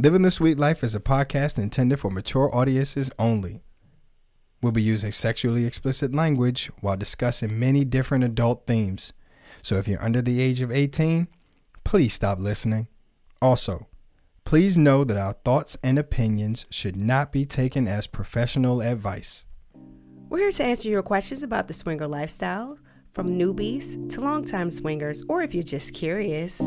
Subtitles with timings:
[0.00, 3.64] Living the Sweet Life is a podcast intended for mature audiences only.
[4.62, 9.12] We'll be using sexually explicit language while discussing many different adult themes.
[9.60, 11.26] So if you're under the age of 18,
[11.82, 12.86] please stop listening.
[13.42, 13.88] Also,
[14.44, 19.46] please know that our thoughts and opinions should not be taken as professional advice.
[20.28, 22.78] We're here to answer your questions about the swinger lifestyle,
[23.18, 26.60] from newbies to longtime swingers, or if you're just curious.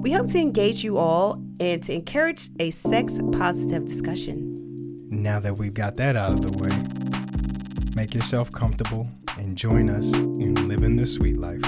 [0.00, 4.56] We hope to engage you all and to encourage a sex positive discussion.
[5.10, 6.70] Now that we've got that out of the way,
[7.94, 11.60] make yourself comfortable and join us in living the sweet life.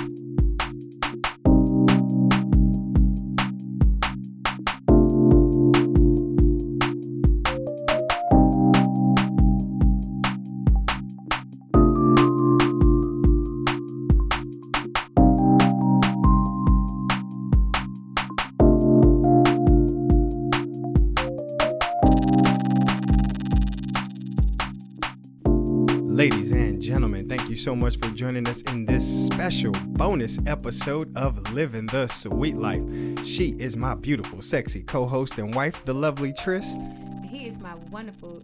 [27.63, 32.83] So much for joining us in this special bonus episode of Living the Sweet Life.
[33.25, 36.81] She is my beautiful, sexy co host and wife, the lovely Trist.
[37.25, 38.43] He is my wonderful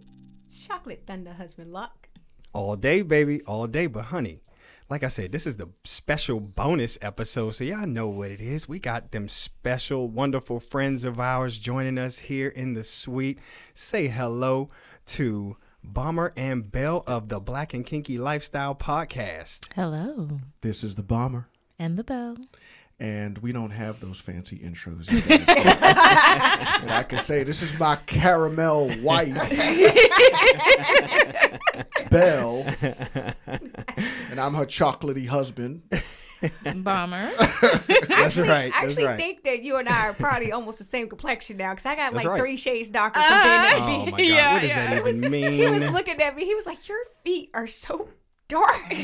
[0.69, 2.09] chocolate thunder husband, Locke.
[2.53, 3.89] All day, baby, all day.
[3.89, 4.41] But, honey,
[4.89, 8.69] like I said, this is the special bonus episode, so y'all know what it is.
[8.69, 13.41] We got them special, wonderful friends of ours joining us here in the suite.
[13.75, 14.71] Say hello
[15.07, 19.69] to Bomber and Bell of the Black and Kinky Lifestyle Podcast.
[19.75, 20.41] Hello.
[20.61, 21.49] This is the bomber,
[21.79, 22.37] And the bell.
[23.01, 25.11] and we don't have those fancy intros.
[25.11, 26.83] you guys do.
[26.83, 29.35] and I can say this is my caramel wife,
[32.11, 32.65] Belle,
[34.31, 35.83] and I'm her chocolatey husband.
[36.77, 37.31] Bomber.
[38.09, 38.73] That's right.
[38.75, 39.17] I actually right.
[39.19, 42.13] think that you and I are probably almost the same complexion now because I got
[42.13, 42.41] That's like right.
[42.41, 44.21] three shades darker from being Uh, Oh my God!
[44.21, 44.87] Yeah, what does yeah.
[44.91, 45.53] that He was, even mean?
[45.53, 46.45] he was looking at me.
[46.45, 48.09] He was like, "Your feet are so
[48.49, 48.93] dark."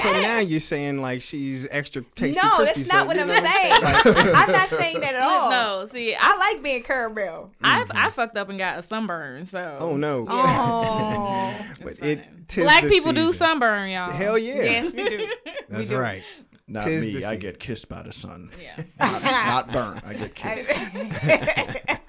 [0.00, 2.40] So now you're saying like she's extra tasty.
[2.42, 3.72] no, crispy, that's so, not what I'm know saying.
[4.34, 5.50] I'm not saying that at all.
[5.50, 7.52] no, see, I I, like being caramel.
[7.62, 7.92] Mm-hmm.
[7.92, 9.46] I, I fucked up and got a sunburn.
[9.46, 10.26] So Oh no!
[10.28, 14.10] Oh, But it tis black the people do sunburn, y'all.
[14.10, 14.54] Hell yeah!
[14.54, 15.28] yes, we do.
[15.68, 15.96] that's do.
[15.98, 16.22] right.
[16.68, 17.20] Not Tis me.
[17.20, 18.50] the I get kissed by the sun.
[18.60, 18.82] Yeah.
[18.98, 20.04] Not, not burnt.
[20.04, 22.00] I get kissed.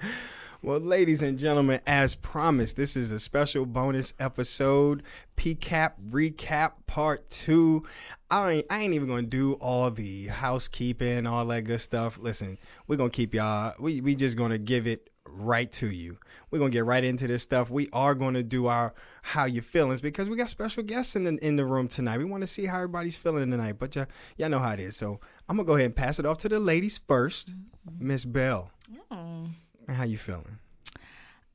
[0.60, 5.04] Well, ladies and gentlemen, as promised, this is a special bonus episode,
[5.36, 7.84] PCAP recap part two.
[8.28, 12.18] I ain't, I ain't even gonna do all the housekeeping, all that good stuff.
[12.18, 12.58] Listen,
[12.88, 13.72] we're gonna keep y'all.
[13.78, 16.18] We we just gonna give it right to you.
[16.50, 17.70] We're gonna get right into this stuff.
[17.70, 21.36] We are gonna do our how you feelings because we got special guests in the
[21.36, 22.18] in the room tonight.
[22.18, 23.76] We want to see how everybody's feeling tonight.
[23.78, 24.96] But y'all, y'all know how it is.
[24.96, 27.54] So I'm gonna go ahead and pass it off to the ladies first.
[27.54, 28.08] Mm-hmm.
[28.08, 28.72] Miss Bell,
[29.12, 29.46] mm-hmm.
[29.88, 29.92] Oh.
[29.94, 30.58] how you feeling?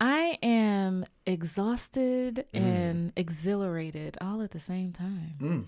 [0.01, 5.67] I am exhausted and exhilarated all at the same time.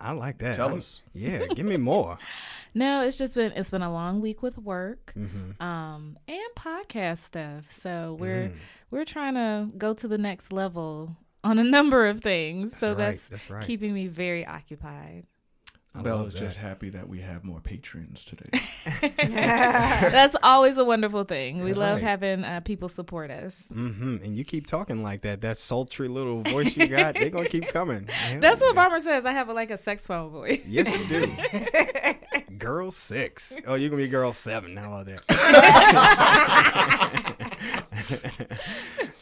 [0.00, 0.56] I like that.
[0.56, 1.02] Tell I- us.
[1.12, 2.18] Yeah, give me more.
[2.76, 5.62] No, it's just been it's been a long week with work, Mm-hmm.
[5.62, 7.70] um, and podcast stuff.
[7.70, 8.54] So we're Mm.
[8.90, 12.76] we're trying to go to the next level on a number of things.
[12.76, 13.64] so right, that's that's right.
[13.64, 15.26] keeping me very occupied.
[15.96, 18.60] I Belle is just happy that we have more patrons today.
[19.16, 21.60] That's always a wonderful thing.
[21.60, 22.02] We That's love right.
[22.02, 23.54] having uh, people support us.
[23.72, 24.16] Mm-hmm.
[24.24, 25.40] And you keep talking like that.
[25.42, 28.06] That sultry little voice you got, they're gonna keep coming.
[28.08, 28.84] Hell That's what yeah.
[28.84, 29.24] Bomber says.
[29.24, 30.62] I have a, like a sex phone voice.
[30.66, 32.56] Yes, you do.
[32.58, 33.56] girl six.
[33.64, 35.20] Oh, you're gonna be girl seven now out there.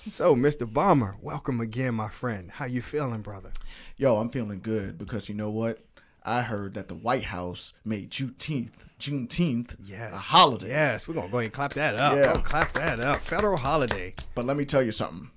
[0.06, 0.72] so, Mr.
[0.72, 2.50] Bomber, welcome again, my friend.
[2.50, 3.52] How you feeling, brother?
[3.98, 5.78] Yo, I'm feeling good because you know what?
[6.24, 10.12] I heard that the White House made Juneteenth, Juneteenth Yes.
[10.12, 10.68] a holiday.
[10.68, 12.16] Yes, we're gonna go ahead and clap that up.
[12.16, 12.32] Yeah.
[12.36, 13.20] Oh, clap that up.
[13.20, 14.14] Federal holiday.
[14.34, 15.30] But let me tell you something.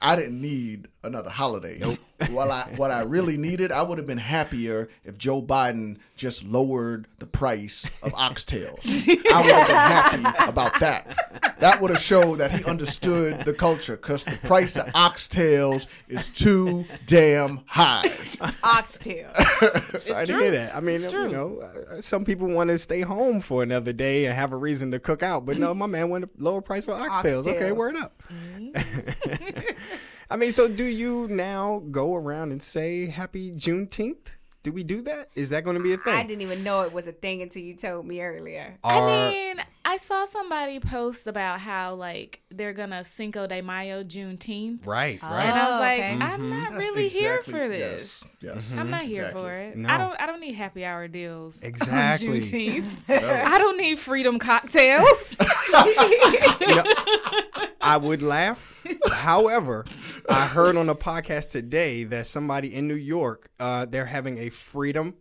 [0.00, 1.78] I didn't need another holiday.
[1.80, 1.98] Nope.
[2.30, 6.44] what I what I really needed, I would have been happier if Joe Biden just
[6.44, 9.08] lowered the price of oxtails.
[9.32, 11.56] I would have been happy about that.
[11.58, 16.32] That would have showed that he understood the culture because the price of oxtails is
[16.32, 18.10] too damn high.
[18.64, 19.32] oxtail.
[19.98, 20.42] Sorry to true.
[20.42, 20.76] hear that.
[20.76, 24.34] I mean, you know, uh, some people want to stay home for another day and
[24.34, 26.92] have a reason to cook out, but no, my man wanted a lower price for
[26.92, 27.46] oxtails.
[27.46, 27.76] Okay, Oxtails.
[27.76, 28.22] word up.
[30.32, 34.28] I mean, so do you now go around and say Happy Juneteenth?
[34.62, 35.28] Do we do that?
[35.36, 36.14] Is that going to be a thing?
[36.14, 38.78] I didn't even know it was a thing until you told me earlier.
[38.82, 44.86] I mean, I saw somebody post about how like they're gonna Cinco de Mayo Juneteenth,
[44.86, 45.26] right, Oh.
[45.26, 45.44] right.
[45.44, 46.12] and I was like, okay.
[46.12, 46.50] I'm mm-hmm.
[46.50, 48.24] not That's really here for this.
[48.40, 48.54] Yes.
[48.54, 48.64] yes.
[48.74, 49.42] I'm not here Exactly.
[49.42, 49.76] for it.
[49.76, 49.88] No.
[49.90, 50.20] I don't.
[50.20, 51.56] I don't need happy hour deals.
[51.62, 52.40] on Exactly.
[52.40, 52.88] Juneteenth.
[53.10, 55.36] I don't need freedom cocktails.
[56.60, 56.84] You know,
[57.80, 58.71] I would laugh.
[59.10, 59.84] However,
[60.28, 64.48] I heard on a podcast today that somebody in New York, uh, they're having a
[64.50, 65.14] freedom,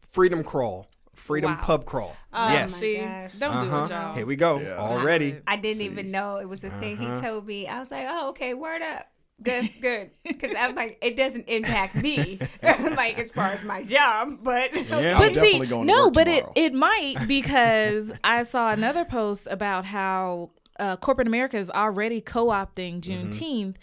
[0.00, 1.60] freedom crawl, freedom Wow.
[1.62, 2.16] pub crawl.
[2.32, 2.72] Oh, yes.
[2.72, 3.30] my See, gosh.
[3.38, 3.84] don't do Uh-huh.
[3.84, 4.14] it, y'all.
[4.14, 4.58] Here we go.
[4.60, 4.76] Yeah.
[4.78, 5.36] Already.
[5.46, 6.98] I didn't even know it was a thing.
[6.98, 7.14] Uh-huh.
[7.16, 7.66] He told me.
[7.68, 9.08] I was like, oh, okay, word up.
[9.42, 10.10] Good, good.
[10.22, 14.72] Because I was like, it doesn't impact me, like as far as my job, but
[14.72, 14.80] Yeah.
[15.14, 16.52] I'm But see, definitely going to no, work but it tomorrow.
[16.56, 23.00] it might because I saw another post about how uh, corporate America is already co-opting
[23.00, 23.28] Mm-hmm.
[23.28, 23.76] Juneteenth.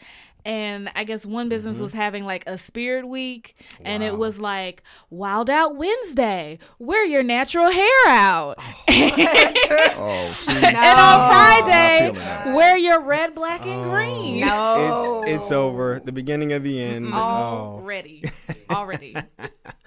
[0.46, 3.56] And I guess one business was having like a spirit week,
[3.86, 8.56] and it was like Wild Out Wednesday, wear your natural hair out.
[8.60, 12.12] Oh, see, and on Friday,
[12.54, 14.42] wear your red, black, and green.
[14.42, 16.00] no, It's it's over.
[16.04, 17.12] The beginning of the end.
[17.14, 17.18] Oh.
[17.18, 18.24] Already.
[18.70, 19.16] Already.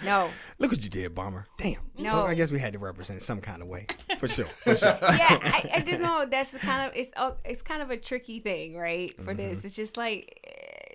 [0.04, 0.28] No,
[0.58, 1.46] Look what you did, Bomber.
[1.56, 1.80] Damn.
[1.98, 2.24] No.
[2.24, 3.86] I guess we had to represent some kind of way.
[4.18, 4.44] For sure.
[4.62, 4.98] For sure.
[5.00, 6.26] yeah, I, I don't know.
[6.30, 9.16] That's kind of it's oh, it's kind of a tricky thing, right?
[9.16, 9.48] For Mm-hmm.
[9.48, 10.44] this, it's just like.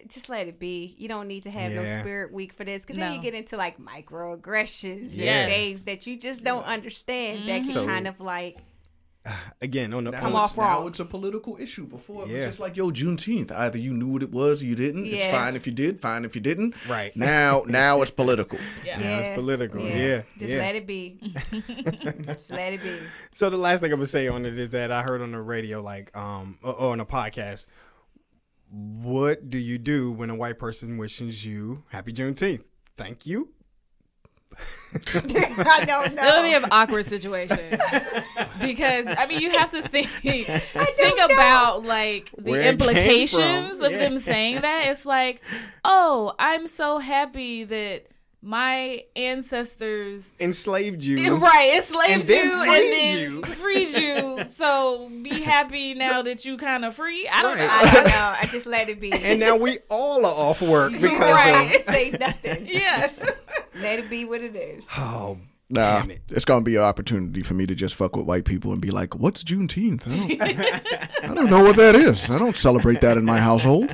[0.08, 0.96] Just let it be.
[0.98, 3.16] You don't need to have no spirit week for this, because then No.
[3.16, 5.42] you get into like microaggressions Yeah.
[5.42, 7.48] and things that you just don't understand.
[7.50, 8.58] That can So- kind of like
[9.62, 10.82] Again, on the Now Come it's- off wrong.
[10.84, 11.86] Now it's a political issue.
[11.86, 12.38] Before it Yeah.
[12.38, 13.52] was just like, yo, Juneteenth.
[13.52, 15.06] Either you knew what it was or you didn't.
[15.06, 16.74] It's fine if you did, fine if you didn't.
[16.88, 17.16] Right.
[17.18, 18.58] Now, now it's political.
[18.86, 18.98] Yeah.
[18.98, 19.82] Now it's political.
[19.82, 20.22] Yeah.
[20.38, 20.60] Just yeah.
[20.60, 21.20] let it be.
[21.24, 22.96] just let it be.
[23.34, 25.42] So the last thing I'm gonna say on it is that I heard on the
[25.42, 27.68] radio, like, um, or, or on a podcast.
[28.72, 32.64] What do you do when a white person wishes you Happy Juneteenth?
[32.98, 33.50] Thank you.
[34.96, 36.22] I don't know.
[36.22, 37.58] That would be an awkward situation
[38.62, 40.48] because I mean you have to think think
[41.18, 41.26] know.
[41.26, 44.10] about like the Where implications of Yeah.
[44.10, 44.88] them saying that.
[44.88, 45.42] It's like,
[45.86, 48.08] oh, I'm so happy that
[48.42, 51.36] my ancestors Enslaved you.
[51.42, 53.44] right enslaved And then you freed and then you.
[53.56, 54.40] freed you.
[54.56, 57.28] So be happy now that you kind of free.
[57.28, 57.66] I don't Right.
[57.66, 57.70] know.
[57.72, 58.36] I don't know.
[58.42, 59.12] I just let it be.
[59.12, 61.76] And now we all are off work because right.
[61.76, 62.68] of Say nothing.
[62.68, 63.30] Yes.
[63.82, 64.88] Let it be what it is.
[64.98, 65.38] oh
[65.72, 66.22] Nah, it.
[66.32, 68.90] it's gonna be an opportunity for me to just fuck with white people and be
[68.90, 70.02] like, "What's Juneteenth?
[70.42, 72.28] I don't, I don't know what that is.
[72.28, 73.92] I don't celebrate that in my household."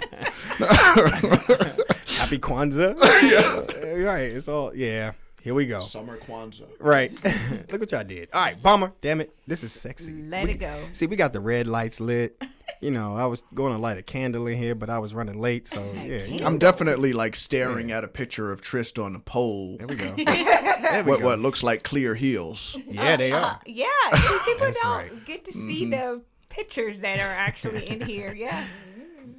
[2.25, 2.95] Happy Kwanzaa.
[3.31, 3.61] yeah.
[3.95, 4.31] Right.
[4.31, 5.13] It's all yeah.
[5.41, 5.81] Here we go.
[5.81, 6.67] Summer Kwanzaa.
[6.79, 7.11] Right.
[7.71, 8.29] Look what y'all did.
[8.33, 8.91] All right, bomber.
[8.99, 9.33] Damn it.
[9.47, 10.11] This is sexy.
[10.11, 10.75] Let We- it go.
[10.91, 12.41] See, we got the red lights lit.
[12.81, 15.39] You know, I was going to light a candle in here, but I was running
[15.39, 16.25] late, so yeah.
[16.25, 19.77] You I'm definitely like staring at a picture of Trist on the pole.
[19.77, 20.13] there we go.
[20.15, 21.25] There we What, go.
[21.25, 22.75] what looks like clear heels.
[22.87, 23.61] Yeah, they uh, are.
[23.65, 23.85] Yeah.
[24.13, 25.25] See, people That's don't right.
[25.25, 25.91] get to see mm-hmm.
[25.91, 28.33] the pictures that are actually in here.
[28.33, 28.65] Yeah.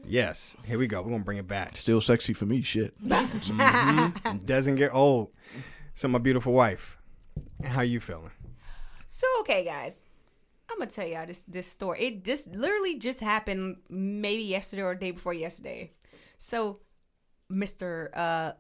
[0.07, 0.57] Yes.
[0.65, 1.03] Here we go.
[1.03, 1.77] We're gonna bring it back.
[1.77, 2.63] Still sexy for me.
[2.63, 2.95] Shit.
[3.05, 5.31] It doesn't get old.
[5.95, 6.99] So my beautiful wife,
[7.65, 8.31] how you feeling?
[9.07, 10.05] So okay, guys,
[10.71, 12.01] I'm gonna tell y'all this this story.
[12.01, 15.93] It just literally just happened maybe yesterday or the day before yesterday.
[16.39, 16.81] So,
[17.49, 18.53] Mister uh,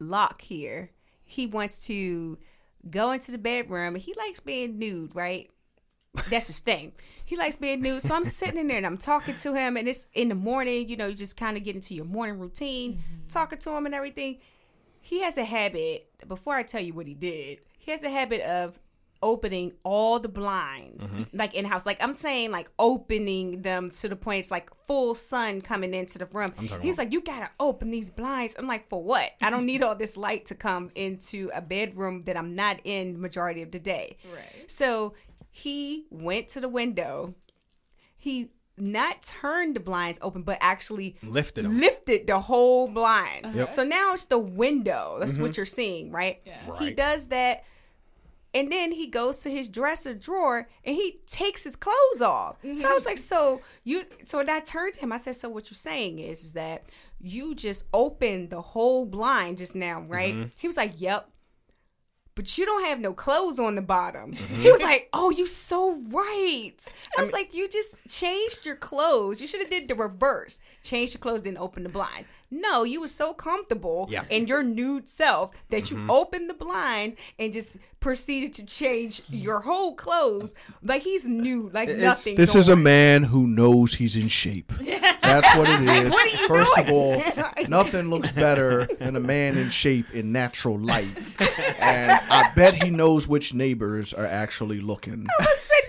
[0.00, 0.90] Locke here,
[1.22, 2.38] he wants to
[2.88, 3.94] go into the bedroom.
[3.94, 5.50] and He likes being nude, right?
[6.30, 6.92] That's his thing.
[7.24, 8.02] He likes being nude.
[8.02, 10.88] So I'm sitting in there and I'm talking to him, and it's in the morning.
[10.88, 13.94] You know, you just kind of get into your morning routine, talking to him and
[13.94, 14.38] everything.
[15.00, 16.08] He has a habit.
[16.28, 18.78] Before I tell you what he did, he has a habit of
[19.22, 21.86] opening all the blinds, like in house.
[21.86, 26.18] Like I'm saying, like opening them to the point it's like full sun coming into
[26.18, 26.52] the room.
[26.82, 28.54] He's like, you gotta open these blinds.
[28.58, 29.30] I'm like, for what?
[29.40, 33.14] I don't need all this light to come into a bedroom that I'm not in
[33.14, 34.18] the majority of the day.
[34.34, 34.70] Right.
[34.70, 35.14] So
[35.56, 37.36] he went to the window.
[38.16, 41.78] He not turned the blinds open, but actually Lifted 'em.
[41.78, 43.54] lifted the whole blind.
[43.54, 43.68] Yep.
[43.68, 45.18] So now it's the window.
[45.20, 45.60] That's what mm-hmm.
[45.60, 46.40] you're seeing, right?
[46.44, 46.96] He Right.
[46.96, 47.62] does that.
[48.52, 52.56] And then he goes to his dresser drawer and he takes his clothes off.
[52.62, 53.10] So I was mm-hmm.
[53.10, 56.18] like, so you so when I turned to him, I said, So what you're saying
[56.18, 56.82] is, is that
[57.20, 60.34] you just opened the whole blind just now, right?
[60.34, 60.48] Mm-hmm.
[60.56, 61.30] He was like, Yep
[62.34, 64.32] but you don't have no clothes on the bottom.
[64.32, 64.62] Mm-hmm.
[64.62, 66.74] He was like, "Oh, you so right."
[67.16, 69.40] I was like, "You just changed your clothes.
[69.40, 70.60] You should have did the reverse.
[70.82, 74.22] Changed your clothes, then open the blinds." No, you were so comfortable Yeah.
[74.30, 76.10] in your nude self that you mm-hmm.
[76.10, 80.54] opened the blind and just proceeded to change your whole clothes.
[80.82, 82.36] Like he's nude, like nothing.
[82.36, 84.72] This is a man who knows he's in shape.
[84.78, 86.10] That's what it is.
[86.10, 87.22] What are you First of all,
[87.68, 91.10] nothing looks better than a man in shape in natural light.
[91.80, 95.26] And I bet he knows which neighbors are actually looking.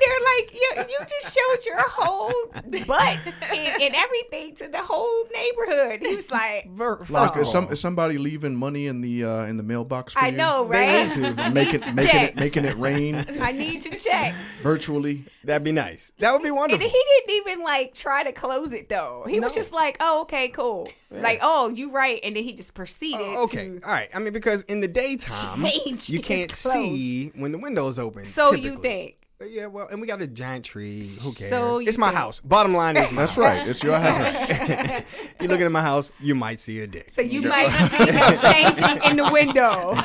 [0.08, 2.34] I was sitting there like, yeah, you just showed your whole
[2.88, 3.20] butt
[3.54, 6.02] and, and everything to the whole neighborhood.
[6.02, 9.58] He was like, Ver- Look, is, some, is somebody leaving money in the uh, in
[9.58, 10.14] the mailbox?
[10.14, 10.38] For I you?
[10.38, 11.18] know, They right?
[11.18, 11.50] need to.
[11.52, 12.30] make it to making check.
[12.32, 14.34] it making it rain I need to check.
[14.62, 15.24] virtually.
[15.44, 16.12] that'd be nice.
[16.20, 16.88] That would be And wonderful.
[16.88, 19.26] he didn't even like try to close it though.
[19.28, 22.74] He was just like, "Oh, okay, cool." Like, "Oh, you right," and then he just
[22.74, 23.20] proceeded.
[23.22, 24.10] Oh, okay, to- all right.
[24.14, 25.66] I mean, because in the daytime,
[26.06, 28.26] you can't see when the window's open.
[28.26, 29.18] So you think?
[29.50, 31.08] Yeah, well, and we got a giant tree.
[31.24, 31.50] Who cares?
[31.50, 32.40] So it's my think- house.
[32.42, 33.38] Bottom line is, my That's house.
[33.38, 33.68] right.
[33.68, 35.04] It's your house.
[35.42, 37.10] you looking at my house, you might see a dick.
[37.12, 39.96] So you might see him changing in the window.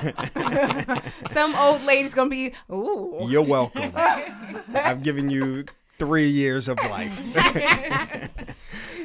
[1.29, 3.93] Some old lady's gonna be, "Ooh." You're welcome.
[4.75, 5.65] I've given you
[5.99, 7.17] three years of life.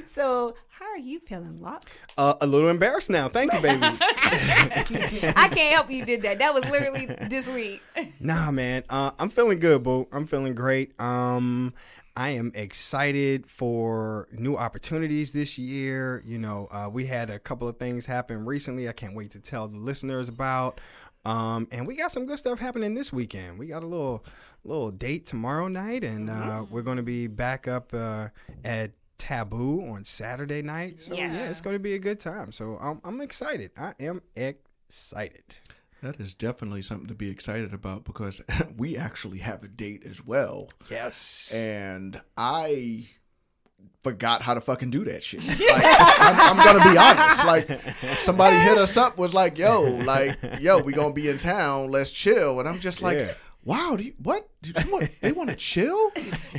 [0.05, 1.89] So how are you feeling, Locke?
[2.17, 3.27] uh, a little embarrassed now.
[3.27, 3.81] Thank you, baby.
[3.83, 6.39] I can't help you did that.
[6.39, 7.81] That was literally this week.
[8.19, 8.83] Nah, man.
[8.89, 10.07] Uh, I'm feeling good, boo.
[10.11, 10.99] I'm feeling great.
[10.99, 11.73] Um,
[12.15, 16.23] I am excited for new opportunities this year.
[16.25, 18.87] You know, uh, we had a couple of things happen recently.
[18.89, 20.79] I can't wait to tell the listeners about.
[21.25, 23.59] Um, and we got some good stuff happening this weekend.
[23.59, 24.23] We got a little
[24.63, 28.29] little date tomorrow night, and uh, we're going to be back up uh,
[28.63, 28.91] at
[29.25, 30.99] Taboo on Saturday night.
[30.99, 31.35] So Yes.
[31.35, 32.51] yeah, it's going to be a good time.
[32.51, 33.71] So I'm, I'm excited.
[33.75, 35.57] I am excited.
[36.03, 38.39] That is definitely something to be excited about because
[38.77, 40.69] we actually have a date as well.
[40.91, 41.51] Yes.
[41.55, 43.07] and I
[44.03, 45.41] forgot how to fucking do that shit.
[45.47, 45.59] Like,
[46.19, 47.45] I'm, I'm gonna be honest.
[47.45, 51.89] Like, somebody hit us up was like, "Yo, like, yo, we gonna be in town.
[51.89, 53.33] Let's chill." And I'm just like, Yeah.
[53.65, 54.47] "Wow, do you, what?
[54.61, 56.11] Do you want, they want to chill?"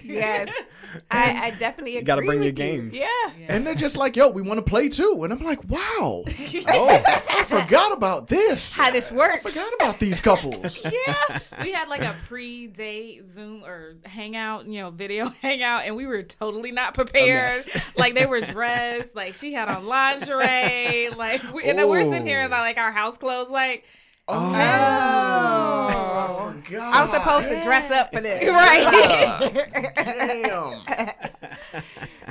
[0.04, 0.52] Yes,
[1.10, 2.00] I, I definitely agree.
[2.00, 2.52] You gotta bring your you.
[2.52, 2.98] games.
[2.98, 3.06] Yeah.
[3.48, 6.24] And they're just like, "Yo, we want to play too." And I'm like, "Wow,
[6.68, 7.02] oh.
[7.30, 8.72] I forgot about this.
[8.72, 9.42] How this works?
[9.42, 11.38] forgot about these couples." Yeah.
[11.62, 16.22] we had like a pre-date Zoom or hangout, you know, video hangout, and we were
[16.22, 17.54] totally not prepared.
[17.96, 22.26] like they were dressed, like she had on lingerie, like we, and then we're sitting
[22.26, 22.56] here in Oh.
[22.56, 23.84] like our house clothes, like
[24.28, 24.52] Oh.
[25.88, 26.94] I forgot.
[26.94, 28.42] I'm supposed to dress up for this.
[28.50, 29.86] right.
[29.96, 31.10] Damn.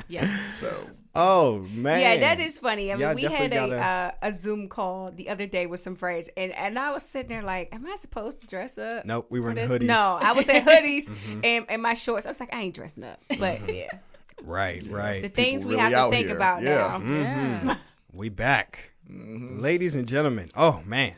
[0.08, 0.26] yeah.
[0.60, 2.00] So Oh man.
[2.00, 2.92] Yeah, that is funny.
[2.92, 5.80] I mean, Y'all we had a definitely uh, a Zoom call the other day with
[5.80, 9.06] some friends, and, and I was sitting there like, "Am I supposed to dress up?"
[9.06, 9.70] Nope, we were for in this?
[9.70, 9.76] hoodies.
[9.78, 9.86] Mm-hmm.
[9.86, 11.10] No, I was in hoodies
[11.44, 12.26] and, and my shorts.
[12.26, 13.88] I was like, I ain't dressing up, but yeah,
[14.42, 15.22] Right, right.
[15.22, 15.34] the right.
[15.34, 16.36] things we really have to think here.
[16.36, 17.00] about Yeah.
[17.02, 17.10] now.
[17.14, 17.76] Yeah.
[18.12, 18.90] We back.
[19.10, 19.60] Mm-hmm.
[19.60, 20.50] Ladies and gentlemen.
[20.54, 21.14] Oh man.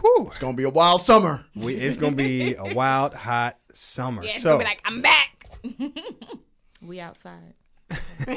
[0.00, 0.26] Whew.
[0.28, 1.44] it's gonna be a wild summer.
[1.54, 4.22] We, it's gonna be a wild, hot summer.
[4.22, 5.48] Yeah, it's so gonna be like, I'm back.
[6.82, 7.54] We outside.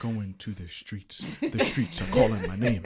[0.00, 1.36] Going to the streets.
[1.40, 2.84] The streets are calling my name.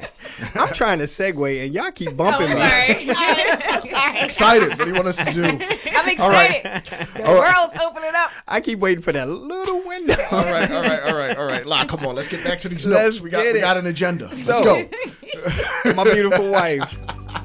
[0.55, 2.57] I'm trying to segue and y'all keep bumping me.
[2.57, 3.09] sorry.
[3.89, 4.19] sorry.
[4.21, 4.69] Excited.
[4.71, 5.43] What do you want us to do?
[5.45, 6.65] I'm excited.
[6.65, 6.85] right.
[7.15, 7.55] The All right.
[7.57, 8.31] world's opening up.
[8.47, 10.15] I keep waiting for that little window.
[10.31, 11.67] All right, all right, all right, all right.
[11.67, 13.21] La, come on, let's get back to these Let's notes.
[13.21, 14.27] We got get we got an agenda.
[14.29, 15.93] Let's So- go.
[15.95, 16.97] my beautiful wife,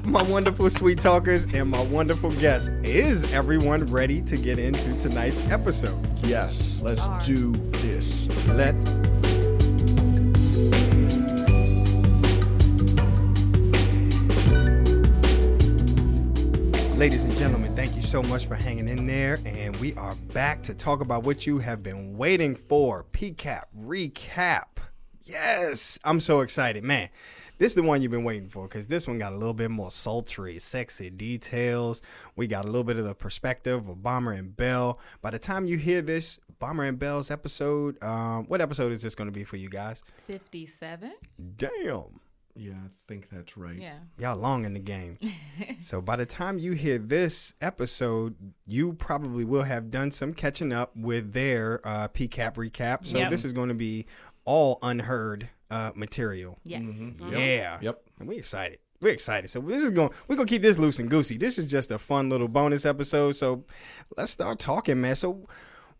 [0.04, 2.70] my wonderful sweet talkers, and my wonderful guest.
[2.82, 5.98] Is everyone ready to get into tonight's episode?
[6.24, 8.26] Yes, let's do this.
[8.48, 8.86] Let's.
[16.96, 19.40] Ladies and gentlemen, thank you so much for hanging in there.
[19.44, 24.66] And we are back to talk about what you have been waiting for PCAP recap.
[25.24, 26.84] Yes, I'm so excited.
[26.84, 27.08] Man,
[27.58, 29.70] this is the one you've been waiting for because this one got a little bit
[29.70, 32.02] more sultry, sexy details.
[32.36, 34.98] We got a little bit of the perspective of Bomber and Bell.
[35.20, 39.14] By the time you hear this, Bomber and Bell's episode, um, what episode is this
[39.14, 40.02] going to be for you guys?
[40.26, 41.12] Fifty-seven.
[41.56, 42.20] Damn.
[42.54, 43.76] Yeah, I think that's right.
[43.78, 43.94] Yeah.
[44.18, 45.18] Y'all long in the game.
[45.80, 48.34] so by the time you hear this episode,
[48.66, 53.06] you probably will have done some catching up with their uh, PCAP recap.
[53.06, 53.30] So Yep.
[53.30, 54.04] this is going to be
[54.44, 56.58] all unheard uh, material.
[56.64, 56.82] Yes.
[57.30, 57.78] Yeah.
[57.80, 58.02] Yep.
[58.20, 58.78] And we excited.
[59.00, 59.48] We're excited.
[59.50, 60.10] So this is going.
[60.28, 61.36] We're gonna keep this loose and goosey.
[61.36, 63.32] This is just a fun little bonus episode.
[63.32, 63.64] So
[64.16, 65.16] let's start talking, man.
[65.16, 65.48] So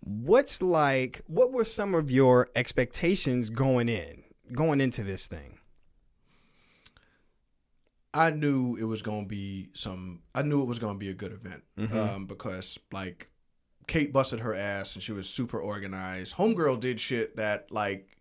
[0.01, 1.23] what's like?
[1.27, 4.23] What were some of your expectations going in,
[4.55, 5.59] going into this thing?
[8.15, 10.21] I knew it was gonna be some.
[10.35, 11.99] I knew it was gonna be a good event Mm-hmm.
[11.99, 13.31] um, because like
[13.87, 16.35] Kate busted her ass and she was super organized.
[16.35, 18.17] Homegirl did shit that like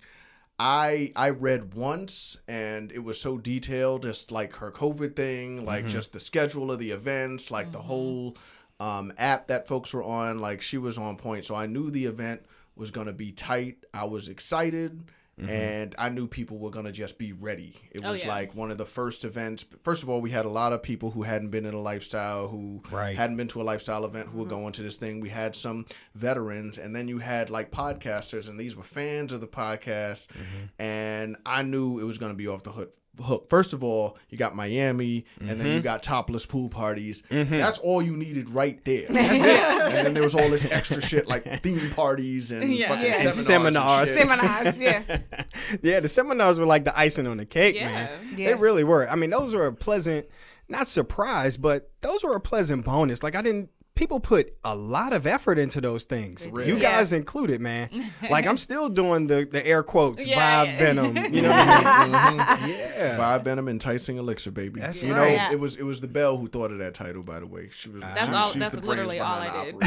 [0.63, 5.87] I I read once and it was so detailed, just like her COVID thing, like
[5.87, 8.37] just the schedule of the events, like the whole
[8.79, 10.39] um, app that folks were on.
[10.39, 13.77] Like she was on point, so I knew the event was gonna be tight.
[13.91, 15.03] I was excited.
[15.37, 17.75] And I knew people were gonna just be ready.
[17.91, 18.27] It Oh, was yeah.
[18.29, 19.65] like one of the first events.
[19.81, 22.47] First of all, we had a lot of people who hadn't been in a lifestyle,
[22.47, 23.15] who Right.
[23.15, 24.49] hadn't been to a lifestyle event, who were Mm-hmm.
[24.51, 25.19] going to this thing.
[25.19, 29.41] We had some veterans, and then you had like podcasters, and these were fans of
[29.41, 30.27] the podcast.
[30.27, 30.65] Mm-hmm.
[30.83, 32.93] And I knew it was gonna be off the hook.
[33.21, 33.49] Hook.
[33.49, 35.67] First of all, you got Miami, and then Mm-hmm.
[35.67, 37.23] you got topless pool parties.
[37.29, 39.05] That's all you needed right there.
[39.09, 42.87] and then there was all this extra shit like theme parties and Yeah.
[42.87, 43.29] fucking Yeah.
[43.31, 44.17] seminars.
[44.17, 44.77] And and seminars.
[44.77, 44.77] shit.
[44.77, 45.45] Seminars, yeah.
[45.81, 47.85] yeah, the seminars were like the icing on the cake, Yeah.
[47.85, 48.09] man.
[48.37, 48.47] Yeah.
[48.49, 49.09] They really were.
[49.09, 50.27] I mean, those were a pleasant,
[50.69, 53.23] not surprise, but those were a pleasant bonus.
[53.23, 53.69] Like I didn't.
[53.93, 56.47] People put a lot of effort into those things.
[56.47, 56.65] did.
[56.67, 56.95] You Yeah.
[56.97, 57.89] guys included, man.
[58.31, 60.77] Like I'm still doing the the air quotes, Yeah, vibe yeah.
[60.79, 61.15] venom.
[61.33, 62.15] You know what I mean?
[62.39, 62.67] Mhm.
[62.69, 63.17] Yeah.
[63.17, 64.79] Vibe Venom enticing elixir, baby.
[64.79, 65.37] That's you right.
[65.37, 67.69] know, it was it was the Bell who thought of that title, by the way.
[67.77, 68.01] She was.
[68.01, 69.75] That's she- all- she's that's the brains literally all I did.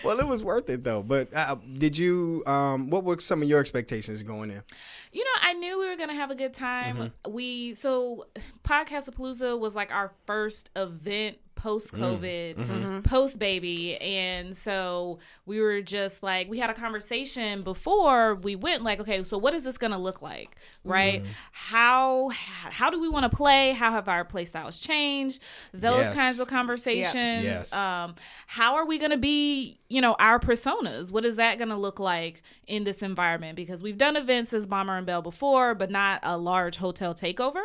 [0.04, 1.02] well, it was worth it though.
[1.02, 2.42] But uh, did you?
[2.46, 4.62] Um, what were some of your expectations going in?
[5.12, 6.96] You know, I knew we were gonna have a good time.
[6.96, 7.32] Mm-hmm.
[7.32, 8.26] We so
[8.64, 13.00] Podcastapalooza was like our first event post COVID, Mm-hmm.
[13.02, 18.82] post baby, and so we were just like we had a conversation before we went.
[18.82, 21.22] Like, okay, so what is this gonna look like, right?
[21.22, 21.32] Mm-hmm.
[21.52, 23.72] How how do we want to play?
[23.72, 25.42] How have our play styles changed?
[25.74, 26.14] Those Yes.
[26.14, 27.44] kinds of conversations.
[27.44, 27.72] Yes.
[27.72, 28.14] Um,
[28.46, 29.78] how are we gonna be?
[29.88, 31.10] You know, our personas.
[31.12, 33.56] What is that gonna look like in this environment?
[33.56, 37.62] Because we've done events as Bomber and Bell before, but not a large hotel takeover.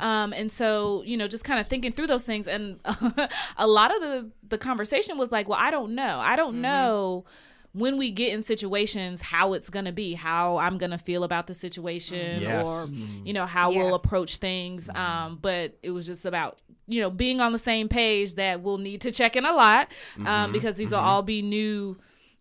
[0.00, 2.46] Um, and so, you know, just kind of thinking through those things.
[2.48, 2.80] And
[3.56, 6.18] a lot of the the conversation was like, well, I don't know.
[6.20, 6.62] I don't mm-hmm.
[6.62, 7.24] know
[7.72, 11.22] when we get in situations how it's going to be how i'm going to feel
[11.22, 12.66] about the situation mm, Yes.
[12.66, 12.92] or
[13.24, 13.84] you know how Yeah.
[13.84, 14.96] we'll approach things mm.
[14.96, 16.58] um but it was just about
[16.88, 19.88] you know being on the same page that we'll need to check in a lot
[20.18, 20.52] um mm-hmm.
[20.52, 20.96] because these mm-hmm.
[20.96, 21.96] will all be new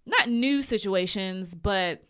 [0.06, 2.04] not new situations but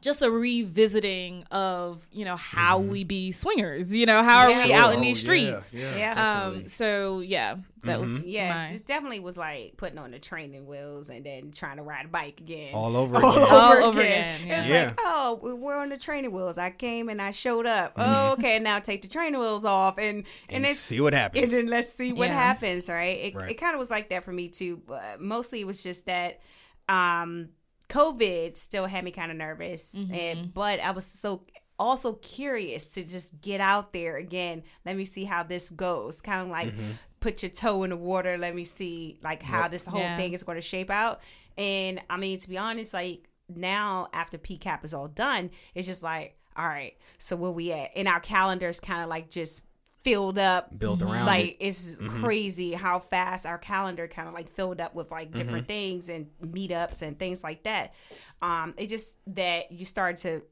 [0.00, 4.64] just a revisiting of you know how we be swingers you know how are Yeah.
[4.66, 5.24] we out in Oh, these yeah,
[5.60, 5.96] streets Yeah.
[5.96, 6.44] Yeah.
[6.46, 10.66] um so yeah that was Yeah, my- this definitely was like putting on the training
[10.66, 12.72] wheels and then trying to ride a bike again.
[12.74, 13.52] All over All again.
[13.54, 14.58] All over again, yeah.
[14.60, 14.84] It's Yeah.
[14.86, 16.56] like, oh, we- we're on the training wheels.
[16.56, 17.94] I came and I showed up.
[17.94, 18.10] Mm-hmm.
[18.14, 21.42] Oh, okay, now take the training wheels off and And and, see what happens.
[21.42, 22.34] and then let's see what Yeah.
[22.34, 22.88] happens.
[22.88, 23.18] Right?
[23.18, 23.50] It, Right.
[23.50, 26.40] it kind of was like that for me too, but mostly it was just that.
[26.88, 27.50] um
[27.88, 30.14] COVID still had me kind of nervous, Mm-hmm.
[30.14, 31.42] and but I was so
[31.78, 34.62] also curious to just get out there again.
[34.86, 36.20] Let me see how this goes.
[36.20, 36.92] Kind of like Mm-hmm.
[37.20, 38.38] put your toe in the water.
[38.38, 40.16] Let me see like how this whole Yeah.
[40.16, 41.20] thing is going to shape out.
[41.58, 46.02] And I mean, to be honest, like now after PCAP is all done, it's just
[46.02, 47.90] like, all right, so where we at?
[47.96, 49.60] And our calendars kind of like just
[50.04, 51.56] filled up Built around like it.
[51.60, 52.22] it's Mm-hmm.
[52.22, 55.66] crazy how fast our calendar kind of like filled up with like different Mm-hmm.
[55.66, 57.94] things and meetups and things like that
[58.42, 60.42] um it just that you start to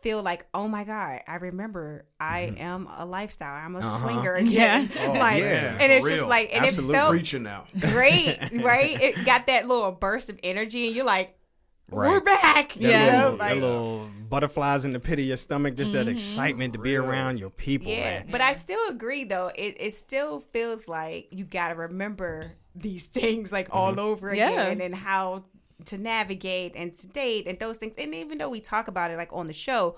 [0.00, 4.88] feel like oh my god i remember i am a lifestyle i'm a swinger again
[4.94, 5.06] Yeah.
[5.08, 6.94] Oh, like yeah, and for it's just like and Absolutely.
[6.94, 7.64] it felt Preaching now.
[7.92, 11.34] great right it got that little burst of energy and you're like
[11.90, 13.16] we're back That Yeah.
[13.16, 16.16] little, like, that little butterflies in the pit of your stomach, just that mm-hmm.
[16.16, 17.08] excitement to be Real.
[17.08, 18.28] around your people, Yeah, man.
[18.30, 19.50] but I still agree though.
[19.54, 24.00] It it still feels like you got to remember these things like all mm-hmm.
[24.00, 24.50] over Yeah.
[24.50, 25.44] again and how
[25.86, 27.94] to navigate and to date and those things.
[27.96, 29.96] And even though we talk about it like on the show,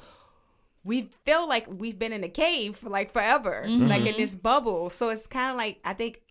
[0.84, 4.16] we feel like we've been in a cave for like forever, like in mm-hmm.
[4.18, 4.90] this bubble.
[4.90, 6.22] So it's kind of like I think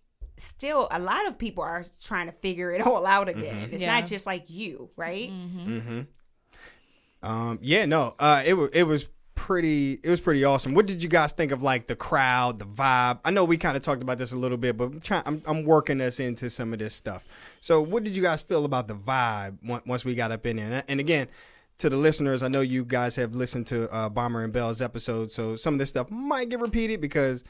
[0.42, 3.70] still a lot of people are trying to figure it all out again.
[3.72, 4.00] It's Yeah.
[4.00, 5.30] not just like you, right?
[7.22, 10.74] Um, yeah, no, uh, it was it was pretty it was pretty awesome.
[10.74, 13.18] What did you guys think of like the crowd, the vibe?
[13.24, 15.42] I know we kind of talked about this a little bit, but I'm trying I'm,
[15.46, 17.24] I'm working us into some of this stuff.
[17.60, 20.66] So, what did you guys feel about the vibe once we got up in there?
[20.72, 21.28] And, and again,
[21.78, 25.30] to the listeners, I know you guys have listened to uh, Bomber and Bell's episode,
[25.30, 27.44] so some of this stuff might get repeated because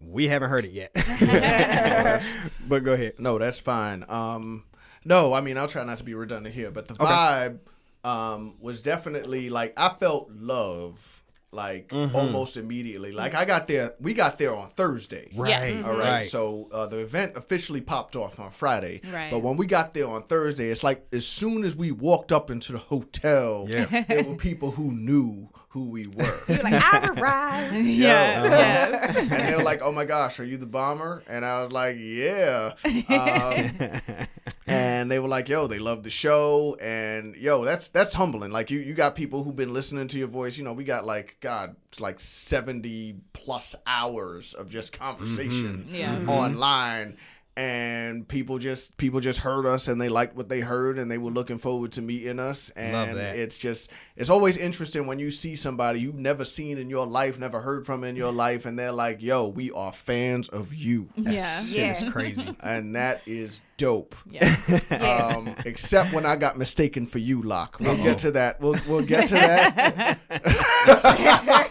[0.00, 0.92] we haven't heard it yet.
[2.68, 3.14] but go ahead.
[3.18, 4.04] No, that's fine.
[4.08, 4.64] Um,
[5.04, 7.58] no, I mean I'll try not to be redundant here, but the vibe
[8.04, 11.06] um, was definitely like I felt love
[11.52, 12.14] like Mm-hmm.
[12.14, 13.10] almost immediately.
[13.10, 15.32] Like I got there, we got there on Thursday.
[15.34, 15.82] Right.
[15.84, 15.98] All right.
[15.98, 16.26] Right.
[16.28, 19.00] So uh, the event officially popped off on Friday.
[19.12, 19.30] Right.
[19.32, 22.50] But when we got there on Thursday, it's like as soon as we walked up
[22.52, 23.86] into the hotel, Yeah.
[24.06, 26.34] there were people who knew who we were.
[26.48, 27.74] You're like I've arrived.
[27.86, 29.16] yeah yes.
[29.16, 29.34] Uh-huh.
[29.34, 31.96] and they were like, "Oh my gosh, are you the bomber?" And I was like,
[31.98, 34.26] "Yeah." Um,
[34.66, 38.50] and they were like, "Yo, they love the show." And yo, that's that's humbling.
[38.50, 40.58] Like you, you got people who've been listening to your voice.
[40.58, 45.94] You know, we got like God, it's like seventy plus hours of just conversation mm-hmm.
[45.94, 46.16] Yeah.
[46.16, 46.30] Mm-hmm.
[46.30, 47.16] online.
[47.60, 51.18] And people just people just heard us and they liked what they heard and they
[51.18, 53.36] were looking forward to meeting us and Love that.
[53.36, 57.38] it's just it's always interesting when you see somebody you've never seen in your life
[57.38, 61.08] never heard from in your life and they're like yo we are fans of you
[61.16, 61.60] yeah.
[61.62, 61.92] Shit Yeah.
[61.92, 62.48] is crazy.
[62.60, 65.34] and that is dope Yeah.
[65.36, 67.76] um, except when I got mistaken for you, Locke.
[67.80, 68.60] We'll get to that.
[68.60, 70.18] We'll we'll get to that.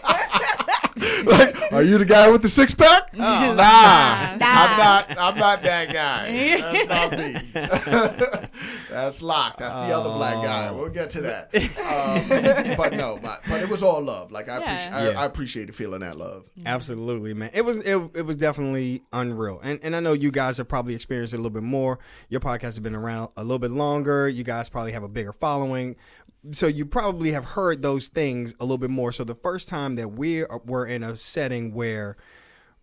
[1.26, 3.14] like, are you the guy with the six pack?
[3.16, 5.18] nah, I'm not.
[5.18, 6.60] I'm not that guy.
[6.60, 8.48] That's not me.
[8.90, 9.56] That's Locke.
[9.58, 10.70] That's the other black guy.
[10.72, 11.54] We'll get to that.
[11.80, 14.30] Um, but no, but, but it was all love.
[14.32, 14.64] Like I, Yeah.
[14.74, 15.20] appreciate, I, Yeah.
[15.20, 16.44] I appreciated feeling that love.
[16.66, 17.50] Absolutely, man.
[17.54, 20.94] It was it, it was definitely unreal, and and I know you guys have probably
[20.94, 21.98] experienced it a little bit more.
[22.28, 24.28] Your podcast has been around a little bit longer.
[24.28, 25.96] You guys probably have a bigger following,
[26.52, 29.12] so you probably have heard those things a little bit more.
[29.12, 32.16] So the first time that we are, were in a setting where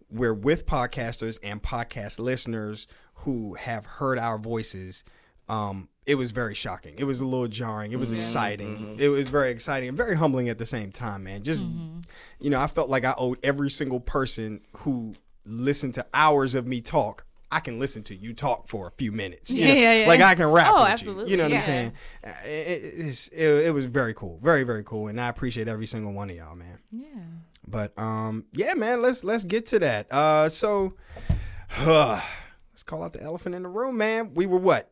[0.09, 5.03] we're with podcasters and podcast listeners who have heard our voices.
[5.49, 6.95] Um, it was very shocking.
[6.97, 7.91] It was a little jarring.
[7.91, 8.17] It was mm-hmm.
[8.17, 8.77] exciting.
[8.77, 9.01] Mm-hmm.
[9.01, 11.43] It was very exciting and very humbling at the same time, man.
[11.43, 11.99] Just mm-hmm.
[12.39, 15.15] you know, I felt like I owed every single person who
[15.45, 17.25] listened to hours of me talk.
[17.51, 19.49] I can listen to you talk for a few minutes.
[19.51, 20.07] Yeah, yeah, yeah.
[20.07, 21.23] Like I can rap Oh, with absolutely.
[21.25, 21.31] you.
[21.31, 21.57] You know what Yeah.
[21.57, 21.93] I'm saying?
[22.25, 25.85] Uh, It, it, it, it was very cool, very very cool, and I appreciate every
[25.87, 26.79] single one of y'all, man.
[26.91, 27.05] Yeah.
[27.67, 30.11] But um, yeah, man, let's let's get to that.
[30.11, 30.95] Uh, so
[31.85, 34.33] let's call out the elephant in the room, man.
[34.33, 34.91] We were what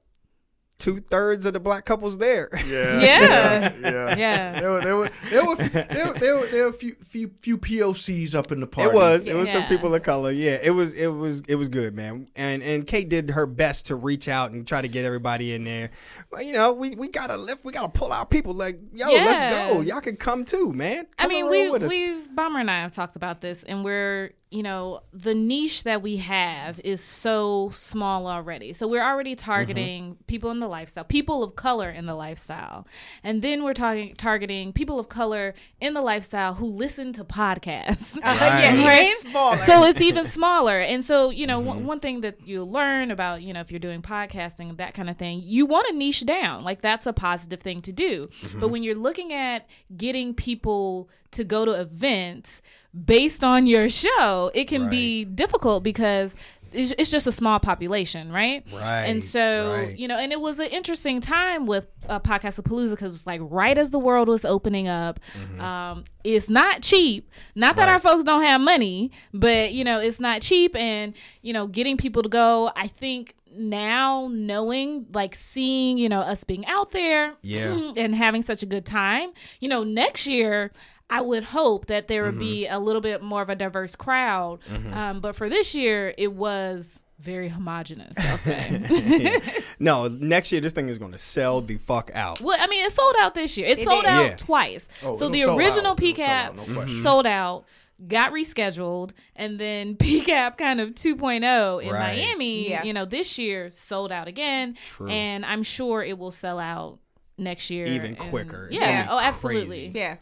[0.78, 2.50] two thirds of the black couples there.
[2.68, 3.74] Yeah, Yeah.
[3.82, 4.16] yeah.
[4.18, 4.60] Yeah.
[4.60, 7.32] There were there were there were there were, there were, there were a few few
[7.42, 8.90] few POCs up in the party.
[8.90, 9.28] It was.
[9.28, 10.32] It was some people of color.
[10.32, 10.94] Yeah, it was.
[10.94, 11.42] It was.
[11.48, 12.28] It was good, man.
[12.36, 15.64] And and Kate did her best to reach out and try to get everybody in
[15.64, 15.92] there.
[16.32, 17.64] Well, you know, we, we gotta lift.
[17.64, 18.54] We gotta pull our people.
[18.54, 19.82] Like, yo, let's go.
[19.82, 21.08] Y'all can come too, man.
[21.20, 21.90] I mean, we roll with us.
[21.90, 26.02] we've Bomber and I have talked about this, and we're you know the niche that
[26.02, 28.74] we have is so small already.
[28.74, 30.24] So we're already targeting Mm-hmm.
[30.28, 32.88] people in the lifestyle, people of color in the lifestyle,
[33.24, 38.16] and then we're talking targeting people of color in the lifestyle who listen to podcasts.
[38.22, 38.64] Right.
[38.64, 39.14] yeah, Right?
[39.24, 43.12] it's so it's even smaller and so you know one, one thing that you learn
[43.12, 46.26] about you know if you're doing podcasting that kind of thing you want to niche
[46.26, 48.30] down like that's a positive thing to do
[48.60, 52.62] but when you're looking at getting people to go to events
[52.94, 56.36] based on your show it can be difficult because
[56.72, 58.66] it's, it's just a small population, right?
[58.74, 59.98] Right, And so, right.
[59.98, 63.78] you know, and it was an interesting time with uh, Podcastapalooza because it's like right
[63.78, 65.22] as the world was opening up.
[65.58, 67.30] Um, it's not cheap.
[67.56, 67.88] Not that Mm-hmm.
[67.88, 67.94] Right.
[67.94, 70.76] our folks don't have money, but, you know, it's not cheap.
[70.76, 76.20] And, you know, getting people to go, I think now knowing, like seeing, you know,
[76.20, 77.92] us being out there Yeah.
[77.96, 79.30] and having such a good time,
[79.62, 80.74] you know, next year,
[81.10, 82.40] I would hope that there would Mm-hmm.
[82.40, 84.60] be a little bit more of a diverse crowd.
[84.92, 89.40] Um, but for this year, it was very homogenous, I'll say.
[89.80, 92.42] no, next year this thing is going to sell the fuck out.
[92.42, 93.68] well, I mean, it sold out this year.
[93.68, 94.10] It, It sold did.
[94.10, 94.36] out Yeah.
[94.36, 94.90] twice.
[95.04, 96.02] Oh, so the original out.
[96.02, 97.02] It'll PCAP out, no question.
[97.04, 97.66] sold out,
[98.08, 102.18] got rescheduled, and then PCAP kind of 2.0 in Right.
[102.18, 102.84] Miami, Yeah.
[102.84, 104.76] you know, this year sold out again.
[104.84, 105.08] True.
[105.08, 107.00] And I'm sure it will sell out
[107.38, 107.86] next year.
[107.88, 108.68] Even and- quicker.
[108.72, 108.92] It's Yeah.
[108.92, 109.28] gonna be Oh, crazy.
[109.28, 109.92] absolutely.
[109.96, 110.16] yeah.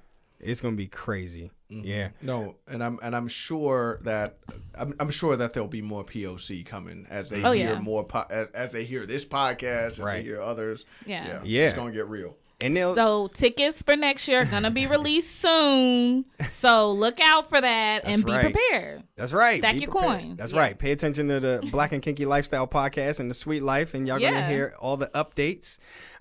[0.45, 1.51] It's going to be crazy.
[1.71, 1.85] Mm-hmm.
[1.85, 2.09] Yeah.
[2.21, 4.37] No, and I'm and I'm sure that
[4.75, 7.79] I'm, I'm sure that there'll be more POC coming as they Oh, hear yeah.
[7.79, 10.17] more po- as, as they hear this podcast, as Right.
[10.17, 10.85] they hear others.
[11.05, 11.25] Yeah.
[11.27, 11.67] yeah, Yeah.
[11.69, 12.35] it's gonna get real.
[12.61, 16.25] And they'll So tickets for next year are gonna be released soon.
[16.47, 18.41] So look out for that and be right.
[18.53, 19.03] prepared.
[19.17, 19.57] That's right.
[19.57, 20.19] Stack Be your prepared.
[20.21, 20.37] coins.
[20.37, 20.59] That's Yeah.
[20.59, 20.77] right.
[20.77, 24.19] Pay attention to the Black and Kinky Lifestyle podcast and the Sweet Life, and y'all
[24.19, 25.79] gonna hear all the updates.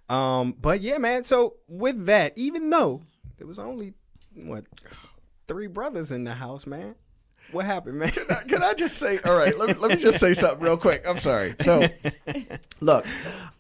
[0.09, 1.25] Um, but yeah, man.
[1.25, 3.03] So with that, even though
[3.37, 3.95] there was only
[4.35, 4.65] what
[5.49, 6.95] three brothers in the house, man,
[7.53, 8.11] what happened, man?
[8.49, 11.07] Can I just say, all right, let me, let me just say something real quick.
[11.07, 11.55] I'm sorry.
[11.63, 11.85] So,
[12.81, 13.07] look,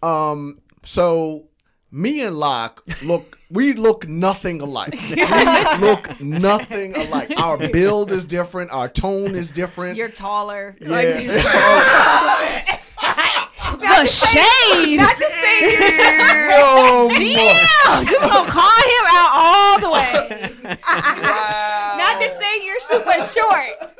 [0.02, 1.48] um, so
[1.90, 4.94] me and Locke look, we look nothing alike.
[5.10, 5.24] We
[5.78, 7.32] look nothing alike.
[7.36, 8.70] Our build is different.
[8.72, 9.96] Our tone is different.
[9.96, 10.74] You're taller.
[10.80, 12.78] yeah.
[14.02, 14.96] The shade.
[14.96, 20.50] Not to say you're oh, my- Damn, just gonna call him out all the way.
[20.64, 23.91] Not to say you're super short.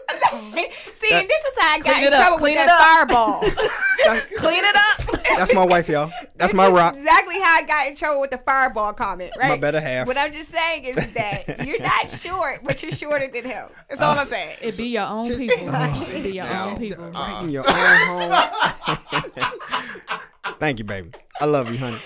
[0.93, 3.09] See, and this is how I got in up, trouble clean with it that up.
[3.09, 3.41] fireball.
[4.39, 5.23] Clean it up.
[5.39, 6.11] That's my wife, y'all.
[6.37, 6.95] That's This my is rock.
[6.95, 9.51] exactly how I got in trouble with the fireball comment, right?
[9.51, 10.07] My better half.
[10.09, 13.69] What I'm just saying is that you're not short, but you're shorter than him.
[13.89, 14.57] That's all I'm uh, saying.
[14.61, 15.69] It be your own people.
[15.69, 17.05] It be your own people.
[17.05, 18.33] Uh, right in your own
[18.93, 19.53] home.
[20.59, 21.11] Thank you, baby.
[21.43, 21.99] I love you, honey.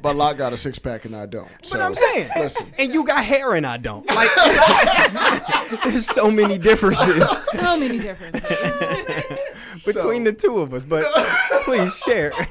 [0.00, 1.48] But Locke got a six pack and I don't.
[1.58, 2.72] But So, I'm saying, listen.
[2.78, 4.06] and you got hair and I don't.
[4.06, 4.30] Like,
[5.84, 7.28] there's so many differences.
[7.52, 8.42] So many differences.
[9.84, 10.84] between So- the two of us.
[10.84, 11.06] But
[11.64, 12.32] please share.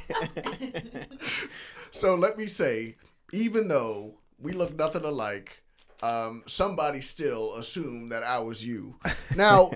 [1.91, 2.97] So let me say,
[3.31, 5.63] even though we look nothing alike,
[6.01, 8.95] um, somebody still assumed that I was you.
[9.35, 9.71] Now,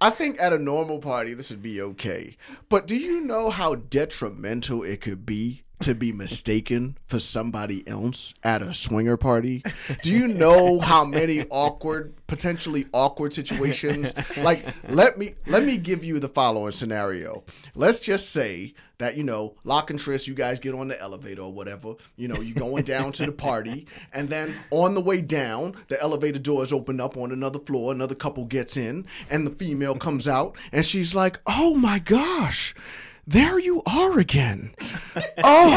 [0.00, 2.36] I think at a normal party this would be okay,
[2.68, 5.62] but do you know how detrimental it could be?
[5.80, 9.62] To be mistaken for somebody else at a swinger party?
[10.02, 14.14] Do you know how many awkward, potentially awkward situations?
[14.38, 17.42] Like, let me let me give you the following scenario.
[17.74, 21.42] Let's just say that you know Locke and tris you guys get on the elevator
[21.42, 25.20] or whatever you know you're going down to the party and then on the way
[25.20, 29.50] down the elevator doors open up on another floor another couple gets in and the
[29.50, 32.74] female comes out and she's like oh my gosh
[33.26, 34.74] there you are again
[35.42, 35.70] oh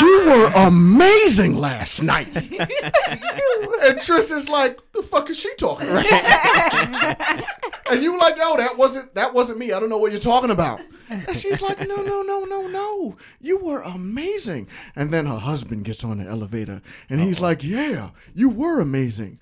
[0.00, 2.28] you were amazing last night
[3.82, 7.44] and tris is like the fuck is she talking about
[7.90, 9.72] and you were like, no, that wasn't that wasn't me.
[9.72, 10.80] I don't know what you're talking about.
[11.08, 13.16] And she's like, no, no, no, no, no.
[13.40, 14.68] You were amazing.
[14.94, 19.40] And then her husband gets on the elevator and he's like, yeah, you were amazing.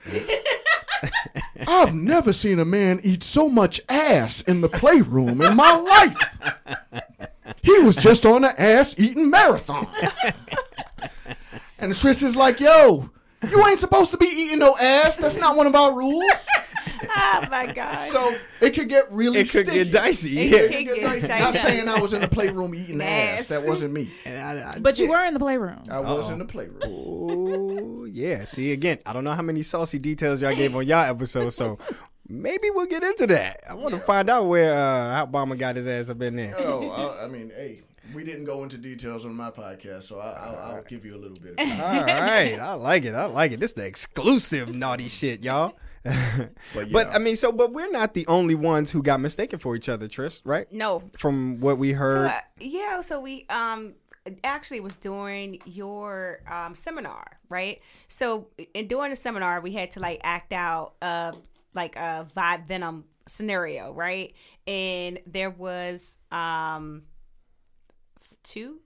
[1.67, 6.65] I've never seen a man eat so much ass in the playroom in my life.
[7.63, 9.87] He was just on an ass eating marathon.
[11.79, 13.11] And Trish is like, yo,
[13.49, 15.17] you ain't supposed to be eating no ass.
[15.17, 16.47] That's not one of our rules.
[17.21, 18.11] Oh my god.
[18.11, 19.85] So it could get really it could sticky.
[19.85, 20.39] get dicey.
[20.39, 20.59] It yeah.
[20.63, 21.29] could get get dicey.
[21.29, 21.43] dicey.
[21.45, 23.41] Not saying I was in the playroom eating ass.
[23.41, 23.49] Ass.
[23.49, 24.11] That wasn't me.
[24.25, 25.83] And I- I But you were in the playroom.
[25.91, 26.81] I was in the playroom.
[26.85, 28.45] Oh yeah.
[28.45, 31.79] See again, I don't know how many saucy details y'all gave on y'all episode, so
[32.29, 33.61] maybe we'll get into that.
[33.69, 36.55] I want to find out where uh, how Obama got his ass up in there.
[36.59, 37.83] Oh, I, I mean, hey,
[38.15, 41.19] we didn't go into details on my podcast, so I, I'll, I'll give you a
[41.19, 41.53] little bit.
[41.53, 43.15] Of All right, I like it.
[43.15, 43.61] I like it.
[43.61, 45.75] This is the exclusive naughty shit, y'all.
[46.75, 47.15] But, But.
[47.15, 50.09] I mean, so but we're not the only ones who got mistaken for each other,
[50.09, 50.71] Tris, right?
[50.73, 51.03] No.
[51.19, 52.27] From what we So, heard.
[52.29, 53.95] uh, yeah, so we um
[54.45, 57.81] actually was during your um seminar, right?
[58.09, 61.33] So in during the seminar, we had to like act out uh
[61.75, 64.35] like a vibe venom scenario, right?
[64.67, 67.03] And there was um
[68.43, 68.81] two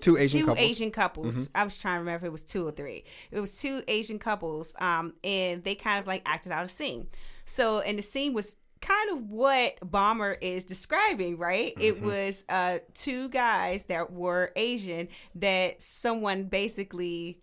[0.00, 0.66] two Asian two couples.
[0.66, 1.48] Asian couples.
[1.54, 3.04] I was trying to remember if it was two or three.
[3.30, 7.08] It was two Asian couples, um, and they kind of like acted out a scene.
[7.44, 11.74] So, and the scene was kind of what Bomber is describing, right?
[11.80, 17.40] It was uh two guys that were Asian that someone basically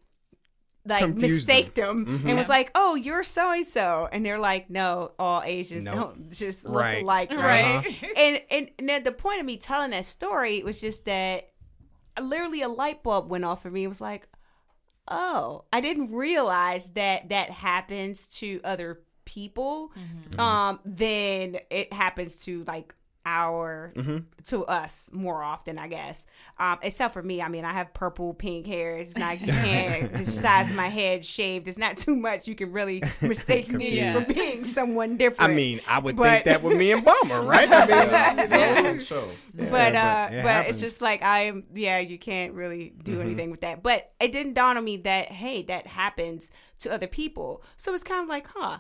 [0.88, 1.56] like Confused them.
[1.56, 5.42] mistaked them, and was like, "Oh, you're so and so," and they're like, "No, all
[5.44, 5.96] Asians Nope.
[5.96, 7.02] don't just look Right.
[7.02, 8.08] alike, right?" Uh-huh.
[8.16, 11.50] and, and and then the point of me telling that story was just that
[12.22, 13.84] literally a light bulb went off for me.
[13.84, 14.28] It was like,
[15.08, 19.92] oh, I didn't realize that that happens to other people.
[20.40, 22.96] Um, then it happens to like
[23.26, 23.94] our
[24.46, 26.28] to us more often, I guess.
[26.60, 28.98] Um, except for me, I mean, I have purple, pink hair.
[28.98, 31.68] It's not you can't the size of my head shaved.
[31.68, 32.48] It's not too much.
[32.48, 34.20] You can really mistake me Yeah.
[34.22, 35.52] for being someone different.
[35.52, 37.68] I mean, I would But- think that with me and Bomber, right?
[37.72, 39.28] I mean, I think so.
[39.56, 43.22] but but uh it but it's just like i'm yeah you can't really do Mm-hmm.
[43.22, 47.08] anything with that but it didn't dawn on me that hey that happens to other
[47.08, 48.80] people so it's kind of like huh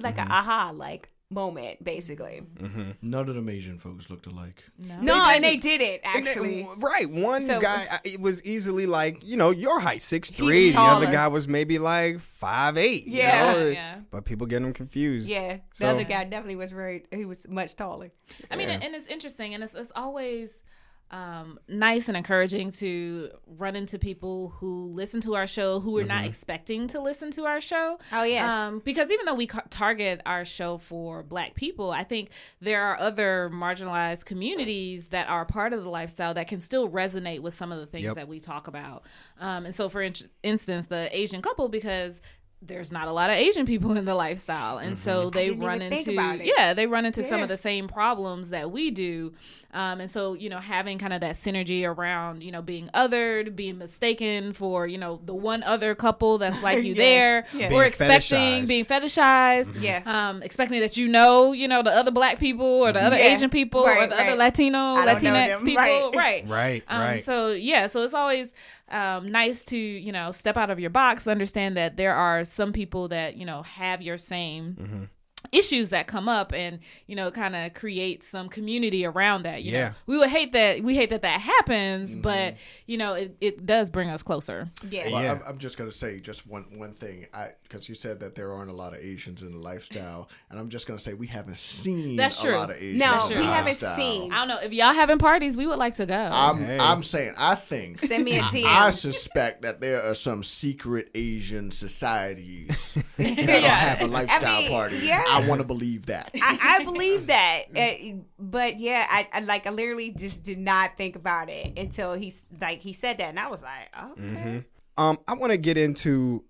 [0.00, 0.30] like Mm-hmm.
[0.30, 2.92] a aha like moment basically mm-hmm.
[3.02, 4.64] None of them Asian folks looked alike.
[4.78, 7.08] no and they did it And then- actually right.
[7.10, 10.70] One So- guy, uh, it was easily like, you know, your height, six three.
[10.70, 13.06] The other guy was maybe like five eight.
[13.06, 13.52] Yeah.
[13.52, 13.66] You know?
[13.70, 13.94] Yeah.
[14.10, 15.28] But people get them confused.
[15.28, 18.10] yeah the So- other guy definitely was very he was much taller
[18.50, 20.62] I mean, and it's interesting, and it's, it's always
[21.10, 26.04] um, nice and encouraging to run into people who listen to our show who are
[26.04, 27.98] not expecting to listen to our show.
[28.12, 28.50] Oh, yes.
[28.50, 32.28] um, because even though we ca- target our show for Black people, I think
[32.60, 37.40] there are other marginalized communities that are part of the lifestyle that can still resonate
[37.40, 38.14] with some of the things Yep.
[38.16, 39.04] that we talk about.
[39.40, 42.20] Um, and so, for in- instance, the Asian couple because.
[42.60, 45.76] There's not a lot of Asian people in the lifestyle, and so they didn't run
[45.76, 46.52] even think into about it.
[46.58, 49.32] yeah, they run into some of the same problems that we do.
[49.74, 53.54] Um, and so, you know, having kind of that synergy around, you know, being othered,
[53.54, 56.96] being mistaken for, you know, the one other couple that's like you Yes.
[56.96, 57.70] there, Yes.
[57.72, 58.68] or Being expecting fetishized.
[58.68, 60.02] being fetishized, Yeah.
[60.06, 63.34] um, expecting that you know, you know, the other black people or the other Yeah.
[63.34, 64.36] Asian people or Right, the other.
[64.36, 66.14] Latino, I Latinx people, Right.
[66.14, 67.22] right, Right, um, right.
[67.24, 68.52] So yeah, so it's always
[68.90, 72.72] um, nice to you know step out of your box, understand that there are some
[72.72, 75.10] people that you know have your same
[75.52, 79.72] issues that come up and you know kind of create some community around that you
[79.72, 79.88] Yeah.
[79.88, 82.20] know we would hate that we hate that that happens Mm-hmm.
[82.22, 82.56] but
[82.86, 85.10] you know it, it does bring us closer Yeah.
[85.10, 85.32] Well, Yeah.
[85.32, 88.52] I'm, I'm just gonna say just one one thing, I because you said that there
[88.52, 91.58] aren't a lot of Asians in the lifestyle, and I'm just gonna say we haven't
[91.58, 92.56] seen That's a true.
[92.56, 92.98] lot of Asians.
[92.98, 94.32] No, we the haven't seen.
[94.32, 96.78] i don't know if y'all having parties we would like to go I'm Hey.
[96.80, 98.64] I'm saying I think Send me a I DM.
[98.64, 103.74] I suspect that there are some secret Asian societies that Yeah.
[103.74, 104.96] have a lifestyle mean, party.
[104.98, 105.24] yeah.
[105.44, 106.30] I want to believe that.
[106.34, 110.96] I, I believe that, uh, but yeah, I, I like I literally just did not
[110.96, 114.64] think about it until he's like he said that, and I was like, okay,
[114.96, 116.44] Um, I want to get into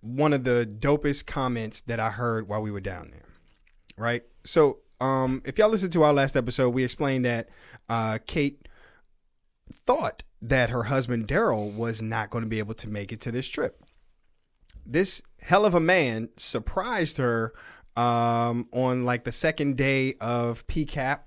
[0.00, 3.28] one of the dopest comments that I heard while we were down there.
[3.96, 4.22] Right.
[4.44, 7.48] So, um, if y'all listened to our last episode, we explained that
[7.88, 8.66] uh, Kate
[9.72, 13.32] thought that her husband Daryl was not going to be able to make it to
[13.32, 13.82] this trip.
[14.84, 17.54] This hell of a man surprised her
[17.96, 21.20] um, on like the second day of PCAP.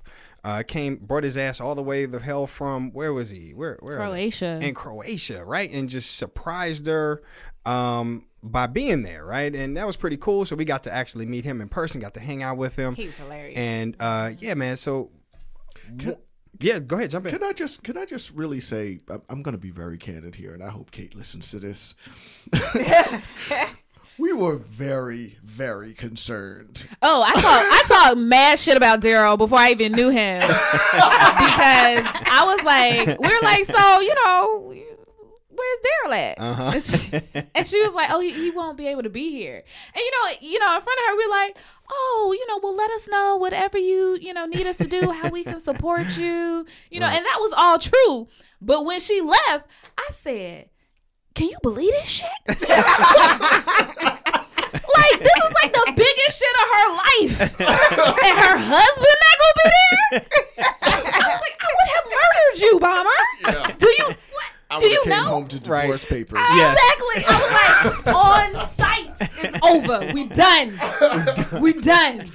[0.44, 3.54] Uh, came brought his ass all the way the hell from where was he?
[3.54, 5.70] Where where are croatia in Croatia, right?
[5.70, 7.22] And just surprised her
[7.66, 9.54] um, by being there, right?
[9.54, 10.46] And that was pretty cool.
[10.46, 12.96] So we got to actually meet him in person, got to hang out with him.
[12.96, 13.58] he was hilarious.
[13.58, 14.78] And uh, yeah, man.
[14.78, 15.12] So
[15.98, 16.18] w-
[16.62, 17.34] yeah, go ahead, jump in.
[17.34, 20.36] Can I just can I just really say I'm, I'm going to be very candid
[20.36, 21.94] here, and I hope Kate listens to this.
[24.20, 26.86] we were very very concerned.
[27.02, 30.58] Oh, I talk I talked mad shit about Daryl before I even knew him because
[30.92, 34.74] I was like, we're like, so you know,
[35.50, 36.40] where's Daryl at?
[36.40, 36.72] Uh-huh.
[36.74, 37.12] And, she,
[37.56, 39.64] and she was like, oh, he, he won't be able to be here.
[39.94, 41.58] And you know, you know, in front of her, we're like,
[41.90, 45.12] oh, you know, well, let us know whatever you you know need us to do,
[45.12, 48.28] how we can support you, you know, and that was all true.
[48.62, 50.70] But when she left, I said,
[51.38, 52.30] can you believe this shit?
[52.48, 52.58] like
[55.22, 57.38] this is like the biggest shit of her life,
[58.26, 60.26] and her husband not gonna be there.
[60.82, 63.20] I was like, I would have murdered you, bomber.
[63.78, 64.06] Do you?
[64.32, 64.50] What?
[64.70, 65.30] I Do would you have came know?
[65.30, 65.82] home to Right.
[65.84, 66.40] divorce papers.
[66.42, 66.78] Ah, yes.
[66.98, 67.36] Exactly.
[67.36, 68.16] I was like,
[68.60, 69.30] on site.
[69.40, 70.14] It's over.
[70.14, 71.62] We done.
[71.62, 72.30] We done.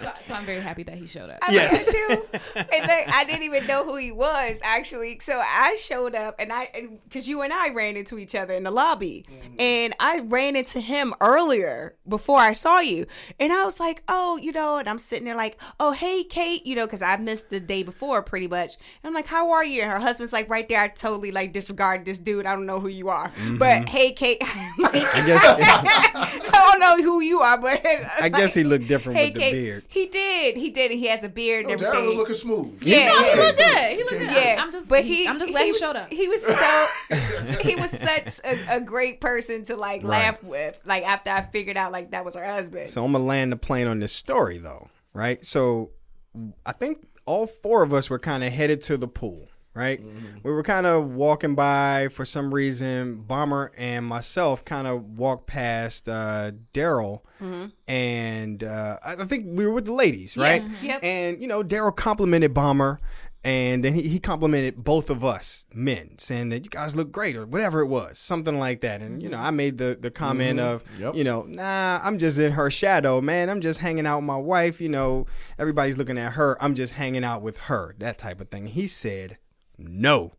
[0.00, 1.38] So, so I'm very happy that he showed up.
[1.42, 1.86] I Yes.
[1.86, 2.22] too.
[2.54, 5.18] And like, I didn't even know who he was actually.
[5.20, 8.62] So I showed up, and I because you and I ran into each other in
[8.62, 9.60] the lobby, mm-hmm.
[9.60, 13.06] and I ran into him earlier before I saw you,
[13.40, 16.64] and I was like, oh, you know, and I'm sitting there like, oh, hey, Kate,
[16.66, 18.74] you know, because I missed the day before pretty much.
[19.02, 19.82] And I'm like, how are you?
[19.82, 20.80] And her husband's like right there.
[20.80, 22.46] I totally like disregard this dude.
[22.46, 23.56] I don't know who you are, mm-hmm.
[23.56, 24.40] but hey, Kate.
[24.78, 27.80] like, I guess I don't know who you are, but
[28.20, 29.84] I guess he looked different with the Kate, beard.
[29.88, 30.56] He did.
[30.56, 30.90] He did.
[30.92, 32.82] He has a beard and Oh, Darren was looking smooth.
[32.84, 33.34] Yeah, No, yeah.
[33.34, 33.90] he looked good.
[33.90, 34.44] He looked good.
[34.44, 36.12] yeah, I'm just, but he, I'm just glad he, was, showed up.
[36.12, 36.86] He was so,
[37.62, 40.10] he was such a, a great person to like Right.
[40.22, 40.78] laugh with.
[40.84, 42.88] Like after I figured out like that was her husband.
[42.88, 45.44] So I'm gonna land the plane on this story though, right?
[45.44, 45.90] So
[46.64, 49.47] I think all four of us were kind of headed to the pool,
[49.78, 50.02] right?
[50.42, 53.22] We were kind of walking by for some reason.
[53.22, 57.22] Bomber and myself kind of walked past uh, Daryl,
[57.86, 60.60] and uh, I I think we were with the ladies, right?
[60.62, 61.00] Yes, yep.
[61.04, 63.00] And you know, Daryl complimented Bomber.
[63.44, 67.36] And then he, he complimented both of us men, saying that you guys look great
[67.36, 69.00] or whatever it was, something like that.
[69.00, 71.14] And you know, I made the the comment of, Yep.
[71.14, 73.48] you know, nah, I'm just in her shadow, man.
[73.48, 74.80] I'm just hanging out with my wife.
[74.80, 76.58] You know, everybody's looking at her.
[76.60, 78.66] I'm just hanging out with her, that type of thing.
[78.66, 79.38] He said,
[79.78, 80.32] no,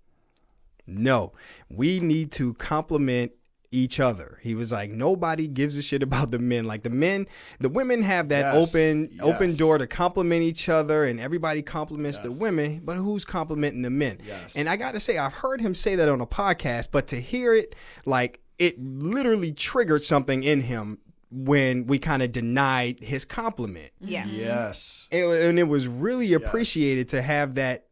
[0.86, 1.34] no,
[1.70, 3.32] we need to compliment
[3.72, 4.40] each other.
[4.42, 6.66] He was like, nobody gives a shit about the men.
[6.66, 7.28] Like the men,
[7.60, 12.18] the women have that Yes, open open door to compliment each other, and everybody compliments
[12.18, 12.82] the women.
[12.84, 14.18] But who's complimenting the men?
[14.26, 14.54] Yes.
[14.56, 17.18] And I got to say, I've heard him say that on a podcast, but to
[17.18, 17.76] hear it,
[18.06, 20.98] like it literally triggered something in him
[21.32, 23.92] when we kind of denied his compliment.
[24.02, 24.26] yeah.
[24.26, 25.08] Yes.
[25.12, 27.86] It- and it was really appreciated to have that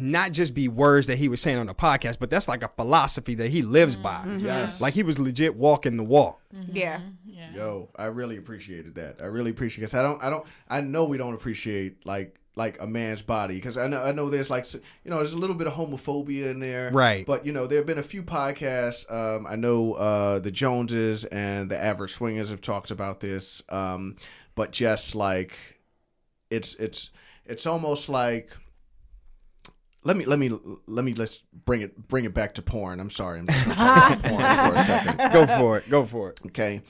[0.00, 2.68] not just be words that he was saying on the podcast, but that's like a
[2.68, 4.24] philosophy that he lives by.
[4.38, 4.80] Yes.
[4.80, 6.40] Like he was legit walking the walk.
[6.72, 7.00] Yeah.
[7.24, 7.52] yeah.
[7.54, 9.20] Yo, I really appreciated that.
[9.22, 12.80] I really appreciate because I don't, I don't, I know we don't appreciate like like
[12.80, 14.80] a man's body because I know I know there's like you
[15.10, 17.26] know there's a little bit of homophobia in there, Right.
[17.26, 19.10] But you know there have been a few podcasts.
[19.12, 24.16] Um, I know uh, the Joneses and the Average Swingers have talked about this, um,
[24.54, 25.58] but just like
[26.50, 27.10] it's it's
[27.44, 28.50] it's almost like.
[30.06, 30.50] Let me let me
[30.86, 33.00] let me let's bring it bring it back to porn.
[33.00, 35.90] I'm sorry, I'm just gonna talk about porn for a second Go for it.
[35.90, 36.40] Go for it.
[36.46, 36.82] okay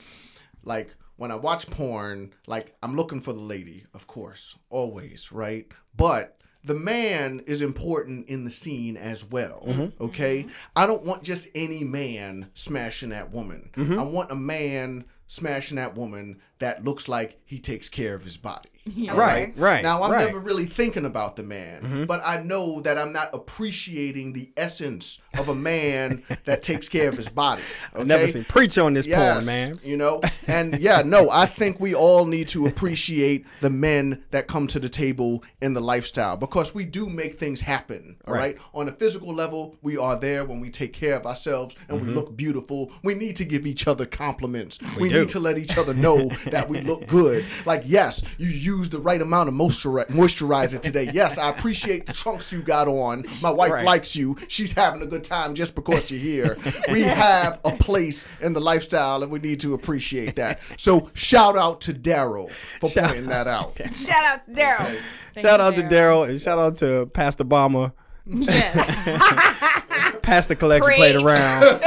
[0.67, 5.71] like when i watch porn like i'm looking for the lady of course always right
[5.95, 10.03] but the man is important in the scene as well mm-hmm.
[10.03, 13.97] okay i don't want just any man smashing that woman mm-hmm.
[13.97, 18.37] i want a man smashing that woman that looks like he takes care of his
[18.37, 18.69] body.
[18.95, 19.83] Right, right.
[19.83, 20.25] Now I'm right.
[20.25, 22.03] never really thinking about the man, mm-hmm.
[22.05, 27.09] but I know that I'm not appreciating the essence of a man that takes care
[27.09, 27.61] of his body.
[27.91, 28.01] Okay?
[28.01, 29.79] I've never seen preach on this Yes, porn, man.
[29.83, 34.47] You know, and yeah, no, I think we all need to appreciate the men that
[34.47, 38.17] come to the table in the lifestyle because we do make things happen.
[38.25, 38.55] All Right.
[38.55, 38.57] right.
[38.73, 42.07] On a physical level, we are there when we take care of ourselves and we
[42.07, 42.15] mm-hmm.
[42.15, 42.91] look beautiful.
[43.03, 44.79] We need to give each other compliments.
[44.99, 45.21] We, do.
[45.21, 47.45] need to let each other know that we look good.
[47.65, 51.09] Like, yes, you used the right amount of moisturizer today.
[51.13, 53.23] Yes, I appreciate the trunks you got on.
[53.41, 53.85] My wife Right.
[53.85, 54.35] likes you.
[54.47, 56.57] She's having a good time just because you're here.
[56.91, 60.59] We have a place in the lifestyle, and we need to appreciate that.
[60.77, 63.77] So, shout out to Daryl for Shout pointing that out.
[63.93, 65.01] Shout out to Daryl.
[65.41, 67.91] Shout out to Daryl and shout out to Pastor Obama.
[68.25, 68.73] Yes.
[70.27, 71.25] Pastor collection played Preach.
[71.25, 71.61] around.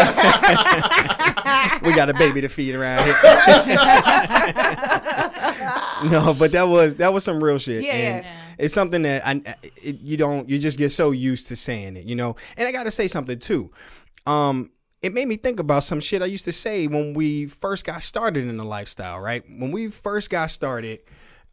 [1.82, 3.12] we got a baby to feed around here.
[6.10, 7.82] no, but that was that was some real shit.
[7.82, 8.34] Yeah, and yeah.
[8.58, 9.42] It's something that I
[9.84, 12.36] it, you don't you just get so used to saying it, you know.
[12.56, 13.70] And I got to say something too.
[14.26, 14.70] Um
[15.02, 18.02] it made me think about some shit I used to say when we first got
[18.02, 19.44] started in the lifestyle, right?
[19.48, 21.02] When we first got started,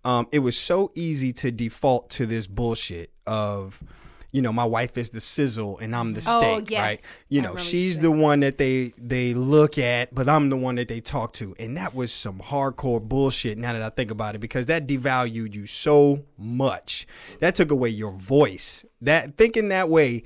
[0.05, 3.83] um, it was so easy to default to this bullshit of,
[4.31, 6.37] you know, my wife is the sizzle and I'm the mm-hmm.
[6.37, 6.81] oh, steak, Oh, yes.
[6.81, 7.15] right?
[7.29, 10.57] You know, you she's said the one that they they look at, but I'm the
[10.57, 13.57] one that they talk to, and that was some hardcore bullshit.
[13.57, 17.07] Now that I think about it, because that devalued you so much,
[17.39, 18.85] that took away your voice.
[19.01, 20.23] That thinking that way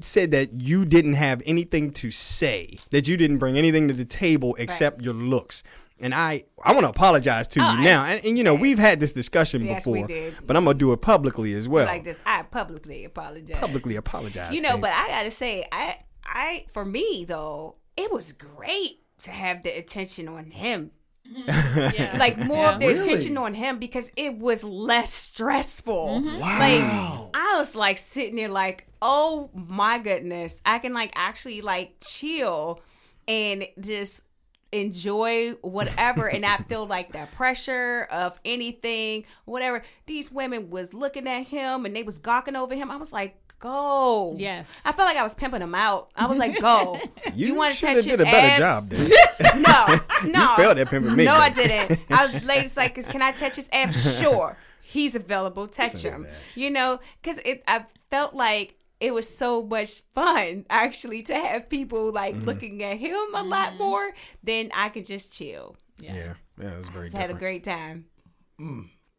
[0.00, 4.04] said that you didn't have anything to say, that you didn't bring anything to the
[4.04, 5.62] table except your looks.
[6.02, 8.04] And I, I want to apologize to you I- now.
[8.04, 10.34] And, and you know, we've had this discussion Yes, before, we did.
[10.46, 11.86] but I'm gonna do it publicly as well.
[11.86, 13.56] Like this, I publicly apologize.
[13.60, 14.52] Publicly apologize.
[14.52, 14.82] You know, babe.
[14.82, 19.70] but I gotta say, I, I, for me though, it was great to have the
[19.70, 20.90] attention on him.
[21.34, 22.16] Yeah.
[22.18, 22.74] Like more Yeah.
[22.74, 23.00] of the Really?
[23.00, 26.20] attention on him because it was less stressful.
[26.20, 26.38] Mm-hmm.
[26.40, 26.58] Wow.
[26.58, 31.94] Like I was like sitting there like, oh my goodness, I can like actually like
[32.04, 32.80] chill
[33.28, 34.24] and just
[34.72, 39.82] enjoy whatever and not feel like that pressure of anything, whatever.
[40.06, 42.90] These women was looking at him and they was gawking over him.
[42.90, 44.34] I was like, go.
[44.36, 44.70] Yes.
[44.84, 46.10] I felt like I was pimping him out.
[46.16, 46.98] I was like, go.
[47.34, 48.88] you, want to should touch have his did a better abs?
[48.88, 48.98] job.
[48.98, 49.10] Then.
[49.62, 49.96] No,
[50.30, 50.54] no.
[50.56, 51.34] failed at pimping me, No.
[51.34, 51.98] I didn't.
[52.10, 54.18] I was ladies like, can I touch his abs?
[54.20, 54.56] Sure.
[54.80, 55.68] He's available.
[55.68, 56.26] Touch him.
[56.54, 57.62] You know, because it.
[57.68, 62.44] I felt like it was so much fun actually to have people like Mm-hmm.
[62.46, 65.76] looking at him a lot more than I could just chill.
[65.98, 68.06] yeah, yeah, yeah it was very Just had a great time.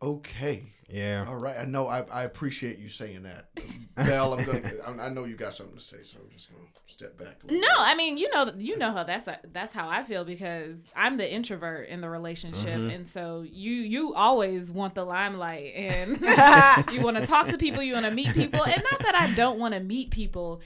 [0.04, 0.74] Okay.
[0.90, 1.26] Yeah.
[1.28, 1.58] All right.
[1.58, 1.88] I know.
[1.88, 3.48] I, I appreciate you saying that,
[3.96, 4.34] Belle.
[4.34, 4.72] I'm gonna.
[5.02, 7.38] I I know you got something to say, so I'm just gonna step back.
[7.44, 10.26] A little No, I mean, you know, you know how that's that's how I feel
[10.26, 12.90] because I'm the introvert in the relationship, mm-hmm.
[12.90, 16.22] and so you you always want the limelight, and
[16.92, 19.34] you want to talk to people, you want to meet people, and not that I
[19.36, 20.62] don't want to meet people.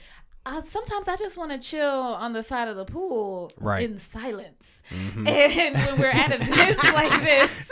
[0.50, 3.84] Uh, sometimes I just want to chill on the side of the pool Right.
[3.88, 4.82] in silence.
[5.14, 7.70] And when we're at events like this,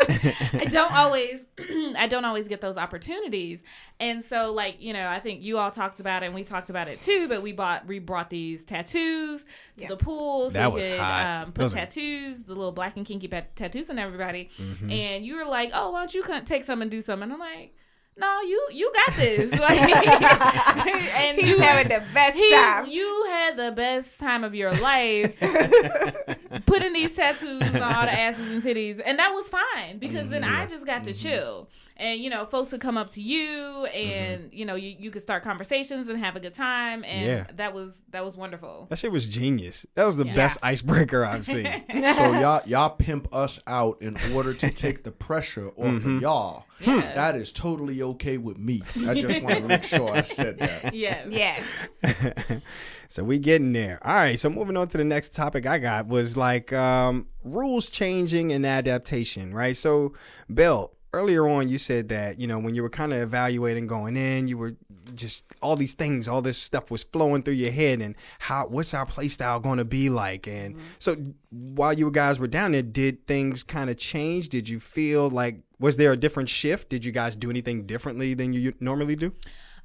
[0.53, 1.41] I don't always
[1.97, 3.61] I don't always get those opportunities.
[3.99, 6.69] And so like, you know, I think you all talked about it and we talked
[6.69, 9.41] about it too, but we bought we brought these tattoos
[9.79, 9.89] to Yeah.
[9.89, 11.27] the pool so That we was could hot.
[11.47, 14.51] um, put Those are- tattoos, the little black and kinky pat- tattoos on everybody.
[14.59, 14.91] Mm-hmm.
[14.91, 17.39] And you were like, "Oh, why don't you take some and do some?" And I'm
[17.41, 17.75] like,
[18.17, 19.81] "No, you you got this." Like,
[21.17, 22.87] and He's you having the best he, time.
[22.87, 25.39] you had the best time of your life
[26.67, 30.45] putting these tattoos on all the asses and titties, and that was fine because then
[30.45, 30.71] I mm-hmm.
[30.71, 31.29] just got to mm-hmm.
[31.29, 31.69] chill.
[31.99, 35.23] And you know, folks would come up to you, and you know, you, you could
[35.23, 37.45] start conversations and have a good time, and Yeah.
[37.57, 38.87] that was that was wonderful.
[38.91, 39.87] That shit was genius.
[39.95, 40.35] That was the Yeah.
[40.35, 41.67] best icebreaker I've seen.
[41.89, 46.17] So y'all y'all pimp us out in order to take the pressure off Mm-hmm.
[46.17, 46.65] of y'all.
[46.81, 47.15] Yeah.
[47.15, 48.83] That is totally okay with me.
[49.09, 50.95] I just want to make sure I said that.
[50.95, 51.27] Yes.
[51.31, 52.61] yes.
[53.09, 53.99] so we getting there.
[54.07, 54.39] All right.
[54.39, 58.67] So moving on to the next topic I got was like um, rules changing and
[58.67, 59.77] adaptation, right?
[59.77, 60.13] So
[60.53, 64.17] Bill, earlier on you said that you know when you were kind of evaluating going
[64.17, 64.77] in, you were
[65.15, 68.95] just all these things, all this stuff was flowing through your head, and how what's
[68.95, 70.47] our play style going to be like?
[70.47, 71.17] And so
[71.51, 74.49] while you guys were down there, did things kind of change?
[74.49, 76.89] Did you feel like was there a different shift?
[76.89, 79.33] Did you guys do anything differently than you normally do?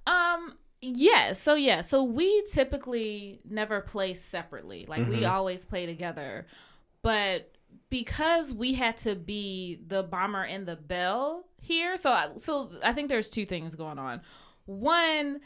[0.06, 0.56] Um.
[0.82, 1.34] Yeah.
[1.34, 1.82] So yeah.
[1.82, 4.86] So we typically never play separately.
[4.88, 6.48] Like we always play together,
[7.02, 7.51] but
[7.92, 12.94] because we had to be the bomber and the bell here, so I, so I
[12.94, 14.22] think there's two things going on.
[14.66, 15.42] One,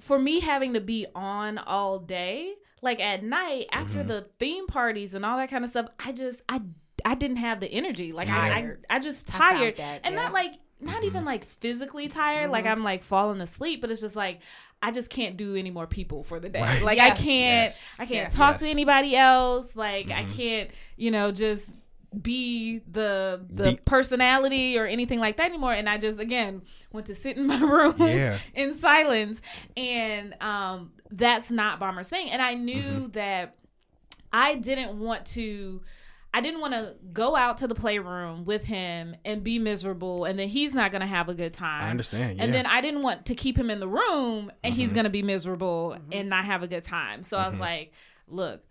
[0.00, 4.08] for me having to be on all day, like at night after mm-hmm.
[4.08, 6.60] the theme parties and all that kind of stuff, I just I
[7.04, 8.12] I didn't have the energy.
[8.12, 10.22] Like I, I, I just I found tired, that, and yeah.
[10.22, 11.26] not like not even mm-hmm.
[11.26, 12.50] like physically tired.
[12.50, 12.72] Like mm-hmm.
[12.72, 14.40] I'm like falling asleep, but it's just like
[14.82, 16.60] I just can't do any more people for the day.
[16.60, 16.82] Right.
[16.82, 17.96] Like I can't, Yes.
[18.00, 18.36] I can't Yeah.
[18.36, 19.74] talk to anybody else.
[19.76, 21.68] Like I can't, you know, just
[22.22, 26.62] be the the Be- personality or anything like that anymore and i just again
[26.92, 28.38] went to sit in my room Yeah.
[28.54, 29.40] in silence
[29.76, 33.10] and um that's not bomber's thing and i knew Mm-hmm.
[33.12, 33.56] that
[34.32, 35.80] i didn't want to
[36.36, 40.36] I didn't want to go out to the playroom with him and be miserable, and
[40.36, 41.80] then he's not going to have a good time.
[41.80, 42.44] I understand, And yeah.
[42.46, 42.52] Mm-hmm.
[42.54, 45.22] then I didn't want to keep him in the room, and he's going to be
[45.22, 47.22] miserable and not have a good time.
[47.22, 47.92] So I was like,
[48.26, 48.64] "Look,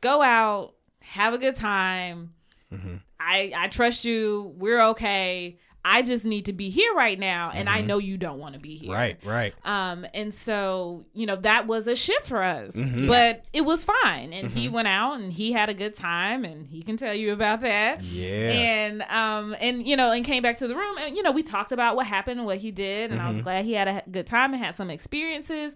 [0.00, 2.32] go out, have a good time.
[2.72, 2.96] Mm-hmm.
[3.18, 4.52] I I trust you.
[4.56, 5.58] We're okay.
[5.82, 8.60] I just need to be here right now, and I know you don't want to
[8.60, 8.90] be here.
[8.90, 9.26] Mm-hmm.
[9.26, 9.90] Right, right.
[9.90, 13.06] Um, and so you know that was a shift for us, Mm-hmm.
[13.06, 14.34] but it was fine.
[14.34, 17.32] And he went out and he had a good time, and he can tell you
[17.32, 18.02] about that.
[18.04, 18.50] Yeah.
[18.52, 21.42] And um, and you know, and came back to the room, and you know, we
[21.42, 23.34] talked about what happened and what he did, and I Mm-hmm.
[23.36, 25.74] was glad he had a good time and had some experiences,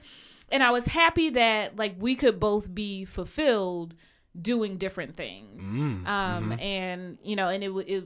[0.52, 3.94] and I was happy that like we could both be fulfilled
[4.40, 5.62] doing different things.
[5.62, 6.60] Mm, Um, mm-hmm.
[6.60, 8.04] and you know, and it it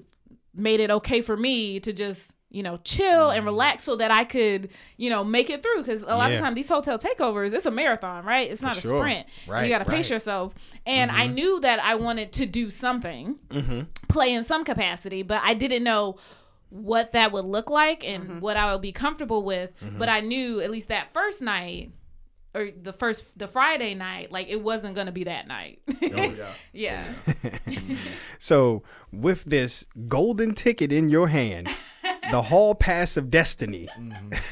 [0.55, 4.25] made it okay for me to just you know chill and relax so that I
[4.25, 6.37] could you know make it through because a lot Yeah.
[6.37, 8.99] of times these hotel takeovers it's a marathon right it's not a sure.
[8.99, 10.05] sprint Right, you got to pace right.
[10.05, 10.13] Mm-hmm.
[10.15, 10.55] yourself
[10.87, 13.37] and I knew that I wanted to do something
[14.09, 16.17] play in some capacity but I didn't know
[16.71, 19.99] what that would look like and what I would be comfortable with Mm-hmm.
[19.99, 21.93] but I knew at least that first night
[22.59, 26.53] or the first the Friday night like it wasn't gonna be that night Oh yeah.
[26.73, 27.05] yeah
[28.39, 28.83] So,
[29.13, 31.69] with this golden ticket in your hand,
[32.31, 33.89] the hall pass of destiny,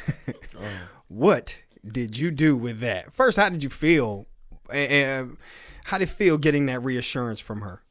[1.08, 3.12] what did you do with that?
[3.12, 4.26] First, how did you feel?
[4.72, 5.36] And
[5.84, 7.82] how did it feel getting that reassurance from her?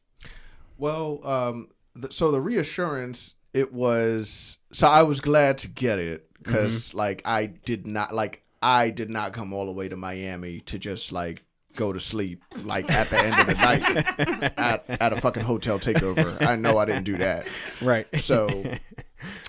[0.77, 4.57] Well, um, th- so the reassurance, it was.
[4.73, 8.43] So I was glad to get it because, like, I did not like.
[8.65, 11.43] I did not come all the way to Miami to just like
[11.75, 15.77] go to sleep like at the end of the night at, at a fucking hotel
[15.77, 16.43] takeover.
[16.43, 17.45] I know I didn't do that.
[17.79, 18.07] Right.
[18.15, 18.47] So,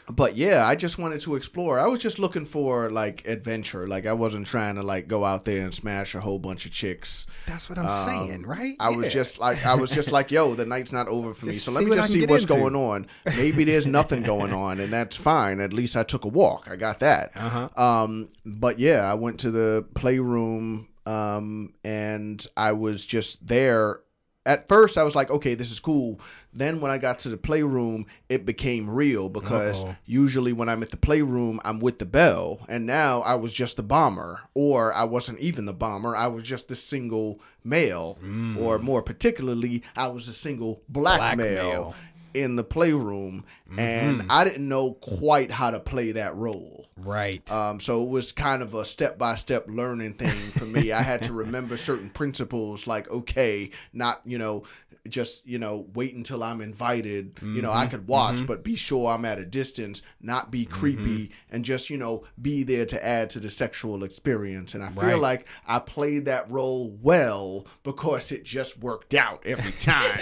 [0.08, 1.78] but yeah, I just wanted to explore.
[1.78, 3.86] I was just looking for like adventure.
[3.86, 6.72] Like I wasn't trying to like go out there and smash a whole bunch of
[6.72, 7.26] chicks.
[7.46, 8.76] That's what I'm saying, right?
[8.78, 11.52] I was just like, I was just like, yo, the night's not over for me.
[11.52, 12.54] So let me just see what's into.
[12.54, 13.06] going on.
[13.24, 15.60] Maybe there's nothing going on, and that's fine.
[15.60, 16.68] At least I took a walk.
[16.70, 17.32] I got that.
[17.36, 17.82] Uh-huh.
[17.82, 24.00] Um, but yeah, I went to the playroom, um, and I was just there.
[24.46, 26.20] At first, I was like, okay, this is cool.
[26.54, 29.96] Then when I got to the playroom, it became real because Uh-oh.
[30.06, 33.76] usually when I'm at the playroom, I'm with the bell, and now I was just
[33.76, 36.16] the bomber, or I wasn't even the bomber.
[36.16, 38.56] I was just the single male, mm.
[38.56, 41.94] or more particularly, I was a single black, Black male, male.
[42.36, 43.44] In the playroom,
[43.78, 44.30] and mm-hmm.
[44.30, 46.86] I didn't know quite how to play that role.
[46.96, 47.50] right.
[47.50, 50.92] Um, so it was kind of a step by step learning thing for me.
[50.92, 54.64] I had to remember certain principles, like okay, not you know,
[55.08, 57.38] just you know, wait until I'm invited.
[57.42, 57.90] You know, I mm-hmm.
[57.90, 58.46] could watch, mm-hmm.
[58.46, 62.62] but be sure I'm at a distance, not be creepy, and just you know, be
[62.64, 64.74] there to add to the sexual experience.
[64.74, 65.18] And I feel Right.
[65.18, 70.18] like I played that role well because it just worked out every time.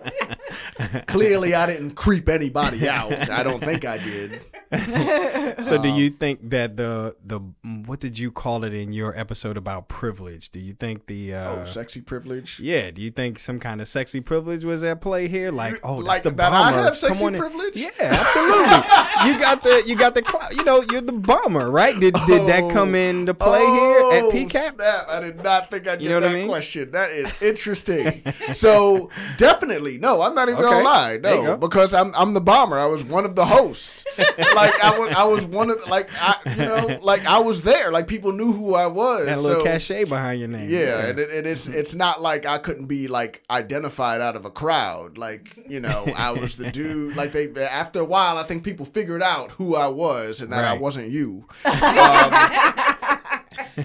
[1.06, 3.12] Clearly, I didn't creep anybody out.
[3.30, 4.40] I don't think I did.
[5.64, 7.38] so, do you think that the the
[7.86, 10.50] what did you call it in your episode about privilege?
[10.50, 12.58] Do you think the uh, Oh, sexy privilege.
[12.60, 15.52] Yeah, do you think some kind of sexy privilege was at play here?
[15.52, 17.40] Like, oh, that's Like the that I have sexy Come on in.
[17.40, 17.76] privilege?
[17.76, 19.30] Yeah, absolutely.
[19.32, 20.54] you got the you got the clout.
[20.56, 21.98] You know, you're the bomber, right?
[21.98, 24.74] Did did that come into play here at Oh, PCAP?
[24.74, 25.06] Snap.
[25.08, 26.48] I did not think I'd get You know what I that mean?
[26.48, 26.90] question.
[26.90, 28.22] That is interesting.
[28.54, 30.63] so definitely, no, I'm not even Okay.
[30.70, 31.16] Gonna lie.
[31.18, 31.56] No, go.
[31.56, 32.78] because I'm I'm the bomber.
[32.78, 34.04] I was one of the hosts.
[34.18, 37.90] like I was I was one of like I you know like I was there.
[37.90, 39.28] Like people knew who I was.
[39.28, 40.70] Had a little so- cachet behind your name.
[40.70, 41.68] Yeah, and it, it is.
[41.68, 45.18] It's not like I couldn't be like identified out of a crowd.
[45.18, 47.16] Like you know, I was the dude.
[47.16, 50.64] Like they after a while, I think people figured out who I was and that
[50.64, 51.46] I wasn't you.
[51.94, 52.30] Um,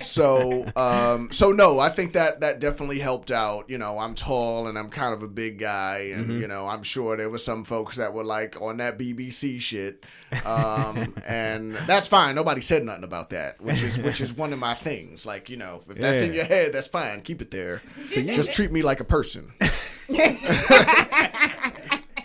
[0.01, 3.69] so, um, so no, I think that that definitely helped out.
[3.69, 6.41] You know, I'm tall and I'm kind of a big guy, and Mm-hmm.
[6.41, 10.05] you know, I'm sure there was some folks that were like on that BBC shit,
[10.45, 12.35] um, and that's fine.
[12.35, 15.25] Nobody said nothing about that, which is which is one of my things.
[15.25, 17.21] Like you know, if that's in your head, that's fine.
[17.21, 17.81] Keep it there.
[18.03, 19.51] Just treat me like a person.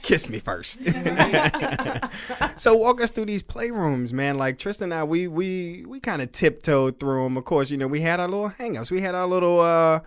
[0.05, 0.81] kiss me first.
[2.57, 4.39] so walk us through these playrooms, man.
[4.39, 7.37] Like Tristan and I, we we we kind of tiptoed through them.
[7.37, 8.91] Of course, you know, we had our little hangouts.
[8.91, 10.01] We had our little, uh,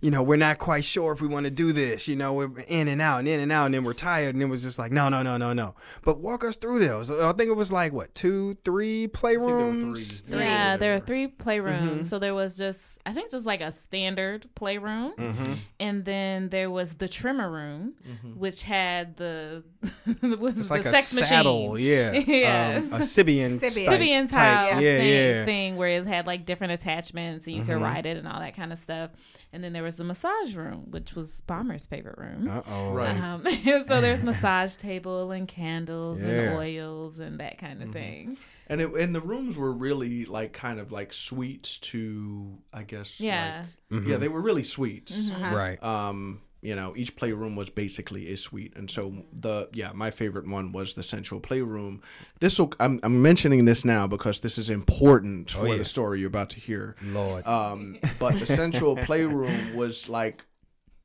[0.00, 2.08] you know, we're not quite sure if we want to do this.
[2.08, 4.42] You know, we're in and out and in and out, and then we're tired, and
[4.42, 5.74] it was just like, no, no, no, no, no.
[6.02, 7.10] But walk us through those.
[7.10, 10.24] I think it was like what two, three playrooms.
[10.24, 10.40] three.
[10.40, 11.82] Yeah, there are three playrooms.
[11.82, 12.02] Mm-hmm.
[12.04, 15.54] So there was just, I think, just like a standard playroom, Mm-hmm.
[15.80, 17.94] and then there was the trimmer room,
[18.36, 19.64] which had the
[20.22, 21.86] was It's the like a sex saddle, machine.
[21.86, 22.84] yeah, Yes.
[22.84, 23.60] um, a Sybian, Sybian.
[23.60, 24.70] type- Sybian type.
[24.70, 25.32] type yeah, thing, yeah.
[25.34, 25.44] Mm-hmm.
[25.46, 28.54] thing where it had like different attachments and you could ride it and all that
[28.56, 29.10] kind of stuff.
[29.52, 32.48] And then there was the massage room, which was Bomber's favorite room.
[32.48, 33.20] Uh oh, Right.
[33.20, 33.44] Um,
[33.86, 36.28] so there's massage table and candles Yeah.
[36.28, 37.88] and oils and that kind Mm-hmm.
[37.88, 38.36] of thing.
[38.68, 43.20] And it, and the rooms were really like kind of like suites to I guess
[43.20, 43.64] Yeah.
[43.90, 45.14] like, yeah they were really suites.
[45.16, 45.54] Mm-hmm.
[45.54, 45.82] right.
[45.82, 50.46] Um, you know, each playroom was basically a suite, and so the yeah, my favorite
[50.46, 52.02] one was the central playroom.
[52.38, 55.78] This will I'm, I'm mentioning this now because this is important for yeah.
[55.78, 56.94] the story you're about to hear.
[57.02, 57.44] Lord.
[57.46, 60.46] Um, but the central playroom was like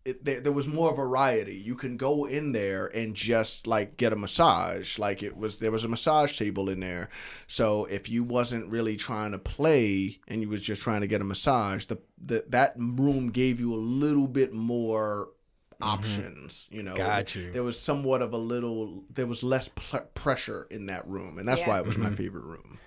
[0.08, 1.56] it, there, there was more variety.
[1.56, 4.98] You can go in there and just like get a massage.
[4.98, 7.10] Like it was there was a massage table in there.
[7.48, 11.20] So if you wasn't really trying to play and you was just trying to get
[11.20, 15.30] a massage, the, the that room gave you a little bit more
[15.82, 17.52] options you know Got you.
[17.52, 21.48] there was somewhat of a little there was less pl- pressure in that room and
[21.48, 21.70] that's Yeah.
[21.70, 22.80] why it was my favorite room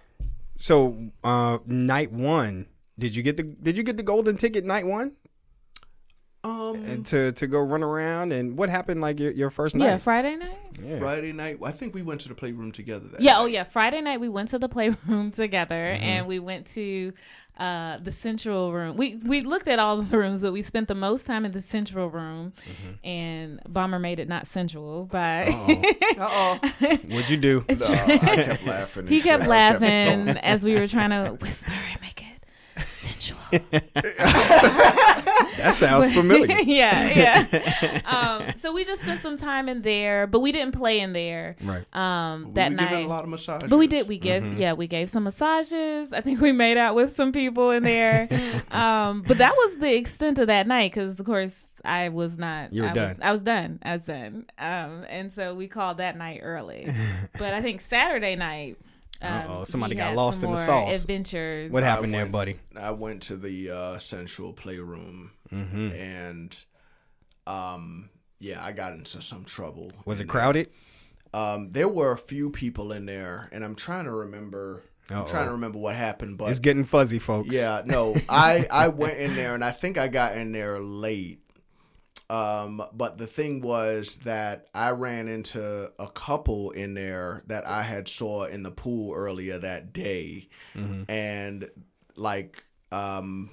[0.56, 2.66] So uh, night one,
[2.98, 5.12] did you get the did you get the golden ticket night one
[6.42, 9.84] um and to to go run around and what happened like your, your first night?
[9.86, 10.56] Yeah, Friday night.
[10.82, 10.98] Yeah.
[10.98, 11.58] Friday night.
[11.62, 13.08] I think we went to the playroom together.
[13.08, 13.40] That Yeah, night.
[13.40, 13.64] oh yeah.
[13.64, 16.02] Friday night we went to the playroom together Mm-hmm.
[16.02, 17.12] and we went to
[17.60, 18.96] uh, the central room.
[18.96, 21.60] We we looked at all the rooms, but we spent the most time in the
[21.62, 22.54] central room.
[22.68, 23.06] Mm-hmm.
[23.06, 25.46] And Bomber made it not central by
[26.18, 26.58] Uh oh.
[27.08, 27.64] What'd you do?
[27.80, 29.06] No, I kept laughing.
[29.06, 30.36] he kept laughing going.
[30.38, 32.00] as we were trying to whisper and
[33.52, 33.82] make.
[35.60, 36.56] That sounds familiar.
[36.64, 38.00] yeah, yeah.
[38.10, 41.56] Um, so we just spent some time in there, but we didn't play in there.
[41.62, 41.84] Right.
[41.94, 43.04] Um, that were giving night.
[43.04, 43.68] a lot of massages.
[43.68, 44.08] But we did.
[44.08, 44.58] We gave, Mm-hmm.
[44.60, 46.12] yeah, we gave some massages.
[46.12, 48.26] I think we made out with some people in there.
[48.70, 51.54] um, but that was the extent of that night because, of course,
[51.84, 52.72] I was not.
[52.72, 53.08] You were I done.
[53.08, 53.78] Was, I was done.
[53.82, 54.46] I was done.
[54.58, 56.90] Um, and so we called that night early.
[57.38, 58.76] but I think Saturday night.
[59.22, 61.02] Um, Uh-oh, somebody got lost in the more sauce.
[61.02, 61.70] Adventures.
[61.70, 62.56] What happened I there, buddy?
[62.74, 65.92] I went to the uh, central playroom, Mm-hmm.
[65.92, 66.64] and
[67.46, 69.90] um, yeah, I got into some trouble.
[70.04, 70.40] Was in it there.
[70.40, 70.68] crowded?
[71.32, 74.82] Um, there were a few people in there, and I'm trying to remember.
[75.12, 77.52] I'm trying to remember what happened, but It's getting fuzzy, folks.
[77.54, 81.40] Yeah, no, I I went in there and I think I got in there late.
[82.30, 87.82] Um, but the thing was that I ran into a couple in there that I
[87.82, 90.48] had saw in the pool earlier that day,
[91.08, 91.68] and
[92.16, 92.62] like
[92.92, 93.50] um.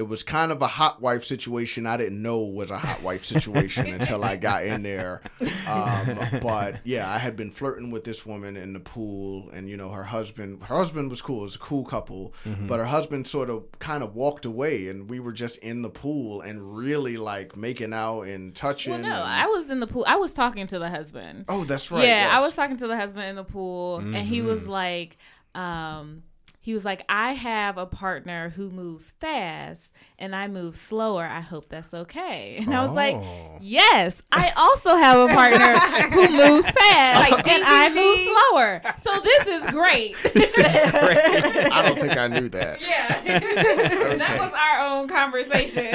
[0.00, 1.84] It was kind of a hot wife situation.
[1.86, 5.20] I didn't know was a hot wife situation until I got in there.
[5.68, 9.76] Um, but yeah, I had been flirting with this woman in the pool, and you
[9.76, 10.62] know her husband.
[10.62, 11.40] Her husband was cool.
[11.40, 12.32] It was a cool couple,
[12.66, 15.90] but her husband sort of kind of walked away, and we were just in the
[15.90, 18.92] pool and really like making out and touching.
[18.94, 20.04] Well, no, and- I was in the pool.
[20.08, 21.44] I was talking to the husband.
[21.48, 22.04] oh, that's right.
[22.04, 22.34] yeah, yes.
[22.34, 24.70] I was talking to the husband in the pool, and he was Mm-hmm.
[24.70, 25.18] like,
[25.54, 26.22] um,
[26.70, 31.24] he was like, I have a partner who moves fast, and I move slower.
[31.24, 32.58] I hope that's okay.
[32.64, 33.58] And I was like, Oh.
[33.60, 35.76] Yes, I also have a partner
[36.10, 38.18] who moves fast, Like, and I move
[38.52, 38.80] slower.
[39.02, 40.14] So this is great.
[40.32, 41.72] This is great.
[41.72, 42.80] I don't think I knew that.
[42.80, 45.88] Yeah, that was our own conversation.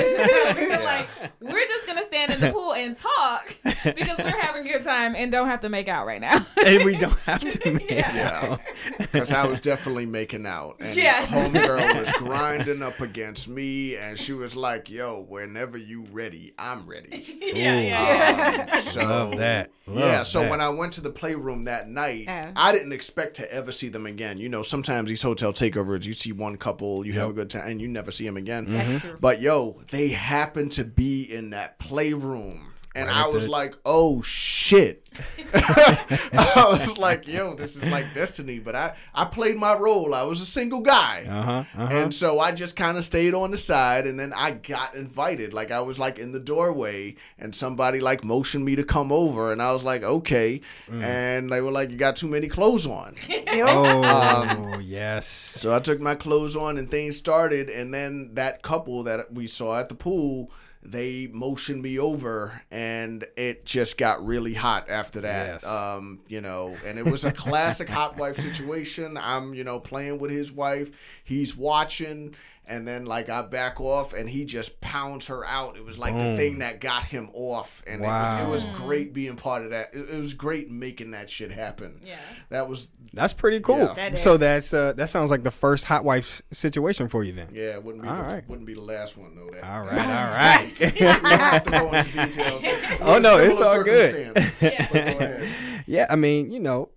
[0.58, 1.08] we were like,
[1.40, 5.16] we're just gonna stand in the pool and talk because we're having a good time
[5.16, 6.46] and don't have to make out right now.
[6.66, 8.58] and we don't have to make Yeah,
[9.00, 11.28] because I was definitely making out, and Yes.
[11.30, 16.88] homegirl was grinding up against me, and she was like, "Yo, whenever you ready, I'm
[16.88, 18.76] ready." yeah, yeah, yeah.
[18.78, 19.72] Um, so, Love that.
[19.88, 20.50] Love yeah, so that.
[20.50, 22.52] when I went to the playroom that night, Yeah.
[22.56, 24.40] I didn't expect to ever see them again.
[24.40, 27.68] You know, sometimes these hotel takeovers, you see one couple, you have a good time,
[27.70, 28.66] and you never see them again.
[28.68, 29.18] That's true.
[29.20, 32.72] But yo, they happened to be in that playroom.
[32.96, 35.02] And Right I was the- like, oh shit.
[35.54, 38.60] I was like, yo, this is like destiny.
[38.60, 40.14] But I, I played my role.
[40.14, 41.26] I was a single guy.
[41.28, 41.52] Uh-huh.
[41.52, 41.88] Uh-huh.
[41.92, 45.54] And so I just kind of stayed on the side and then I got invited.
[45.54, 49.52] Like I was like in the doorway and somebody like motioned me to come over
[49.52, 50.62] and I was like, okay.
[50.90, 51.02] Mm.
[51.04, 53.16] And they were like, you got too many clothes on.
[53.30, 55.28] oh, Um, yes.
[55.28, 59.48] So I took my clothes on and things started, and then that couple that we
[59.48, 60.52] saw at the pool,
[60.92, 65.66] they motioned me over and it just got really hot after that Yes.
[65.68, 69.18] um you know and it was a classic hot wife situation.
[69.18, 70.92] I'm you know playing with his wife.
[71.24, 72.36] He's watching
[72.68, 76.14] and then like i back off and he just pounds her out it was like
[76.14, 78.46] the thing that got him off and Wow.
[78.46, 81.30] it, was, it was great being part of that it, it was great making that
[81.30, 82.16] shit happen Yeah.
[82.50, 83.78] that was That's pretty cool.
[83.78, 83.94] Yeah.
[84.10, 87.50] That so that's uh, that sounds like the first hot wife situation for you then.
[87.54, 88.50] yeah it wouldn't be All the, right.
[88.50, 90.74] wouldn't be the last one though that All right, all right.
[90.80, 92.64] you don't have to go into details
[93.02, 94.36] Oh, no, it's all good.
[94.36, 94.60] circumstance.
[94.92, 95.50] But go ahead.
[95.86, 96.90] yeah, I mean, you know,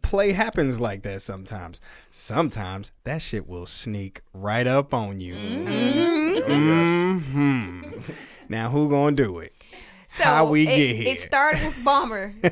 [0.00, 1.80] play happens like that sometimes.
[2.10, 5.34] Sometimes that shit will sneak right up on you.
[5.34, 6.38] hmm
[8.48, 9.52] Now who gonna do it?
[10.08, 11.12] So How we it, get here.
[11.14, 12.32] It started with Bomber.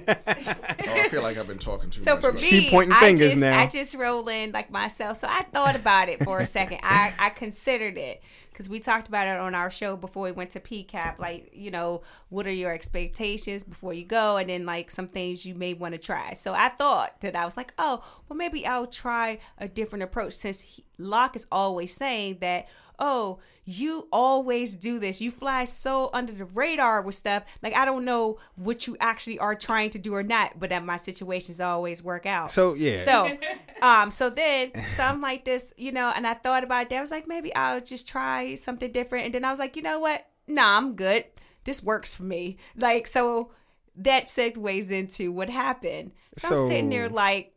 [0.93, 2.21] Oh, I feel like I've been talking too So much.
[2.23, 3.61] for me, She pointing I fingers just, now.
[3.61, 5.19] I just roll in like myself.
[5.19, 6.81] So I thought about it for a second.
[6.83, 8.23] I, I considered it
[8.61, 11.19] because we talked about it on our show before we went to PCAP.
[11.19, 14.37] Like, you know, what are your expectations before you go?
[14.37, 16.35] And then like some things you may want to try.
[16.35, 20.35] So I thought that I was like, oh, well, maybe I'll try a different approach
[20.35, 22.69] since he, Locke is always saying that,
[23.01, 25.21] oh, you always do this.
[25.21, 27.45] You fly so under the radar with stuff.
[27.63, 30.85] Like I don't know what you actually are trying to do or not, but that
[30.85, 32.51] my situations always work out.
[32.51, 33.03] So yeah.
[33.05, 33.39] So,
[33.83, 36.97] um, so then, so I'm like this, you know, and I thought about it.
[36.97, 39.27] I was like, maybe I'll just try something different.
[39.27, 40.27] And then I was like, you know what?
[40.47, 41.25] Nah, I'm good.
[41.65, 42.59] This works for me.
[42.77, 43.53] Like, so
[43.97, 46.13] that segues into what happened.
[46.37, 47.57] So, I'm sitting there like,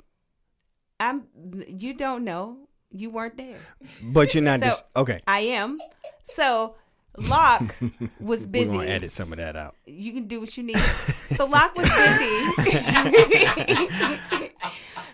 [0.99, 1.23] I'm.
[1.67, 2.62] You don't know.
[2.93, 3.57] You weren't there.
[4.13, 5.19] but you're not So- just okay.
[5.27, 5.79] I am.
[6.23, 6.75] So
[7.17, 7.75] Locke
[8.19, 8.77] was busy.
[8.77, 9.75] We're gonna edit some of that out.
[9.85, 10.77] You can do what you need.
[10.77, 12.29] So Locke was busy.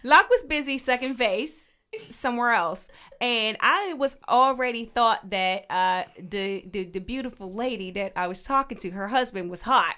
[0.04, 1.72] Locke was busy second base
[2.10, 8.14] somewhere else, and I was already thought that uh, the, the the beautiful lady that
[8.16, 9.96] I was talking to, her husband was hot.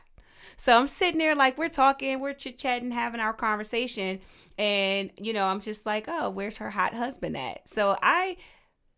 [0.57, 4.19] So I'm sitting there like we're talking, we're chit chatting, having our conversation,
[4.57, 7.67] and you know I'm just like, oh, where's her hot husband at?
[7.67, 8.37] So I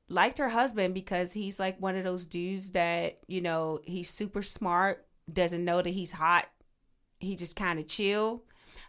[0.10, 4.42] liked her husband because he's like one of those dudes that you know he's super
[4.42, 6.48] smart, doesn't know that he's hot.
[7.20, 8.44] He just kind of chill.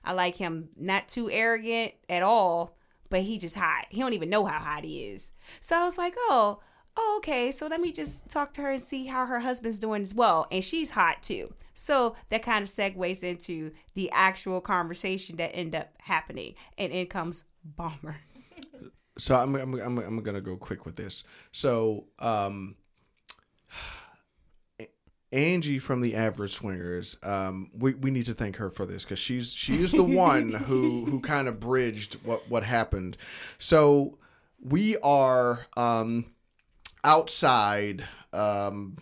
[0.04, 2.76] I like him not too arrogant at all,
[3.08, 3.86] but he just hot.
[3.88, 5.32] He don't even know how hot he is.
[5.60, 6.60] So I was like, oh,
[6.96, 7.50] oh, okay.
[7.50, 10.46] So let me just talk to her and see how her husband's doing as well.
[10.50, 11.52] And she's hot too.
[11.74, 16.54] So that kind of segues into the actual conversation that ended up happening.
[16.78, 18.16] And in comes Bomber.
[19.18, 21.24] So I'm I'm I'm, I'm gonna go quick with this.
[21.52, 22.76] So um,
[25.32, 29.18] Angie from the Average Swingers, um, we, we need to thank her for this because
[29.18, 33.16] she's she is the one who who kind of bridged what what happened.
[33.58, 34.18] So
[34.60, 36.26] we are um,
[37.04, 38.04] outside.
[38.32, 38.96] Um,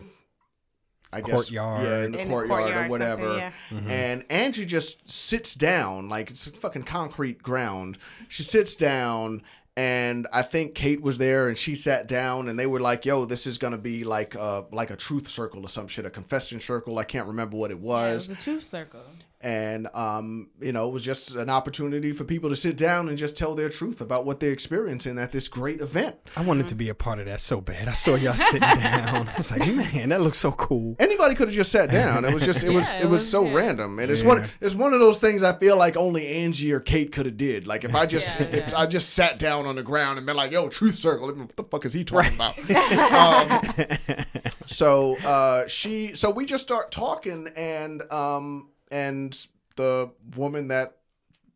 [1.11, 1.45] I Courtyard.
[1.83, 3.21] guess, yeah, in the In the courtyard, courtyard or or whatever.
[3.69, 3.93] something, yeah.
[3.93, 7.99] And Angie just sits down, like it's fucking concrete ground.
[8.29, 9.43] She sits down,
[9.77, 13.25] and I think Kate was there, and she sat down, and they were like, "Yo,
[13.25, 16.59] this is gonna be like uh like a truth circle or some shit, a confession
[16.59, 16.97] circle.
[16.97, 19.01] I can't remember what it Yeah, it was." was a truth circle.
[19.43, 23.17] And um, you know, it was just an opportunity for people to sit down and
[23.17, 26.15] just tell their truth about what they're experiencing at this great event.
[26.37, 27.87] I wanted to be a part of that so bad.
[27.89, 29.27] I saw y'all sitting down.
[29.27, 30.95] I was like, man, that looks so cool.
[30.97, 32.23] Anybody could have just sat down.
[32.25, 33.53] It was just it was it, it was, was- so yeah.
[33.53, 36.79] random, and it's one it's one of those things I feel like only Angie or
[36.79, 37.67] Kate could have did.
[37.67, 38.79] Like if I just Yeah, if yeah.
[38.79, 41.63] I just sat down on the ground and been like, "Yo, truth circle," what the
[41.63, 42.57] fuck is he talking about?
[43.11, 44.25] um,
[44.67, 50.97] so uh, she so we just start talking, and um and the woman that.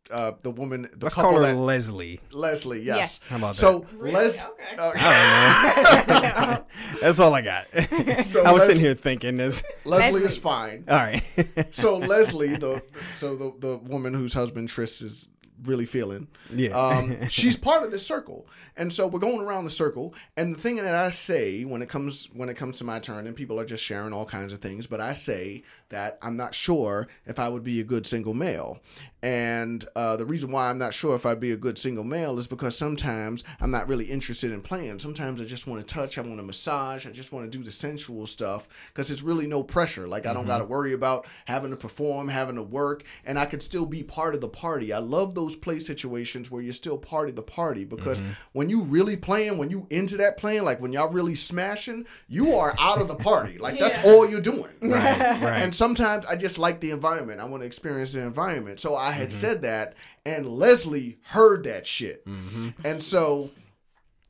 [0.10, 2.22] Uh, the woman, the Let's call her that Leslie.
[2.32, 2.96] Leslie, yes.
[2.98, 3.20] Yes.
[3.28, 3.60] How about that?
[3.60, 4.14] so Really?
[4.14, 4.42] Les-
[4.80, 5.00] Okay.
[5.04, 6.60] uh,
[7.02, 7.66] That's all I got.
[8.28, 9.64] So I was Les- sitting here thinking this.
[9.84, 10.28] Leslie Leslie.
[10.28, 10.86] is fine.
[10.88, 11.22] All right.
[11.72, 12.82] so Leslie, the
[13.12, 15.28] so the the woman whose husband Tris is
[15.64, 16.70] really feeling, Yeah.
[16.78, 20.14] um, she's part of this circle, and so we're going around the circle.
[20.36, 23.28] And the thing that I say when it comes when it comes to my turn,
[23.28, 26.54] and people are just sharing all kinds of things, but I say that I'm not
[26.54, 28.80] sure if I would be a good single male.
[29.24, 32.38] And uh, the reason why I'm not sure if I'd be a good single male
[32.38, 35.00] is because sometimes I'm not really interested in playing.
[35.00, 37.64] Sometimes I just want to touch, I want to massage, I just want to do
[37.64, 40.08] the sensual stuff because it's really no pressure.
[40.08, 43.46] Like I don't got to worry about having to perform, having to work, and I
[43.46, 44.94] could still be part of the party.
[44.94, 48.22] I love those play situations where you're still part of the party because
[48.54, 52.54] when you really playing, when you into that playing, like when y'all really smashing, you
[52.56, 53.58] are out of the party.
[53.58, 54.70] Like that's all you're doing.
[54.82, 55.18] right.
[55.48, 55.62] Right.
[55.62, 57.40] And sometimes I just like the environment.
[57.40, 58.80] I want to experience the environment.
[58.80, 59.94] So I had said that,
[60.26, 62.26] and Leslie heard that shit.
[62.84, 63.50] And so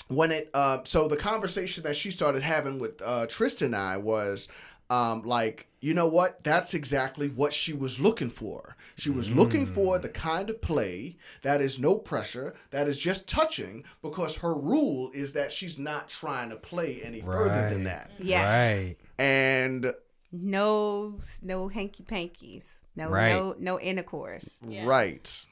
[0.08, 3.98] when it, uh, so the conversation that she started having with uh, Tristan and I
[3.98, 4.48] was,
[4.90, 9.66] um, like you know what that's exactly what she was looking for she was looking
[9.66, 14.56] for the kind of play that is no pressure that is just touching because her
[14.56, 18.44] rule is that she's not trying to play any further than that Yes.
[18.44, 18.96] Right.
[19.20, 19.94] and
[20.32, 22.77] No, no hanky pankies.
[22.98, 23.32] No, Right.
[23.34, 24.60] no, no intercourse.
[24.68, 24.86] Yeah.
[24.86, 25.46] right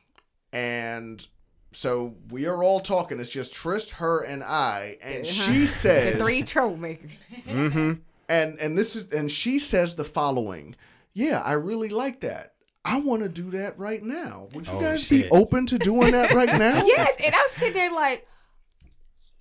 [0.51, 1.25] and
[1.71, 6.17] so we are all talking it's just Trist her and I and she The says
[6.17, 7.23] three troublemakers.
[7.45, 7.93] Mm-hmm.
[8.29, 10.75] and and this is and she says the following
[11.13, 12.53] yeah i really like that
[12.85, 16.11] i want to do that right now would you Oh, guys be open to doing
[16.11, 18.27] that right now yes, and I was sitting there like,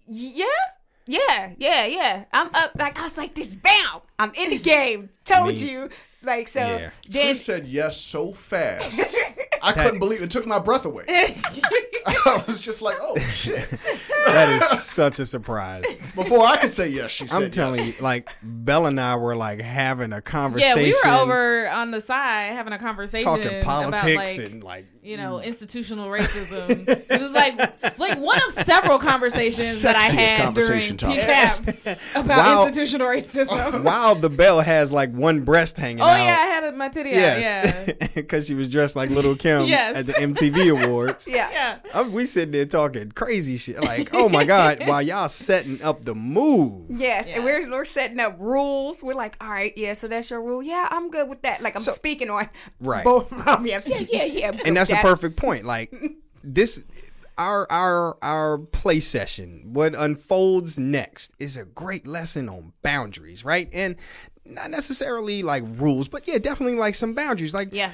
[0.06, 0.44] yeah,
[1.06, 2.24] yeah, yeah, yeah.
[2.32, 2.72] I'm up.
[2.78, 5.10] Like I was like, this, bam, I'm in the game.
[5.24, 5.88] Told Me- you.
[6.24, 6.60] Like so.
[6.60, 6.90] Yeah.
[7.08, 8.98] Then Trish said yes so fast
[9.62, 10.24] i couldn't believe it.
[10.24, 11.04] it took my breath away
[12.26, 13.68] i was just like oh shit
[14.26, 15.84] That is such a surprise.
[16.14, 17.54] before i could say yes she said I'm yes.
[17.54, 20.68] telling you, like Bella and I were like having a conversation.
[20.68, 24.38] Yeah, conversation, we were over on the side having a conversation talking politics about like
[24.38, 25.44] and like you know mm.
[25.44, 26.88] institutional racism.
[27.10, 27.58] it was like
[27.98, 31.20] like one of several conversations that I Sexiest had during conversation topic.
[31.20, 32.66] PCAP about Wow.
[32.66, 33.84] institutional racism.
[33.84, 36.16] while the bell has like one breast hanging Oh out.
[36.16, 37.14] yeah, I had my titty out.
[37.14, 39.96] Yes, Yeah, because she was dressed like Lil' Kim Yes.
[39.96, 41.28] at the MTV Awards.
[41.30, 41.50] yeah.
[41.50, 41.78] yeah.
[41.92, 46.04] Um, we sitting there talking crazy shit, like, oh my god, while y'all setting up
[46.04, 46.86] the move.
[46.90, 49.02] Yes, and we're we're setting up rules.
[49.02, 50.62] We're like, all right, yeah, so that's your rule.
[50.62, 51.60] Yeah, I'm good with that.
[51.62, 52.48] Like I'm So- speaking on
[52.80, 53.04] Right.
[53.04, 53.66] both of them.
[53.66, 54.50] Yeah, yeah, yeah.
[54.64, 55.64] And that's with a perfect point.
[55.64, 55.94] Like
[56.42, 56.84] this,
[57.38, 63.68] our our our play session, what unfolds next, is a great lesson on boundaries, right?
[63.72, 63.96] And
[64.46, 67.54] not necessarily like rules, but yeah, definitely like some boundaries.
[67.54, 67.90] Like Yeah.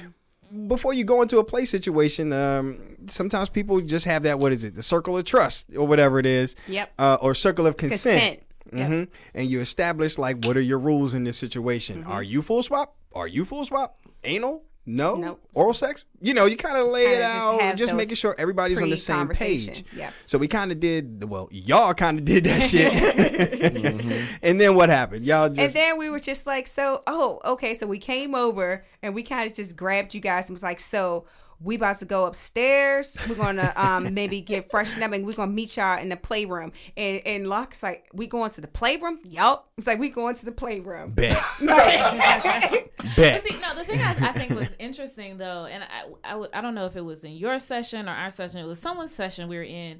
[0.67, 2.77] before you go into a play situation, um,
[3.07, 4.39] sometimes people just have that.
[4.39, 4.73] What is it?
[4.75, 6.55] The circle of trust or whatever it is.
[6.67, 6.91] Yep.
[6.99, 8.41] Uh, or circle of consent.
[8.69, 9.07] Consent.
[9.07, 12.01] hmm And you establish like what are your rules in this situation?
[12.03, 12.11] Mm-hmm.
[12.11, 12.95] Are you full swap?
[13.13, 13.97] Are you full swap?
[14.23, 14.63] Anal?
[14.85, 15.15] No.
[15.15, 15.41] Nope.
[15.53, 16.05] Oral sex?
[16.21, 18.81] You know, you kind of lay it Kinda just out, have just making sure everybody's
[18.81, 19.83] on the same page.
[19.95, 20.13] Yep.
[20.25, 21.23] So we kind of did.
[21.29, 22.91] Well, y'all kind of did that shit.
[22.93, 24.37] Mm-hmm.
[24.43, 25.25] And then what happened?
[25.25, 27.73] Y'all just And then we were just like, so, oh, okay.
[27.73, 30.79] So we came over and we kind of just grabbed you guys and was like,
[30.79, 31.25] so
[31.63, 33.17] we about to go upstairs.
[33.29, 36.71] We're gonna um maybe get freshened up and we're gonna meet y'all in the playroom.
[36.97, 39.19] And and Locke's like, we going to the playroom?
[39.23, 39.69] Yup.
[39.77, 41.11] It's like we going to the playroom.
[41.11, 43.43] bet, But bet.
[43.43, 46.85] see, no, the thing I, I think was interesting though, and I, I, don't know
[46.85, 49.63] if it was in your session or our session, it was someone's session we were
[49.63, 49.99] in.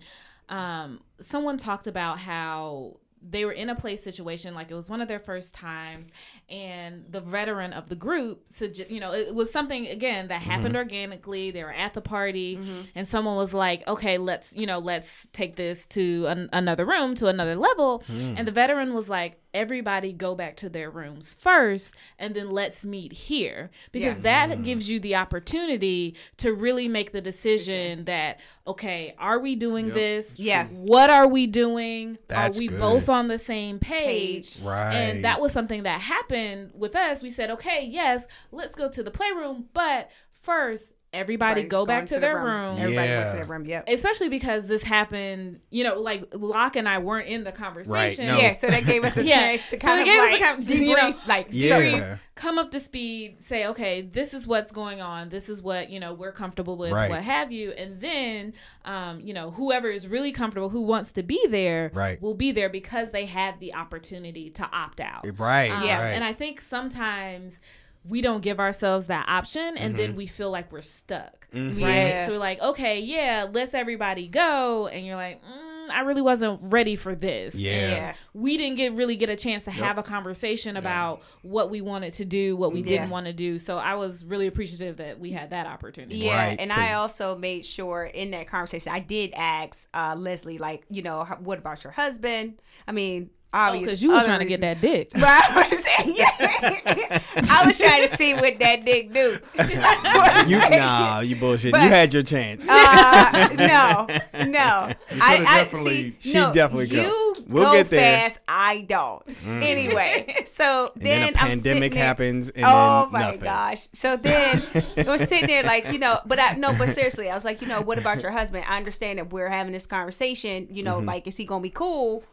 [0.49, 5.01] Um, someone talked about how they were in a play situation, like it was one
[5.01, 6.07] of their first times,
[6.49, 10.49] and the veteran of the group, sugge- you know, it was something again that mm-hmm.
[10.49, 11.51] happened organically.
[11.51, 12.81] They were at the party, mm-hmm.
[12.95, 17.15] and someone was like, "Okay, let's, you know, let's take this to an, another room,
[17.15, 18.35] to another level," mm.
[18.37, 22.85] and the veteran was like, everybody go back to their rooms first and then let's
[22.85, 24.21] meet here because Yeah.
[24.47, 24.63] that mm.
[24.63, 30.37] gives you the opportunity to really make the decision that okay are we doing this
[30.39, 30.71] Yes.
[30.71, 32.79] what are we doing That's are we good.
[32.79, 34.63] both on the same page Page.
[34.63, 34.93] Right.
[34.93, 39.03] and that was something that happened with us we said okay yes let's go to
[39.03, 40.09] the playroom but
[40.41, 42.45] first everybody Everybody's go back going to, the their room.
[42.45, 43.31] room Everybody goes Yeah.
[43.31, 43.65] to their room.
[43.65, 43.83] Yep.
[43.89, 48.37] especially because this happened you know like locke and i weren't in the conversation no.
[48.37, 49.39] Yeah, so that gave us a Yeah.
[49.39, 51.79] chance to kind it of gave us a like kind- debrief, you know, like Yeah.
[51.81, 52.19] debrief.
[52.35, 55.29] come up to speed, say, okay, this is what's going on.
[55.29, 57.07] This is what, you know, we're comfortable with, Right.
[57.09, 57.69] what have you.
[57.71, 58.53] And then,
[58.83, 62.19] um, you know, whoever is really comfortable, who wants to be there, Right.
[62.19, 65.23] will be there because they had the opportunity to opt out.
[65.37, 65.69] Right.
[65.71, 66.01] Um, Yeah.
[66.01, 66.09] Right.
[66.15, 67.59] And I think sometimes
[68.03, 69.95] we don't give ourselves that option and Mm-hmm.
[69.97, 71.47] then we feel like we're stuck.
[71.53, 71.77] Right.
[71.77, 72.27] Yes.
[72.27, 74.87] So we're like, okay, yeah, let's everybody go.
[74.87, 77.53] And you're like, mm, I really wasn't ready for this.
[77.53, 77.89] Yeah.
[77.89, 78.13] Yeah.
[78.33, 82.13] We didn't get really get a chance to have a conversation about what we wanted
[82.13, 82.85] to do, what we Yeah.
[82.89, 83.59] didn't want to do.
[83.59, 86.15] So I was really appreciative that we had that opportunity.
[86.17, 90.15] Yeah, Right, and 'cause- I also made sure in that conversation I did ask uh,
[90.17, 92.61] Leslie, like, you know, what about your husband?
[92.87, 95.09] I mean, obviously, Because Oh, you was trying to get that dick.
[95.15, 97.19] Right, I was saying, yeah.
[97.51, 99.37] I was trying to see what that dick do.
[100.47, 101.71] You nah, you bullshit.
[101.71, 102.67] But- you had your chance.
[102.69, 104.07] Uh, no,
[104.45, 104.91] no.
[105.21, 106.29] I, coulda I definitely- see.
[106.31, 106.97] She no, definitely could.
[107.05, 108.29] You We'll go get there.
[108.29, 108.39] fast.
[108.47, 109.21] I don't.
[109.45, 113.21] Anyway, so and then, then a I'm pandemic sitting there- happens, and oh then my
[113.21, 113.39] nothing.
[113.41, 113.87] gosh!
[113.93, 114.61] So then
[114.97, 117.61] I was sitting there like, you know, but I no, but seriously, I was like,
[117.61, 118.65] you know, what about your husband?
[118.67, 120.67] I understand that we're having this conversation.
[120.69, 120.85] You Mm-hmm.
[120.85, 122.23] know, like, is he gonna be cool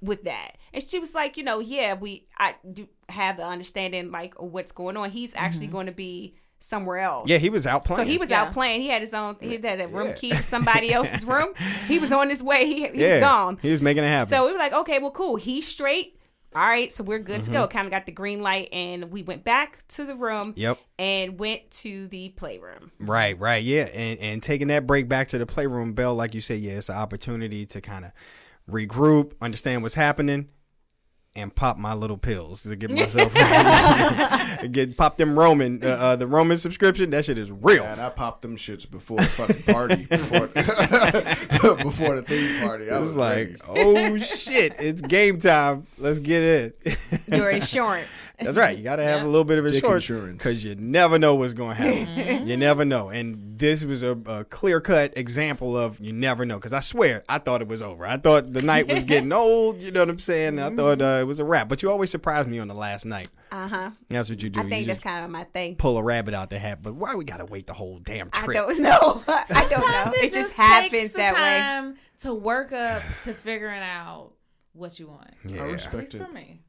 [0.00, 0.56] with that?
[0.72, 4.72] And she was like, you know, yeah, we I do have the understanding like what's
[4.72, 5.10] going on.
[5.10, 7.22] He's actually going to be somewhere else.
[7.22, 7.30] Mm-hmm.
[7.30, 8.06] Yeah, he was out playing.
[8.06, 8.42] So he was Yeah.
[8.42, 8.82] out playing.
[8.82, 9.36] He had his own.
[9.40, 10.14] He had a room Yeah.
[10.14, 11.54] key to somebody else's room.
[11.86, 12.66] He was on his way.
[12.66, 13.58] He, he yeah, was gone.
[13.62, 14.28] He was making it happen.
[14.28, 15.36] So we were like, okay, well, cool.
[15.36, 16.18] He's straight.
[16.56, 17.68] all right, so we're good to go.
[17.68, 20.54] Kind of got the green light, and we went back to the room.
[20.56, 20.78] Yep.
[20.98, 22.90] And went to the playroom.
[22.98, 26.40] Right, right, yeah, and and taking that break back to the playroom bell, like you
[26.40, 28.10] said, yeah, it's an opportunity to kind of
[28.70, 30.48] regroup, understand what's happening,
[31.38, 33.32] and pop my little pills to get myself
[34.72, 37.10] get pop them Roman uh, uh, the Roman subscription.
[37.10, 37.84] That shit is real.
[37.84, 40.46] Man, I popped them shits before the fucking party, before,
[41.76, 42.90] before the theme party.
[42.90, 45.86] I It was was like, oh shit, it's game time.
[45.98, 47.24] Let's get it.
[47.28, 48.32] Your insurance.
[48.38, 48.76] That's right.
[48.76, 50.38] You got to have a little bit of insurance insurance.
[50.38, 52.46] because you never know what's going to happen.
[52.46, 53.08] you never know.
[53.08, 56.56] And this was a, a clear cut example of you never know.
[56.56, 58.06] Because I swear, I thought it was over.
[58.06, 59.80] I thought the night was getting old.
[59.80, 60.58] You know what I'm saying?
[60.58, 61.68] I thought uh, it was a wrap.
[61.68, 63.28] But you always surprise me on the last night.
[63.52, 63.90] Uh huh.
[64.08, 64.60] That's what you do.
[64.60, 65.76] I think you that's just kind of my thing.
[65.76, 66.80] pull a rabbit out the hat.
[66.82, 68.42] But why we got to wait the whole damn trip?
[68.42, 68.56] I trip?
[68.56, 69.22] don't know.
[69.28, 70.04] I don't know.
[70.04, 71.94] Sometimes It just happens the that way.
[72.22, 74.32] To work up to figuring out
[74.72, 75.30] what you want.
[75.44, 75.62] Yeah.
[75.62, 76.26] I At respect least it.
[76.26, 76.60] for me.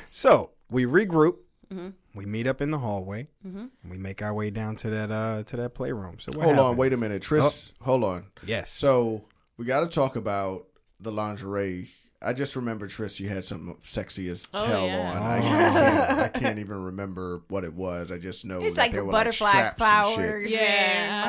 [0.10, 1.38] so we regroup.
[1.72, 1.88] Mm-hmm.
[2.14, 3.26] We meet up in the hallway.
[3.42, 6.18] And we make our way down to that uh to that playroom.
[6.20, 7.72] So what Hold on, wait a minute, Tris.
[7.82, 8.26] Hold on.
[8.46, 8.70] Yes.
[8.70, 9.24] So
[9.56, 10.66] we got to talk about
[11.00, 11.90] the lingerie.
[12.22, 15.10] I just remember Tris, you had something sexy as Oh, hell yeah.
[15.12, 15.22] on.
[15.22, 18.10] I, can't, I can't even remember what it was.
[18.10, 20.16] I just know It's that like there the were butterfly like straps and shit.
[20.18, 20.50] flowers.
[20.50, 20.58] Yeah,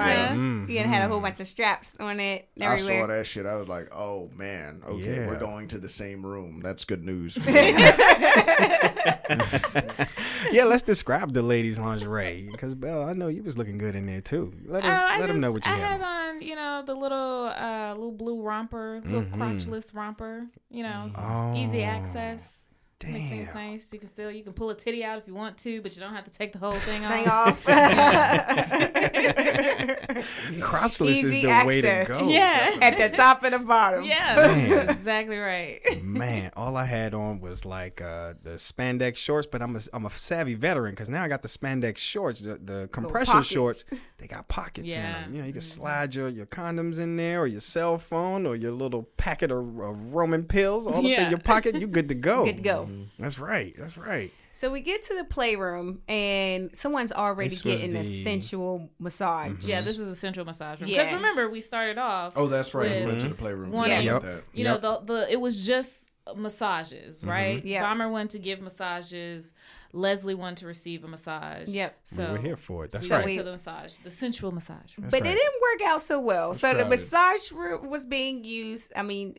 [0.10, 0.36] And, uh-huh.
[0.36, 3.46] Mm, He had had a whole bunch of straps on it I saw that shit.
[3.46, 5.28] I was like, "Oh man, okay, Yeah.
[5.28, 6.62] we're going to the same room.
[6.64, 7.36] That's good news."
[10.52, 14.06] yeah, let's describe the ladies' lingerie because Belle, I know you was looking good in
[14.06, 14.54] there too.
[14.66, 16.02] Let Oh, them, let just, them know what you I had.
[16.02, 19.32] had on, you know, the little uh little blue romper, little Mhm.
[19.32, 22.57] crotchless romper, you know, Oh, easy access.
[23.04, 23.30] Makes Damn.
[23.30, 23.93] things nice.
[23.93, 26.02] You can still you can pull a titty out if you want to, but you
[26.02, 27.68] don't have to take the whole thing Thing off.
[27.68, 27.68] off.
[30.60, 32.20] Crotchless is Easy the way to access.
[32.20, 32.28] go.
[32.30, 32.76] Yeah.
[32.82, 34.04] At the top and the bottom.
[34.04, 35.80] Yeah, exactly right.
[36.04, 40.06] Man, all I had on was like uh, the spandex shorts, but I'm a, I'm
[40.06, 43.86] a savvy veteran because now I got the spandex shorts, the, the compression shorts.
[44.18, 45.22] They got pockets in Yeah.
[45.22, 45.34] them.
[45.36, 48.56] You know, you can slide your, your condoms in there, or your cell phone, or
[48.56, 51.76] your little packet of, of Roman pills all up in your pocket.
[51.76, 52.45] You good to go.
[52.45, 52.87] Good to go.
[53.20, 53.74] That's right.
[53.78, 54.32] That's right.
[54.54, 58.24] So we get to the playroom and someone's already This was getting a the- Mm-hmm.
[58.24, 59.64] sensual massage.
[59.66, 60.90] Yeah, this is a sensual massage room.
[60.90, 61.04] Yeah.
[61.04, 62.34] Because remember, we started off.
[62.36, 63.02] oh, that's right.
[63.02, 63.72] We went to the playroom.
[63.72, 64.22] one Forgot of- Yep.
[64.24, 64.44] that.
[64.54, 64.82] you Yep.
[64.82, 67.64] know, the the it was just massages, right?
[67.64, 67.84] Yeah.
[67.84, 69.54] Bomber wanted to give massages.
[69.94, 71.70] Leslie wanted to receive a massage.
[71.70, 71.98] Yep.
[72.04, 72.92] So we are here for it.
[72.92, 73.26] That's So right.
[73.26, 74.98] we- to the massage, the sensual massage.
[74.98, 75.08] room.
[75.10, 75.32] But right.
[75.32, 76.54] it didn't work out so well.
[76.54, 78.92] So the massage room was being used.
[78.96, 79.36] I mean,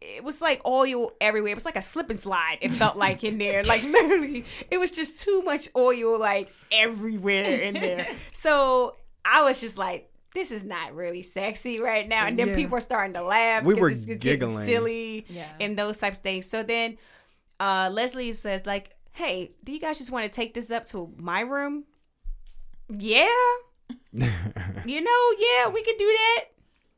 [0.00, 1.52] it was like oil everywhere.
[1.52, 2.58] It was like a slip and slide.
[2.60, 7.44] It felt like in there, like literally, it was just too much oil, like everywhere
[7.60, 8.06] in there.
[8.32, 10.06] So I was just like.
[10.32, 12.54] This is not really sexy right now, and then Yeah.
[12.54, 13.64] people are starting to laugh.
[13.64, 14.64] We 'cause were it's just giggling.
[14.64, 15.48] silly, Yeah.
[15.58, 16.46] and those types of things.
[16.46, 16.98] So then,
[17.58, 21.12] uh, Leslie says, "Like, hey, do you guys just want to take this up to
[21.16, 21.82] my room?"
[22.88, 23.26] Yeah,
[24.12, 26.44] you know, yeah, we can do that.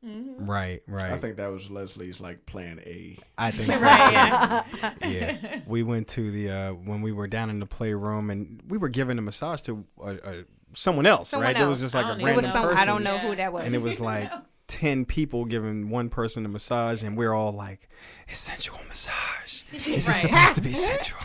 [0.04, 1.12] Right, right.
[1.12, 3.16] I think that was Leslie's like plan A.
[3.38, 3.84] I think so.
[3.84, 4.92] Right, yeah.
[5.08, 5.60] yeah.
[5.66, 8.88] We went to the uh when we were down in the playroom and we were
[8.88, 10.34] giving a massage to uh, uh,
[10.74, 11.60] someone else, Someone right?
[11.60, 12.78] It was just like a don't It random was some person.
[12.78, 13.64] I don't know who that was.
[13.64, 14.30] And it was like
[14.68, 17.88] 10 people giving one person a massage and we're all like,
[18.28, 19.72] "It's sensual massage.
[19.72, 20.14] Is it Right.
[20.16, 21.20] supposed to be sensual?"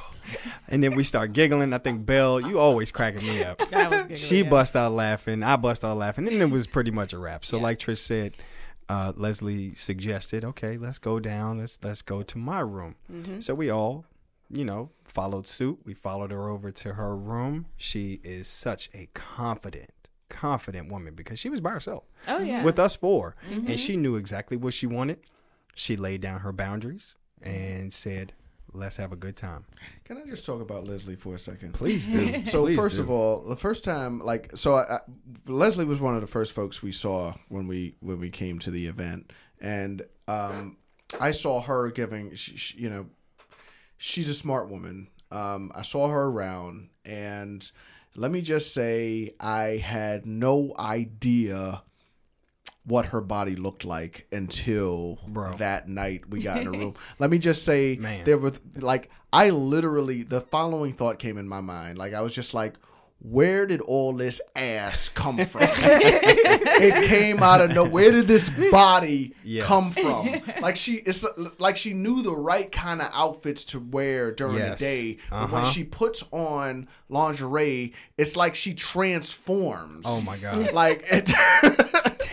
[0.68, 1.72] And then we start giggling.
[1.74, 3.58] I think Belle, you always cracking me up.
[3.72, 4.50] Giggling, She yeah.
[4.50, 5.42] bust out laughing.
[5.42, 6.28] I bust out laughing.
[6.28, 7.46] And then it was pretty much a wrap.
[7.46, 8.34] So like Trish said,
[8.90, 11.58] uh, Leslie suggested, okay, let's go down.
[11.60, 12.96] Let's let's go to my room.
[13.12, 13.40] Mm-hmm.
[13.42, 14.06] So we all,
[14.50, 15.80] you know, followed suit.
[15.84, 17.66] We followed her over to her room.
[17.76, 19.92] She is such a confident,
[20.30, 22.64] confident woman because she was by herself Oh yeah.
[22.64, 23.68] with us 4 Mm-hmm.
[23.72, 25.20] and she knew exactly what she wanted.
[25.76, 28.34] She laid down her boundaries and said,
[28.78, 29.66] "Let's have a good time."
[30.06, 31.74] Can I just talk about Leslie for a second?
[31.74, 32.44] Please do.
[32.48, 33.02] So Please first do.
[33.02, 35.00] of all, the first time, like, so I, I,
[35.48, 38.72] Leslie was one of the first folks we saw when we when we came to
[38.72, 40.78] the event, and um,
[41.20, 43.08] I saw her giving, she, she, you know,
[43.98, 45.10] she's a smart woman.
[45.32, 47.70] Um, I saw her around, and
[48.16, 51.84] let me just say, I had no idea
[52.88, 55.58] what her body looked like until Bro.
[55.58, 56.96] that night we got in a room.
[57.20, 58.24] Let me just say, Man.
[58.26, 61.98] there was like I literally the following thought came in my mind.
[61.98, 62.74] Like I was just like,
[63.20, 65.64] where did all this ass come from?
[65.74, 67.92] it came out of nowhere.
[67.92, 69.66] Where did this body Yes.
[69.66, 70.42] come from?
[70.62, 71.24] Like she, it's
[71.60, 74.80] like she knew the right kind of outfits to wear during Yes.
[74.80, 75.18] the day.
[75.30, 75.72] But when Uh-huh.
[75.72, 80.04] she puts on lingerie, it's like she transforms.
[80.06, 80.74] Oh my god.
[80.74, 81.30] Like it,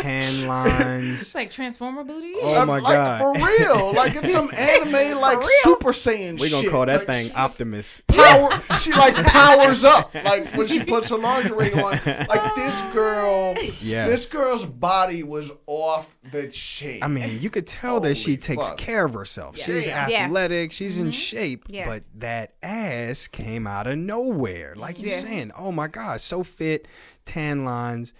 [0.05, 1.23] Tan lines.
[1.23, 2.35] It's like Transformer booty.
[2.43, 3.21] Oh my like, god.
[3.21, 3.95] for real.
[3.95, 6.39] Like it's some anime like Super Saiyan.
[6.39, 6.71] We're gonna shit.
[6.71, 8.03] call that Like, thing Optimus.
[8.09, 8.51] power
[8.81, 11.93] she like powers up like when she puts her lingerie on
[12.29, 14.09] like this girl Yes.
[14.11, 18.69] this girl's body was off the chain I mean, you could tell that she takes
[18.69, 18.79] fuck.
[18.79, 19.57] care of herself.
[19.57, 20.07] She's Yeah.
[20.27, 21.11] athletic, she's in mm-hmm.
[21.13, 21.87] shape, Yeah.
[21.87, 24.75] but that ass came out of nowhere.
[24.77, 25.19] Like you're Yeah.
[25.19, 26.87] saying, oh my God, so fit,
[27.25, 28.13] tan lines,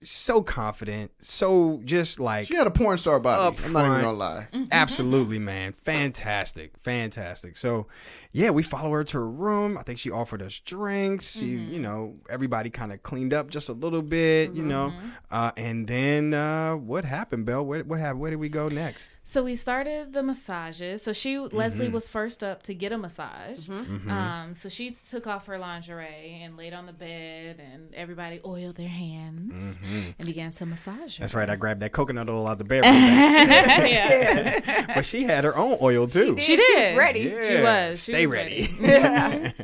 [0.00, 4.00] so confident, so just like she had a porn star body Up i'm not even
[4.00, 4.64] gonna lie mm-hmm.
[4.70, 5.72] Absolutely, man.
[5.72, 6.76] Fantastic.
[6.78, 7.56] Fantastic.
[7.56, 7.86] So,
[8.32, 9.76] yeah, we follow her to her room.
[9.76, 11.38] I think she offered us drinks.
[11.38, 11.72] She, mm-hmm.
[11.72, 14.90] you know, everybody kind of cleaned up just a little bit, you know.
[14.90, 15.08] Mm-hmm.
[15.30, 17.64] Uh, and then uh, what happened, Belle?
[17.64, 18.20] What, what happened?
[18.20, 19.10] Where did we go next?
[19.24, 21.02] So we started the massages.
[21.02, 23.68] So she Leslie was first up to get a massage.
[24.08, 28.76] Um, so she took off her lingerie and laid on the bed, and everybody oiled
[28.76, 29.78] their hands
[30.18, 31.22] and began to massage her.
[31.22, 31.48] That's right.
[31.48, 32.84] I grabbed that coconut oil out of the bed.
[32.84, 36.36] real but she had her own oil too.
[36.38, 36.92] She She did.
[36.92, 37.20] was ready.
[37.20, 37.42] Yeah.
[37.42, 38.04] She was.
[38.04, 39.52] She Stay was ready.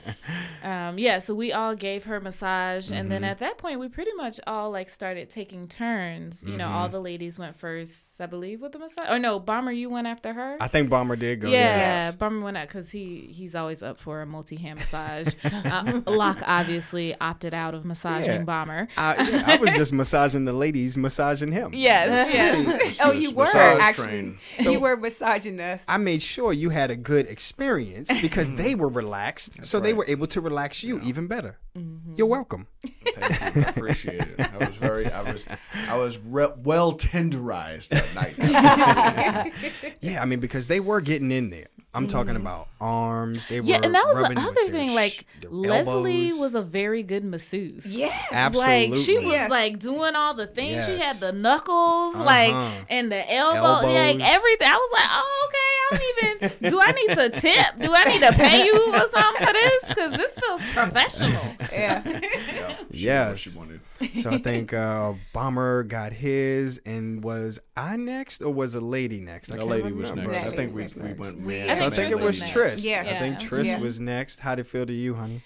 [0.62, 3.08] Um, yeah, so we all gave her massage, and Mm-hmm.
[3.10, 6.42] then at that point, we pretty much all like started taking turns.
[6.42, 6.74] You know, Mm-hmm.
[6.74, 9.10] all the ladies went first, I believe, with the massage.
[9.10, 10.56] Or no, Bomber, you went after her.
[10.60, 11.50] I think Bomber did go.
[11.50, 11.58] yeah,
[12.06, 12.16] yes.
[12.16, 15.34] Bomber went out because he he's always up for a multi hand massage.
[15.44, 18.44] uh, Locke obviously opted out of massaging Yeah.
[18.44, 18.88] Bomber.
[18.96, 21.72] I, yeah, I was just massaging the ladies, massaging him.
[21.74, 22.98] Yes, yes.
[23.02, 24.06] Oh, you were Massage actually.
[24.06, 24.38] train.
[24.58, 25.82] you were massaging us.
[25.88, 28.56] I made sure you had a good experience because mm.
[28.56, 31.58] they were relaxed, so they were able to relax you even better.
[31.76, 32.14] Mm-hmm.
[32.14, 32.68] You're welcome.
[33.16, 33.62] Thank you.
[33.62, 34.40] I appreciate it.
[34.40, 35.46] I was very, I was,
[35.88, 39.94] I was re- well tenderized that night.
[40.00, 41.66] Yeah, I mean because they were getting in there.
[41.95, 43.47] I'm talking about arms.
[43.47, 44.90] They Yeah, were and that was the other thing.
[44.90, 46.40] sh- Like Leslie elbows.
[46.40, 47.86] was a very good masseuse.
[47.86, 48.12] Yes.
[48.32, 49.51] absolutely Like she was Yes.
[49.51, 50.84] like doing all the things.
[50.86, 52.84] She had the knuckles, like Uh-huh.
[52.90, 54.68] and the elbow, like everything.
[54.68, 55.59] I was like, oh okay.
[55.84, 56.70] I don't even.
[56.70, 57.66] do I need to tip?
[57.80, 59.84] Do I need to pay you or something for this?
[59.88, 61.55] Because this feels professional.
[61.72, 62.03] Yeah.
[62.90, 63.80] Yeah, she knew what she wanted.
[64.16, 69.20] So I think uh, Bomber got his, and was I next or was a lady
[69.20, 69.50] next?
[69.50, 70.32] I The can't lady was remember.
[70.32, 70.46] next.
[70.46, 70.96] I think we, next.
[70.96, 71.70] we went We- man.
[71.70, 72.55] I So I think think it was was next.
[72.55, 72.84] Trish.
[72.90, 73.00] Yeah.
[73.00, 73.48] I think Yeah.
[73.48, 73.78] Trish Yeah.
[73.78, 74.40] was next.
[74.40, 75.42] How did it feel to you, honey?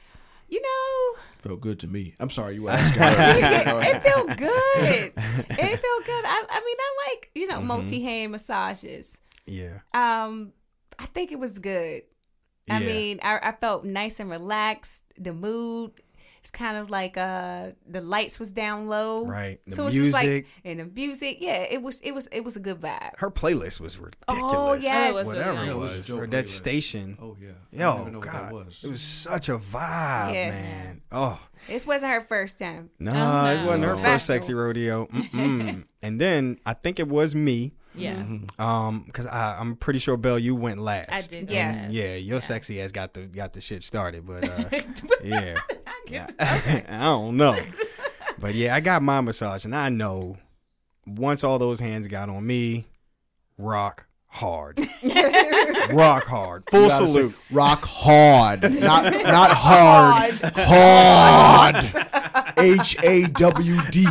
[0.48, 2.14] You know, Felt good to me.
[2.18, 2.96] I'm sorry you asked.
[2.98, 3.94] asking.
[3.96, 5.12] it felt good.
[5.16, 6.24] It felt good.
[6.24, 7.60] I, I mean, I like you Mm-hmm.
[7.60, 9.18] know multi hand massages.
[9.46, 9.78] Yeah.
[9.94, 10.52] Um,
[10.98, 12.02] I think it was good.
[12.70, 12.86] I Yeah.
[12.86, 15.04] mean, I, I felt nice and relaxed.
[15.16, 15.92] The mood,
[16.48, 19.60] it's kind of like uh the lights was down low, Right.
[19.66, 20.46] The so it's just like music.
[20.64, 23.10] and the music, yeah, it was it was it was a good vibe.
[23.18, 24.50] Her playlist was ridiculous.
[24.50, 25.14] Oh, yes.
[25.14, 25.66] Oh, Whatever so it good.
[25.66, 26.08] Yeah, it was was.
[26.08, 26.48] a dope Or that playlist.
[26.48, 27.18] station.
[27.20, 27.48] Oh yeah.
[27.50, 28.44] I Yo, don't even know what God.
[28.46, 28.80] that was.
[28.84, 30.50] It was such a vibe, Yeah.
[30.50, 31.02] man.
[31.12, 31.38] Oh.
[31.66, 32.88] This wasn't her first time.
[32.98, 34.02] No, Oh, it wasn't her no.
[34.02, 35.06] first sexy rodeo.
[36.00, 37.74] And then I think it was me.
[37.98, 38.14] Yeah.
[38.16, 38.60] Mm-hmm.
[38.60, 41.10] Um, because I'm pretty sure Belle, you went last.
[41.12, 41.50] I did.
[41.50, 41.76] Yes.
[41.84, 44.64] And yeah, your sexy ass got the got the shit started, but uh,
[45.24, 45.58] yeah,
[46.06, 47.58] get- I don't know,
[48.38, 50.36] but yeah, I got my massage, and I know
[51.06, 52.86] once all those hands got on me,
[53.56, 54.78] rock hard,
[55.90, 57.34] rock hard, full You say salute.
[57.50, 60.34] Rock hard, not not hard.
[60.56, 62.37] Hard.
[62.58, 64.04] H A W D.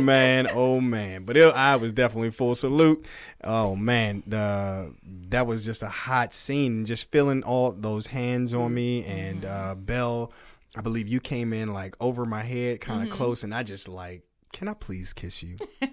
[0.00, 1.24] man, oh man.
[1.24, 3.04] But it, I was definitely full salute.
[3.42, 4.94] Oh man, the
[5.28, 6.84] that was just a hot scene.
[6.84, 10.32] Just feeling all those hands on me and uh Belle,
[10.76, 13.88] I believe you came in like over my head, kind of close, and I just
[13.88, 14.22] like,
[14.54, 15.56] can I please kiss you?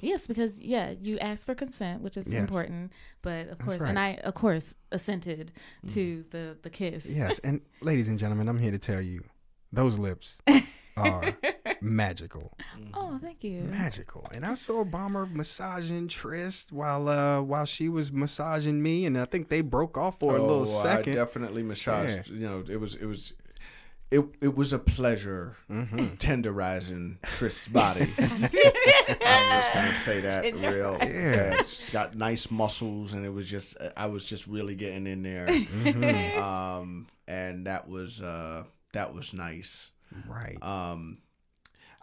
[0.00, 2.38] Yes, because yeah, you asked for consent, which is Yes.
[2.40, 2.92] important.
[3.20, 3.88] But of course, right.
[3.90, 5.50] and I of course assented
[5.88, 7.04] to the the kiss.
[7.04, 9.24] yes, and ladies and gentlemen, I'm here to tell you,
[9.72, 10.38] those lips
[10.96, 11.36] are
[11.80, 12.56] magical.
[12.94, 13.62] Oh, thank you.
[13.62, 14.24] magical.
[14.32, 19.24] And I saw Bomber massaging Trist while uh while she was massaging me, and I
[19.24, 21.14] think they broke off for a little Oh, second.
[21.14, 22.28] I definitely massaged.
[22.30, 23.34] You know, it was it was.
[24.10, 26.14] It, it was a pleasure Mm-hmm.
[26.16, 28.10] tenderizing Trist's body.
[28.18, 30.96] I'm just gonna say that real.
[31.02, 31.56] Yeah.
[31.62, 35.46] She's got nice muscles, and it was just I was just really getting in there.
[35.46, 36.42] Mm-hmm.
[36.42, 39.90] Um, and that was uh that was nice.
[40.26, 40.56] right.
[40.62, 41.18] Um,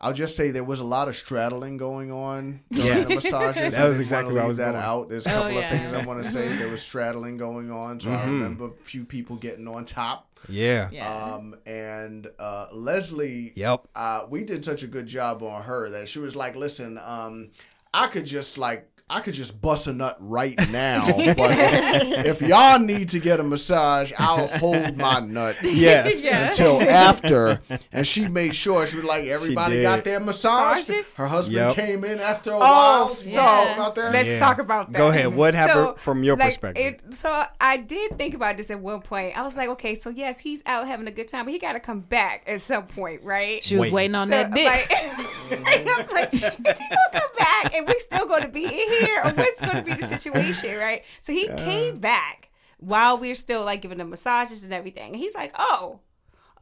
[0.05, 3.23] I'll just say there was a lot of straddling going on during Yes.
[3.23, 3.73] the massages.
[3.73, 4.83] That was exactly wanna where I was that going.
[4.83, 5.09] out.
[5.09, 5.73] There's a Oh, couple yeah.
[5.73, 6.47] of things I want to say.
[6.57, 8.29] There was straddling going on, so I Mm-hmm.
[8.31, 10.27] remember a few people getting on top.
[10.47, 10.89] Yeah.
[10.91, 11.11] Yeah.
[11.11, 13.87] Um, and uh, Leslie, Yep.
[13.95, 17.49] uh, we did such a good job on her that she was like, "Listen, um,
[17.93, 22.41] I could just like." I could just bust a nut right now, but if, if
[22.41, 26.23] y'all need to get a massage, I'll hold my nut Yes.
[26.23, 26.49] Yeah.
[26.49, 27.61] until after.
[27.91, 30.77] And she made sure she was like, everybody got their massage.
[30.79, 31.15] Massages?
[31.17, 31.75] Her husband Yep.
[31.75, 33.09] came in after a Oh, while.
[33.09, 34.11] so You talk about that?
[34.11, 34.39] let's Yeah.
[34.39, 34.97] talk about that.
[34.97, 35.35] Go ahead.
[35.35, 36.99] What happened So, from your like, perspective?
[37.07, 39.37] it- so I did think about this at one point.
[39.37, 41.73] I was like, okay, so yes, he's out having a good time, but he got
[41.73, 43.63] to come back at some point, right?
[43.63, 43.93] she was Wait.
[43.93, 44.65] waiting on So, that dick.
[44.65, 44.87] Like,
[45.87, 46.79] I was like, is he gonna
[47.13, 50.77] come back and we still gonna be in here, or what's gonna be the situation,
[50.79, 51.03] right?
[51.21, 55.15] So he came back while we are still like giving him massages and everything, and
[55.15, 55.99] he's like, oh.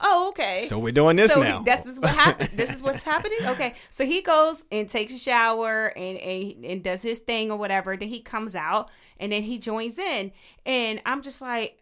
[0.05, 0.65] Oh, okay.
[0.67, 1.59] So we're doing this so now.
[1.59, 2.49] He, this is what happened.
[2.55, 3.37] this is what's happening.
[3.45, 7.57] Okay, so he goes and takes a shower and, and and does his thing or
[7.57, 7.95] whatever.
[7.95, 10.33] Then he comes out and then he joins in,
[10.65, 11.77] and I'm just like,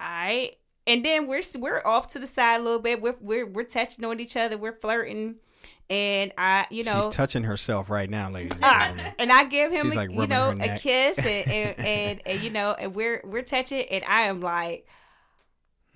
[0.00, 0.52] I.
[0.88, 3.00] And then we're we're off to the side a little bit.
[3.00, 4.56] We're we're we're touching on each other.
[4.56, 5.36] We're flirting,
[5.90, 9.12] and I, you know, She's touching herself right now, ladies and gentlemen.
[9.18, 12.50] and I give him, a, like, you know, a kiss, and and, and and you
[12.50, 14.86] know, and we're we're touching, and I am like,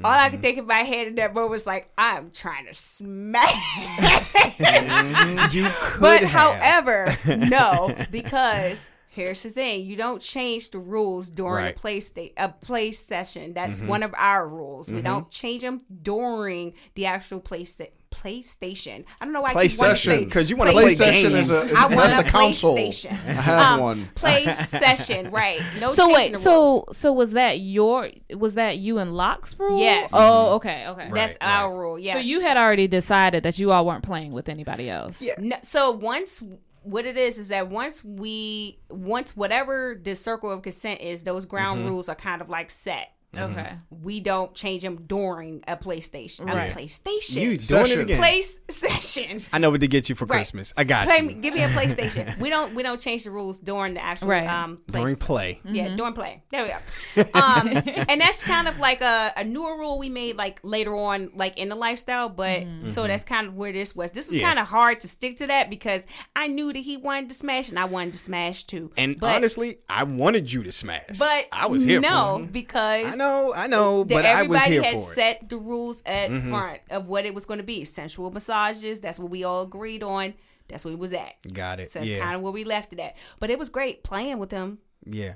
[0.03, 0.31] all I Mm-hmm.
[0.33, 3.53] could think in my head in that moment was like, I'm trying to smash.
[5.53, 6.55] You could but have.
[6.57, 7.07] however,
[7.37, 11.75] no, because here's the thing: you don't change the rules during Right.
[11.75, 11.79] Mm-hmm.
[11.79, 13.53] a play state a play session.
[13.53, 14.91] That's one of our rules.
[14.91, 19.05] We don't change them during the actual play sta- PlayStation.
[19.21, 20.25] I don't know why I keep wanting to PlayStation.
[20.25, 21.51] because you want to play PlayStation games.
[21.51, 22.77] is a- is- I want That's a a console.
[22.77, 23.13] PlayStation.
[23.13, 24.09] I have one.
[24.15, 25.61] Play session, right?
[25.81, 25.95] No.
[25.95, 29.81] so wait, the so so was that your was that you and Locke's rule?
[29.81, 30.11] Yes.
[30.13, 31.05] Oh, okay, okay.
[31.05, 31.15] Right.
[31.15, 31.99] that's our rule.
[31.99, 32.17] Yes.
[32.17, 35.21] So you had already decided that you all weren't playing with anybody else.
[35.21, 35.35] Yeah.
[35.39, 36.43] No, so once
[36.85, 41.45] what it is is that once we once whatever the circle of consent is, those
[41.45, 41.89] ground Mm-hmm.
[41.91, 43.13] rules are kind of like set.
[43.37, 43.73] Okay.
[43.91, 46.45] We don't change them during a PlayStation.
[46.47, 46.71] Right.
[46.71, 47.35] A PlayStation.
[47.37, 48.01] You doing Session.
[48.01, 48.19] it again?
[48.19, 49.39] play session.
[49.53, 50.37] I know what to get you for Right.
[50.39, 50.73] Christmas.
[50.77, 51.23] I got Play, you.
[51.25, 52.39] me- give me a PlayStation.
[52.39, 54.47] we don't we don't change the rules during the actual Right.
[54.47, 55.27] um During session.
[55.27, 55.61] play.
[55.65, 56.43] Yeah, during play.
[56.51, 57.31] There we go.
[57.43, 61.31] Um, and that's kind of like a, a newer rule we made like later on,
[61.35, 62.29] like in the lifestyle.
[62.29, 64.13] But so that's kind of where this was.
[64.13, 64.47] This was Yeah.
[64.49, 66.05] kind of hard to stick to that because
[66.37, 68.93] I knew that he wanted to smash and I wanted to smash too.
[68.97, 71.19] And but, honestly, I wanted you to smash.
[71.19, 72.53] but I was here no, for it.
[72.53, 75.03] because I know, I know, but I was everybody here had for it.
[75.03, 75.15] Mm-hmm.
[75.15, 77.85] set the rules at front of what it was going to be.
[77.85, 79.01] Sensual massages.
[79.01, 80.35] That's what we all agreed on.
[80.69, 81.35] That's what it was at.
[81.53, 81.91] Got it.
[81.91, 82.21] So that's yeah.
[82.21, 83.17] kind of where we left it at.
[83.39, 84.79] But it was great playing with him.
[85.05, 85.35] Yeah.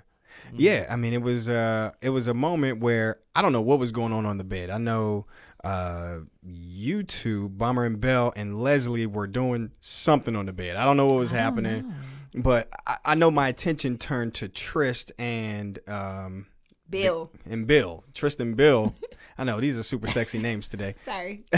[0.49, 0.57] Mm-hmm.
[0.59, 3.79] Yeah, I mean it was uh it was a moment where I don't know what
[3.79, 4.71] was going on on the bed.
[4.71, 5.27] I know
[5.65, 10.77] uh you two, Bomber and Bell and Leslie were doing something on the bed.
[10.77, 11.95] I don't know what was happening.
[12.35, 16.47] But I, I know my attention turned to Trist and um
[16.91, 17.31] Bill.
[17.45, 18.05] and Bill.
[18.15, 18.95] Tristan Bill.
[19.39, 20.95] I know these are super sexy names today.
[20.99, 21.45] Sorry.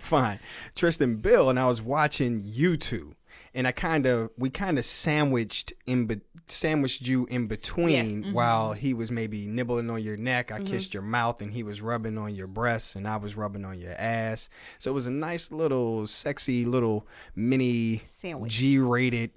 [0.00, 0.40] Fine.
[0.74, 3.14] Tristan Bill and I was watching you two.
[3.54, 8.06] And I kind of we kind of sandwiched in be, sandwiched you in between Yes.
[8.06, 8.32] Mm-hmm.
[8.32, 10.64] while he was maybe nibbling on your neck, I mm-hmm.
[10.72, 13.78] kissed your mouth and he was rubbing on your breasts and I was rubbing on
[13.78, 14.48] your ass.
[14.78, 17.06] So it was a nice little sexy little
[17.36, 18.52] mini Sandwich.
[18.52, 19.32] G-rated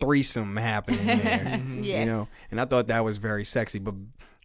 [0.00, 1.62] threesome happening there.
[1.82, 2.00] Yes.
[2.00, 3.94] You know, and I thought that was very sexy, but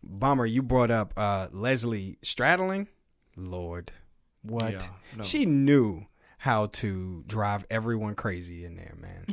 [0.04, 2.88] Bomber, you brought up uh, Leslie straddling.
[3.36, 3.92] Lord,
[4.42, 4.74] what?
[4.74, 5.24] Yeah, no.
[5.24, 6.06] She knew
[6.38, 9.26] how to drive everyone crazy in there, man.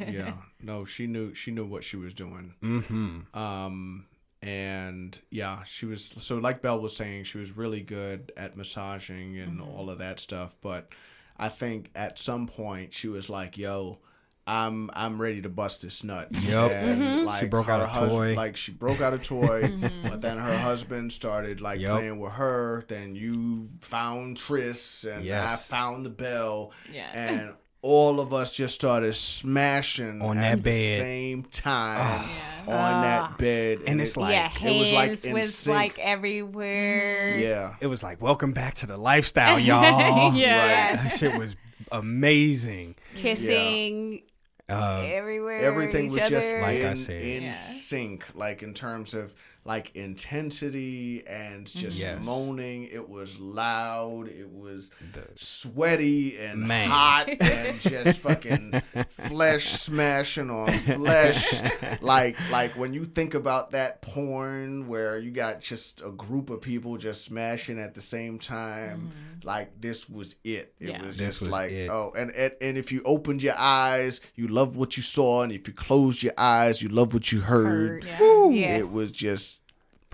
[0.12, 0.34] yeah.
[0.62, 2.54] No, she knew she knew what she was doing.
[2.62, 3.38] mm-hmm.
[3.38, 4.06] Um
[4.42, 9.38] and yeah, she was so like Belle was saying, she was really good at massaging
[9.38, 10.88] and all of that stuff, but
[11.36, 13.98] I think at some point she was like, "Yo,
[14.46, 16.70] I'm I'm ready to bust this nut." Yup.
[16.70, 17.02] Mm-hmm.
[17.02, 18.34] And, like, She broke out a hus- toy.
[18.34, 20.08] Like she broke out a toy, mm-hmm.
[20.08, 21.98] but then her husband started like Yup.
[21.98, 22.84] playing with her.
[22.88, 25.70] Then you found Tris, and Yes.
[25.72, 26.72] I found the bell.
[26.92, 27.10] Yeah.
[27.14, 27.54] And
[27.86, 30.98] all of us just started smashing On at that the bed.
[31.00, 32.26] same time
[32.66, 32.74] Yeah.
[32.74, 33.02] on ah.
[33.02, 35.74] that bed, And it's like- yeah, it was like hands in was sync.
[35.76, 37.32] like everywhere.
[37.32, 37.40] Mm-hmm.
[37.42, 40.34] yeah, It was like, welcome back to the lifestyle, y'all.
[40.34, 40.96] Yeah.
[40.96, 41.56] That shit was
[41.92, 42.96] amazing.
[43.16, 44.22] Kissing
[44.68, 45.58] Uh, everywhere.
[45.58, 46.62] everything each was just other.
[46.62, 47.22] Like I in, said.
[47.22, 47.52] in Yeah.
[47.52, 49.34] sync, like in terms of
[49.66, 52.24] like intensity and just Yes.
[52.26, 52.84] moaning.
[52.84, 54.28] It was loud.
[54.28, 56.88] It was the sweaty and Man.
[56.90, 58.72] hot and just fucking
[59.08, 61.54] flesh smashing on flesh.
[62.02, 66.60] Like like when you think about that porn where you got just a group of
[66.60, 69.46] people just smashing at the same time, mm-hmm.
[69.48, 70.74] like this was it.
[70.78, 71.06] It Yeah.
[71.06, 71.88] was This just was like it.
[71.90, 75.52] oh and, and and if you opened your eyes, you loved what you saw, and
[75.52, 77.64] if you closed your eyes, you loved what you heard.
[77.64, 78.04] Heard.
[78.04, 78.48] Yeah.
[78.50, 78.80] Yes.
[78.82, 79.53] It was just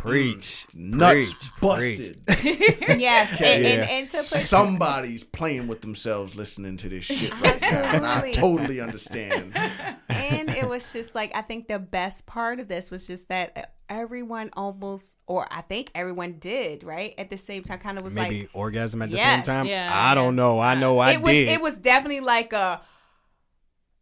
[0.00, 0.66] Preach.
[0.74, 1.50] nuts Preach.
[1.60, 2.22] busted.
[3.00, 3.32] yes.
[3.40, 3.70] And, Yeah.
[3.70, 8.06] and, and to put Somebody's playing with themselves listening to this shit right now, and
[8.06, 9.52] I totally understand.
[10.08, 13.52] and it was just like I think the best part of this was just that
[13.56, 17.78] uh, everyone almost, or I think everyone did, right at the same time.
[17.78, 18.30] Kind of was like.
[18.30, 19.34] Maybe like orgasm at the Yes.
[19.36, 19.66] same time.
[19.66, 20.60] Yeah, I don't know.
[20.60, 21.32] I know I it was.
[21.32, 21.48] did.
[21.48, 22.80] It was definitely like a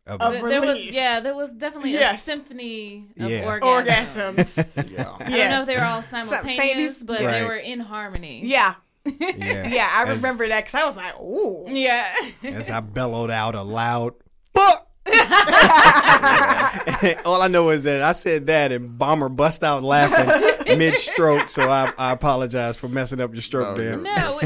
[0.09, 2.21] A- of There- there was, yeah, there was definitely Yes.
[2.21, 3.45] a symphony of Yeah.
[3.45, 4.35] orgasms.
[4.57, 4.91] orgasms.
[4.91, 5.15] Yeah.
[5.21, 7.31] I don't know if they were all Simultaneous, simultaneous, but Right.
[7.33, 8.43] they were in harmony.
[8.45, 8.75] yeah.
[9.05, 9.69] yeah.
[9.69, 12.09] Yeah, I As- remember that because I was like, "Ooh, Yeah.
[12.43, 14.15] As I bellowed out a loud
[14.55, 14.87] fuck.
[17.25, 20.27] All I know is that I said that and Bomber bust out laughing
[20.77, 21.51] mid stroke.
[21.51, 23.97] So I, I apologize for messing up your stroke No, there.
[23.97, 24.41] No,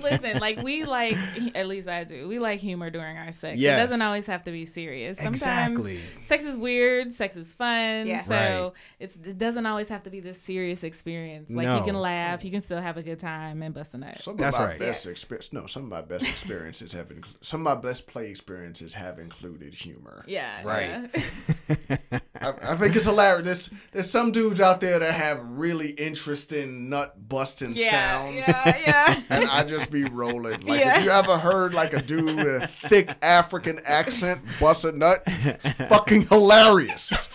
[0.00, 1.16] listen, like we like,
[1.54, 2.28] at least I do.
[2.28, 3.58] We like humor during our sex.
[3.58, 3.78] Yes.
[3.78, 5.18] It doesn't always have to be serious.
[5.18, 6.00] Sometimes Exactly.
[6.22, 8.06] sex is weird, sex is fun.
[8.06, 8.22] Yeah.
[8.22, 8.72] So Right.
[9.00, 11.50] it's, it doesn't always have to be this serious experience.
[11.50, 11.78] Like No.
[11.78, 14.20] you can laugh, you can still have a good time and bust a nut.
[14.20, 14.78] Some That's of my right.
[14.78, 15.52] best experience.
[15.52, 17.44] No, some of my best experiences have included.
[17.44, 20.24] Some of my best play experiences have included humor.
[20.26, 20.62] Yeah.
[20.64, 21.10] Right.
[21.14, 22.18] yeah.
[22.42, 23.44] I, I think it's hilarious.
[23.44, 28.34] There's, there's some dudes out there that have really interesting nut busting Yeah, sounds.
[28.36, 30.60] yeah, yeah." And I just be rolling.
[30.62, 30.98] Like Yeah.
[30.98, 35.22] if you ever heard like a dude with a thick African accent bust a nut,
[35.26, 37.28] it's fucking hilarious.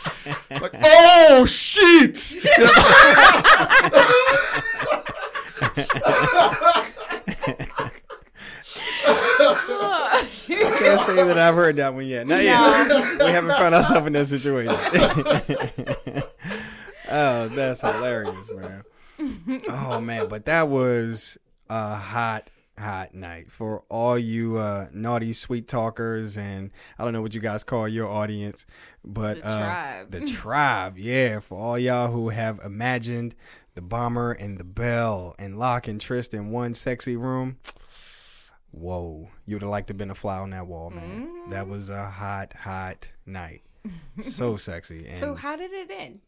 [0.52, 2.36] Like, oh shit!
[9.10, 10.28] I
[10.88, 12.28] can't say that I've heard that one yet.
[12.28, 12.88] Not yet.
[13.20, 14.74] we haven't found ourselves in that situation.
[17.10, 18.84] oh, that's hilarious, man.
[19.70, 21.38] Oh man, but that was
[21.70, 27.22] a hot, hot night for all you uh, naughty sweet talkers, and I don't know
[27.22, 28.66] what you guys call your audience,
[29.04, 30.12] but The uh, tribe.
[30.12, 33.36] the tribe, yeah, for all y'all who have imagined
[33.76, 37.58] the bomber and the bell and Locke and Tristan in one sexy room.
[38.80, 41.04] Whoa, you would have liked to have been a fly on that wall, man.
[41.28, 41.50] Mm-hmm.
[41.52, 43.62] That was a hot, hot night.
[44.20, 45.08] So sexy.
[45.08, 46.20] And So how did it end?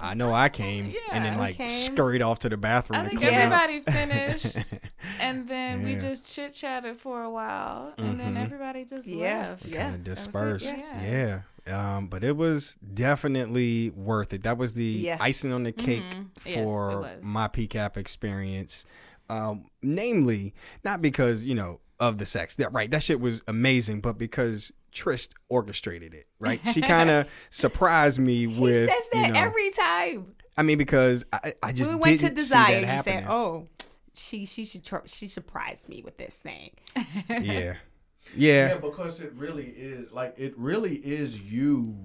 [0.00, 1.68] I know I came and then like came.
[1.68, 3.00] scurried off to the bathroom.
[3.00, 3.60] I to think clean up.
[3.66, 4.58] everybody finished,
[5.20, 8.42] and then we just chit chatted for a while, and then Mhm.
[8.44, 9.64] everybody just Yeah, left.
[9.66, 9.82] yeah.
[9.82, 10.76] kind of dispersed.
[10.78, 11.42] Yeah.
[11.66, 11.96] Yeah.
[11.96, 14.44] Um, but it was definitely worth it.
[14.44, 15.16] That was the Yeah.
[15.20, 16.04] icing on the cake
[16.44, 16.54] Mhm.
[16.64, 17.18] For was.
[17.22, 18.84] my PCAP experience.
[19.28, 22.56] Um, namely, not because, you know, of the sex.
[22.56, 26.60] That right, that shit was amazing, but because Trist orchestrated it, right?
[26.72, 30.34] She kind of surprised me He with says that you know, every time.
[30.56, 33.26] I mean, because I, I just we went to didn't see Desire, that you said,
[33.28, 33.68] "Oh,
[34.14, 36.70] she she should tr- she surprised me with this thing."
[37.28, 37.74] yeah,
[38.36, 41.96] Yeah, yeah, because it really is like it really is you.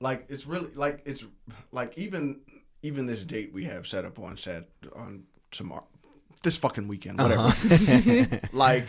[0.00, 1.26] Like it's really like it's
[1.70, 2.40] like even
[2.82, 5.86] even this date we have set up on set on tomorrow,
[6.42, 7.52] this fucking weekend, uh-huh.
[7.52, 8.24] whatever.
[8.24, 8.38] Uh-huh.
[8.52, 8.88] like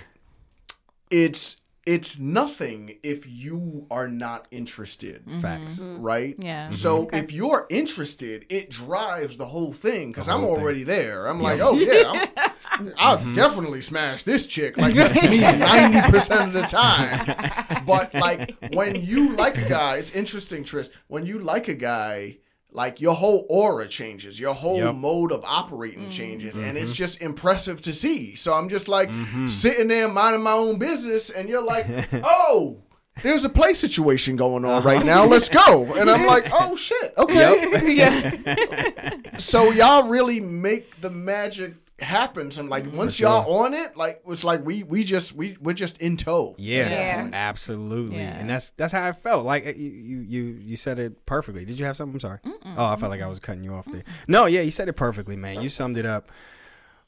[1.09, 5.25] it's it's nothing if you are not interested.
[5.25, 5.39] Mm-hmm.
[5.41, 5.79] facts.
[5.79, 6.01] Mm-hmm.
[6.01, 6.35] Right?
[6.37, 6.65] Yeah.
[6.67, 6.75] Mm-hmm.
[6.75, 10.63] So if you're interested, it drives the whole thing because I'm whole thing.
[10.63, 11.27] already there.
[11.27, 12.27] I'm like, oh yeah,
[12.71, 14.77] I'm, I'll definitely smash this chick.
[14.77, 17.83] Like that's me ninety percent of the time.
[17.85, 20.89] But like when you like a guy, it's interesting, Tris.
[21.07, 22.37] When you like a guy.
[22.73, 24.95] Like your whole aura changes, your whole Yep.
[24.95, 26.11] mode of operating mm.
[26.11, 26.95] changes, and it's mm-hmm.
[26.95, 28.35] just impressive to see.
[28.35, 29.47] So I'm just like mm-hmm.
[29.47, 31.85] sitting there minding my own business, and you're like,
[32.23, 32.81] "Oh,
[33.21, 35.21] there's a play situation going on right now.
[35.21, 35.29] Uh-huh.
[35.29, 38.39] Let's go." And I'm like, "Oh shit, okay."
[39.37, 42.51] so y'all really make the magic happen.
[42.57, 42.97] and like, mm-hmm.
[42.97, 43.27] once sure.
[43.29, 46.55] y'all on it, like it's like we we just we we're just in tow.
[46.57, 47.29] Yeah, Yeah.
[47.33, 48.39] absolutely, Yeah.
[48.39, 49.45] and that's that's how I felt.
[49.45, 51.65] Like eh, you, you, you, you said it perfectly.
[51.65, 52.15] Did you have something?
[52.15, 52.39] I'm sorry.
[52.77, 54.03] Oh, I felt like I was cutting you off there.
[54.27, 55.61] No, yeah, you said it perfectly, man.
[55.61, 56.31] You summed it up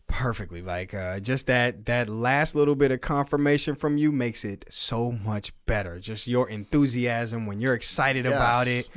[0.08, 0.62] perfectly.
[0.62, 5.12] Like uh, just that that last little bit of confirmation from you makes it so
[5.12, 6.00] much better.
[6.00, 8.34] Just your enthusiasm when you're excited Yes.
[8.34, 8.90] about it.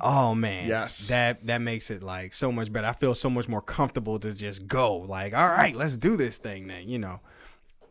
[0.00, 1.08] Oh man, Yes.
[1.08, 2.86] that that makes it like so much better.
[2.86, 4.96] I feel so much more comfortable to just go.
[4.96, 6.88] Like, all right, let's do this thing then.
[6.88, 7.20] You know.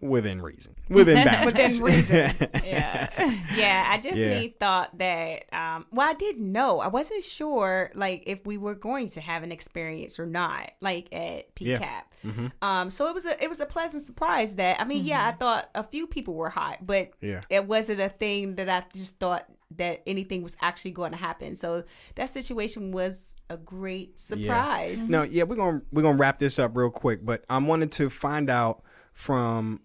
[0.02, 1.82] Within reason, within boundaries.
[1.82, 2.50] Within reason.
[2.66, 3.10] Yeah.
[3.56, 5.46] yeah, I definitely thought that.
[5.54, 6.80] Um, well, I didn't know.
[6.80, 11.08] I wasn't sure, like, if we were going to have an experience or not, like
[11.14, 11.80] at Yeah.
[12.26, 12.52] PCAP.
[12.62, 15.32] Um, so it was a it was a pleasant surprise that I mean, yeah, I
[15.34, 17.42] thought a few people were hot, but Yeah.
[17.52, 19.46] it wasn't a thing that I just thought
[19.78, 21.56] that anything was actually going to happen.
[21.56, 21.84] So
[22.16, 25.08] that situation was a great surprise.
[25.10, 28.10] No, yeah, we're gonna we're gonna wrap this up real quick, but I wanted to
[28.10, 28.82] find out
[29.16, 29.82] from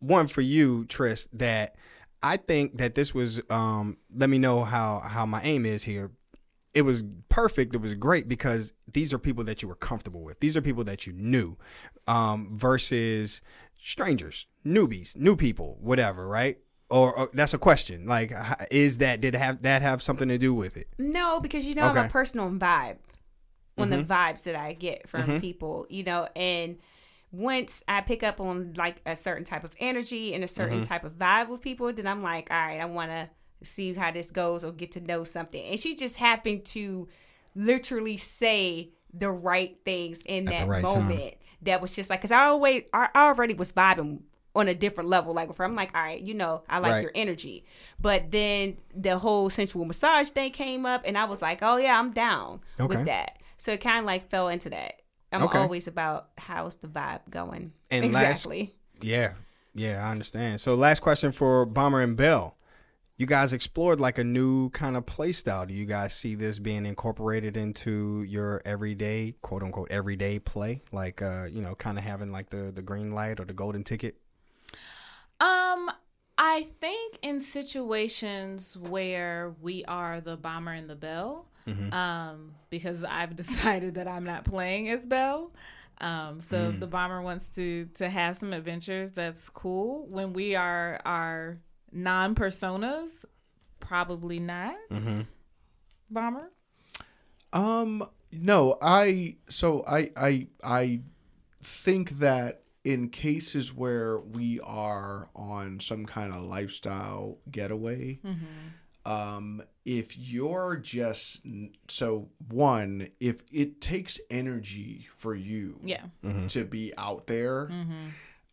[0.00, 1.76] one for you, Tris, that
[2.22, 6.10] I think that this was um let me know how how my aim is here.
[6.74, 7.74] It was perfect.
[7.74, 10.38] It was great because these are people that you were comfortable with.
[10.40, 11.56] These are people that you knew,
[12.06, 13.40] um, versus
[13.80, 16.58] strangers, newbies, new people, whatever, right?
[16.90, 18.06] Or, or that's a question.
[18.06, 18.32] Like,
[18.70, 20.88] is that did have that have something to do with it?
[20.98, 22.96] No, because you know I'm a personal vibe
[23.78, 26.78] on the vibes that I get from people, you know, and
[27.30, 30.88] once I pick up on like a certain type of energy and a certain mm-hmm.
[30.88, 33.28] type of vibe with people, then I'm like, all right, I want to
[33.62, 35.62] see how this goes or get to know something.
[35.62, 37.08] And she just happened to
[37.54, 41.08] literally say the right things in At that right time.
[41.08, 41.34] moment.
[41.62, 44.20] That was just like, cause I always, I already was vibing
[44.54, 45.34] on a different level.
[45.34, 45.50] Like.
[45.58, 47.02] I'm like, all right, you know, I like Right.
[47.02, 47.64] your energy.
[48.00, 51.98] But then the whole sensual massage thing came up, and I was like, oh yeah,
[51.98, 52.96] I'm down Okay.
[52.96, 53.38] with that.
[53.56, 55.00] So it kind of like fell into that.
[55.32, 55.58] I'm Okay.
[55.58, 57.72] always about how's the vibe going.
[57.90, 58.74] And last- exactly.
[59.00, 59.34] Yeah,
[59.74, 60.60] yeah, I understand.
[60.60, 62.56] So, last question for Bomber and Bell.
[63.16, 65.66] You guys explored like a new kind of play style.
[65.66, 70.82] Do you guys see this being incorporated into your everyday, quote unquote, everyday play?
[70.92, 73.82] Like, uh, you know, kind of having like the the green light or the golden
[73.82, 74.20] ticket.
[75.40, 75.90] Um,
[76.36, 81.46] I think in situations where we are the bomber and the bell,
[81.92, 85.52] um, because I've decided that I'm not playing as Belle.
[86.00, 89.12] Um, so the bomber wants to to have some adventures.
[89.12, 90.06] That's cool.
[90.06, 91.58] When we are our
[91.90, 93.10] non personas,
[93.80, 94.76] probably not.
[96.10, 96.50] Bomber.
[97.52, 101.00] Um, no, I so I I I
[101.62, 108.20] think that in cases where we are on some kind of lifestyle getaway,
[109.04, 111.40] um, if you're just
[111.88, 116.04] so one, if it takes energy for you, Yeah.
[116.48, 117.70] to be out there.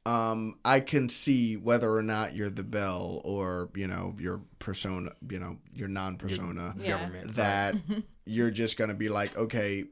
[0.05, 5.11] Um, I can see whether or not you're the bell or you know your persona,
[5.29, 6.89] you know your non-persona, Yeah.
[6.89, 7.35] Government.
[7.35, 7.75] that
[8.25, 9.85] you're just gonna be like, okay,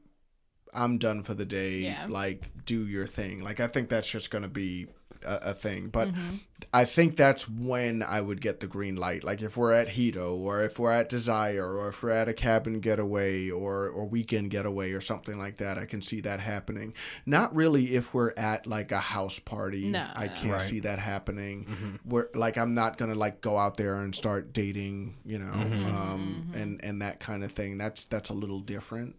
[0.72, 1.78] I'm done for the day.
[1.80, 2.06] Yeah.
[2.10, 3.42] Like, do your thing.
[3.42, 4.88] Like, I think that's just gonna be
[5.26, 5.88] a, a thing.
[5.90, 6.36] But Mm-hmm.
[6.72, 9.24] I think that's when I would get the green light.
[9.24, 12.34] Like, if we're at Hedo or if we're at Desire or if we're at a
[12.34, 16.94] cabin getaway or or weekend getaway or something like that, I can see that happening.
[17.26, 19.90] Not really if we're at like a house party.
[19.90, 20.62] No, I can't Right.
[20.62, 22.00] see that happening.
[22.06, 26.52] Where like I'm not gonna like go out there and start dating, you know, um,
[26.56, 27.78] and and that kind of thing.
[27.78, 29.16] That's that's a little different.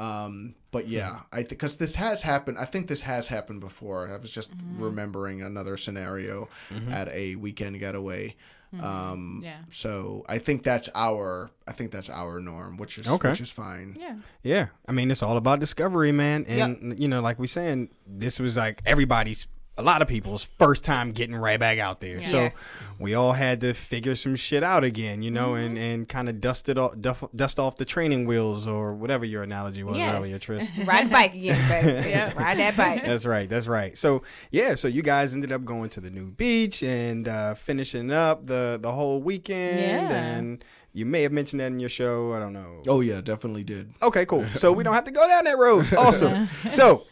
[0.00, 2.56] Um, but yeah, I think because this has happened.
[2.58, 4.08] I think this has happened before.
[4.08, 6.48] I was just remembering another scenario
[6.90, 8.34] at a weekend getaway.
[8.80, 9.58] Um, Yeah.
[9.70, 11.50] So I think that's our.
[11.66, 13.30] I think that's our norm, which is Okay.
[13.30, 13.96] which is fine.
[13.98, 14.16] Yeah.
[14.42, 16.44] Yeah, I mean, it's all about discovery, man.
[16.48, 19.46] And you know, like we saying, this was like everybody's,
[19.80, 22.22] a lot of people's first time getting right back out there.
[22.22, 22.64] So Yes.
[22.98, 26.40] we all had to figure some shit out again, you know, and and kind of
[26.40, 30.14] dust it off, duff, dust off the training wheels or whatever your analogy was Yes.
[30.14, 30.70] earlier, Tris.
[30.84, 32.08] Ride a bike again, baby.
[32.10, 32.32] Yeah.
[32.34, 33.04] Ride that bike.
[33.04, 33.48] That's right.
[33.48, 33.96] That's right.
[33.96, 38.10] So yeah, so you guys ended up going to the new beach and uh, finishing
[38.12, 39.80] up the the whole weekend,
[40.10, 40.16] Yeah.
[40.36, 42.32] and you may have mentioned that in your show.
[42.34, 42.82] I don't know.
[42.88, 43.94] Oh yeah, definitely did.
[44.02, 44.44] Okay, cool.
[44.56, 45.86] So we don't have to go down that road.
[45.96, 46.48] Awesome.
[46.68, 47.04] So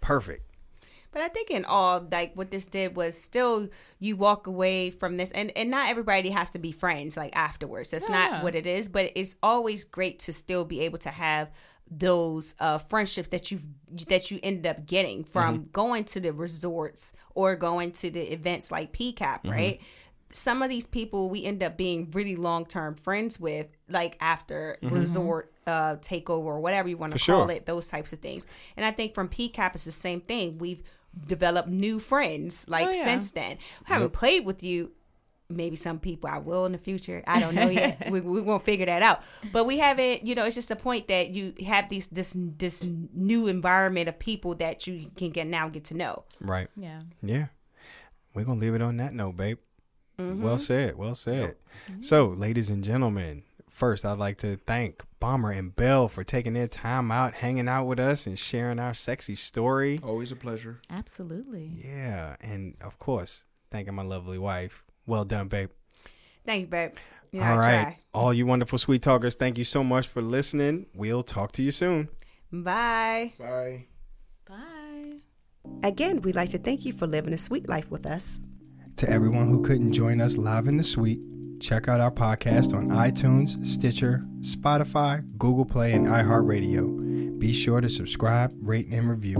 [0.00, 0.42] perfect.
[1.10, 3.68] But I think in all, like what this did was still
[3.98, 7.90] you walk away from this, and and not everybody has to be friends like afterwards.
[7.90, 8.28] That's Yeah.
[8.28, 8.88] not what it is.
[8.88, 11.50] But it's always great to still be able to have
[11.90, 13.60] those uh, friendships that you
[14.08, 18.70] that you ended up getting from going to the resorts or going to the events
[18.70, 19.80] like PCAP, right?
[20.30, 24.76] Some of these people we end up being really long term friends with, like after
[24.82, 27.50] resort uh, takeover or whatever you want to call sure.
[27.50, 28.46] it those types of things.
[28.76, 30.58] And I think from PCAP it's the same thing.
[30.58, 30.82] We've
[31.26, 33.04] developed new friends like Oh, yeah.
[33.04, 33.58] since then.
[33.88, 34.92] I haven't played with you.
[35.50, 37.22] Maybe some people I will in the future.
[37.26, 38.08] I don't know yet.
[38.10, 39.22] we we won't figure that out.
[39.50, 40.26] But we haven't.
[40.26, 42.84] You know, it's just a point that you have these this this
[43.14, 46.24] new environment of people that you can get now get to know.
[46.40, 46.68] Right.
[46.76, 47.00] Yeah.
[47.22, 47.46] Yeah.
[48.34, 49.58] We're gonna leave it on that note, babe.
[50.18, 50.42] Mm-hmm.
[50.42, 50.96] Well said.
[50.98, 51.54] Well said.
[52.00, 53.42] So, ladies and gentlemen,
[53.78, 57.86] first I'd like to thank Bomber and Bell for taking their time out, hanging out
[57.86, 60.00] with us, and sharing our sexy story.
[60.02, 60.80] Always a pleasure.
[60.90, 61.80] Absolutely.
[61.84, 64.84] Yeah, and of course, thanking my lovely wife.
[65.06, 65.70] Well done, babe.
[66.44, 66.92] Thank you, babe.
[67.34, 67.98] All right.
[68.12, 70.86] All you wonderful sweet talkers, thank you so much for listening.
[70.92, 72.08] We'll talk to you soon.
[72.50, 73.34] Bye.
[73.38, 73.86] Bye.
[74.48, 75.18] Bye.
[75.84, 78.42] Again, we'd like to thank you for living a sweet life with us.
[78.96, 81.22] To everyone who couldn't join us live in the suite,
[81.60, 87.38] check out our podcast on iTunes, Stitcher, Spotify, Google Play, and iHeartRadio.
[87.38, 89.38] Be sure to subscribe, rate, and review.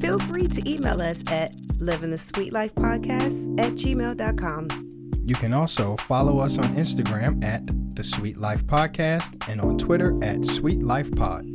[0.00, 4.86] Feel free to email us at livingthesweetlifepodcast the sweet life podcast at gmail.com.
[5.24, 7.66] You can also follow us on Instagram at
[7.96, 11.52] The Sweet Life Podcast and on Twitter at Sweet Life Pod.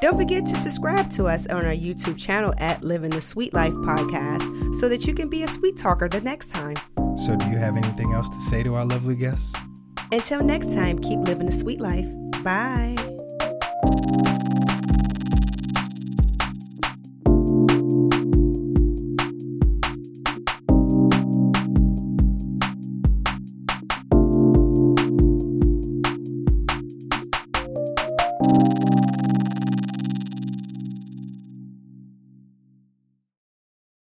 [0.00, 3.74] Don't forget to subscribe to us on our YouTube channel at Living the Sweet Life
[3.74, 6.76] Podcast so that you can be a sweet talker the next time.
[7.16, 9.52] So, do you have anything else to say to our lovely guests?
[10.10, 12.08] Until next time, keep living the sweet life.
[12.42, 13.11] Bye.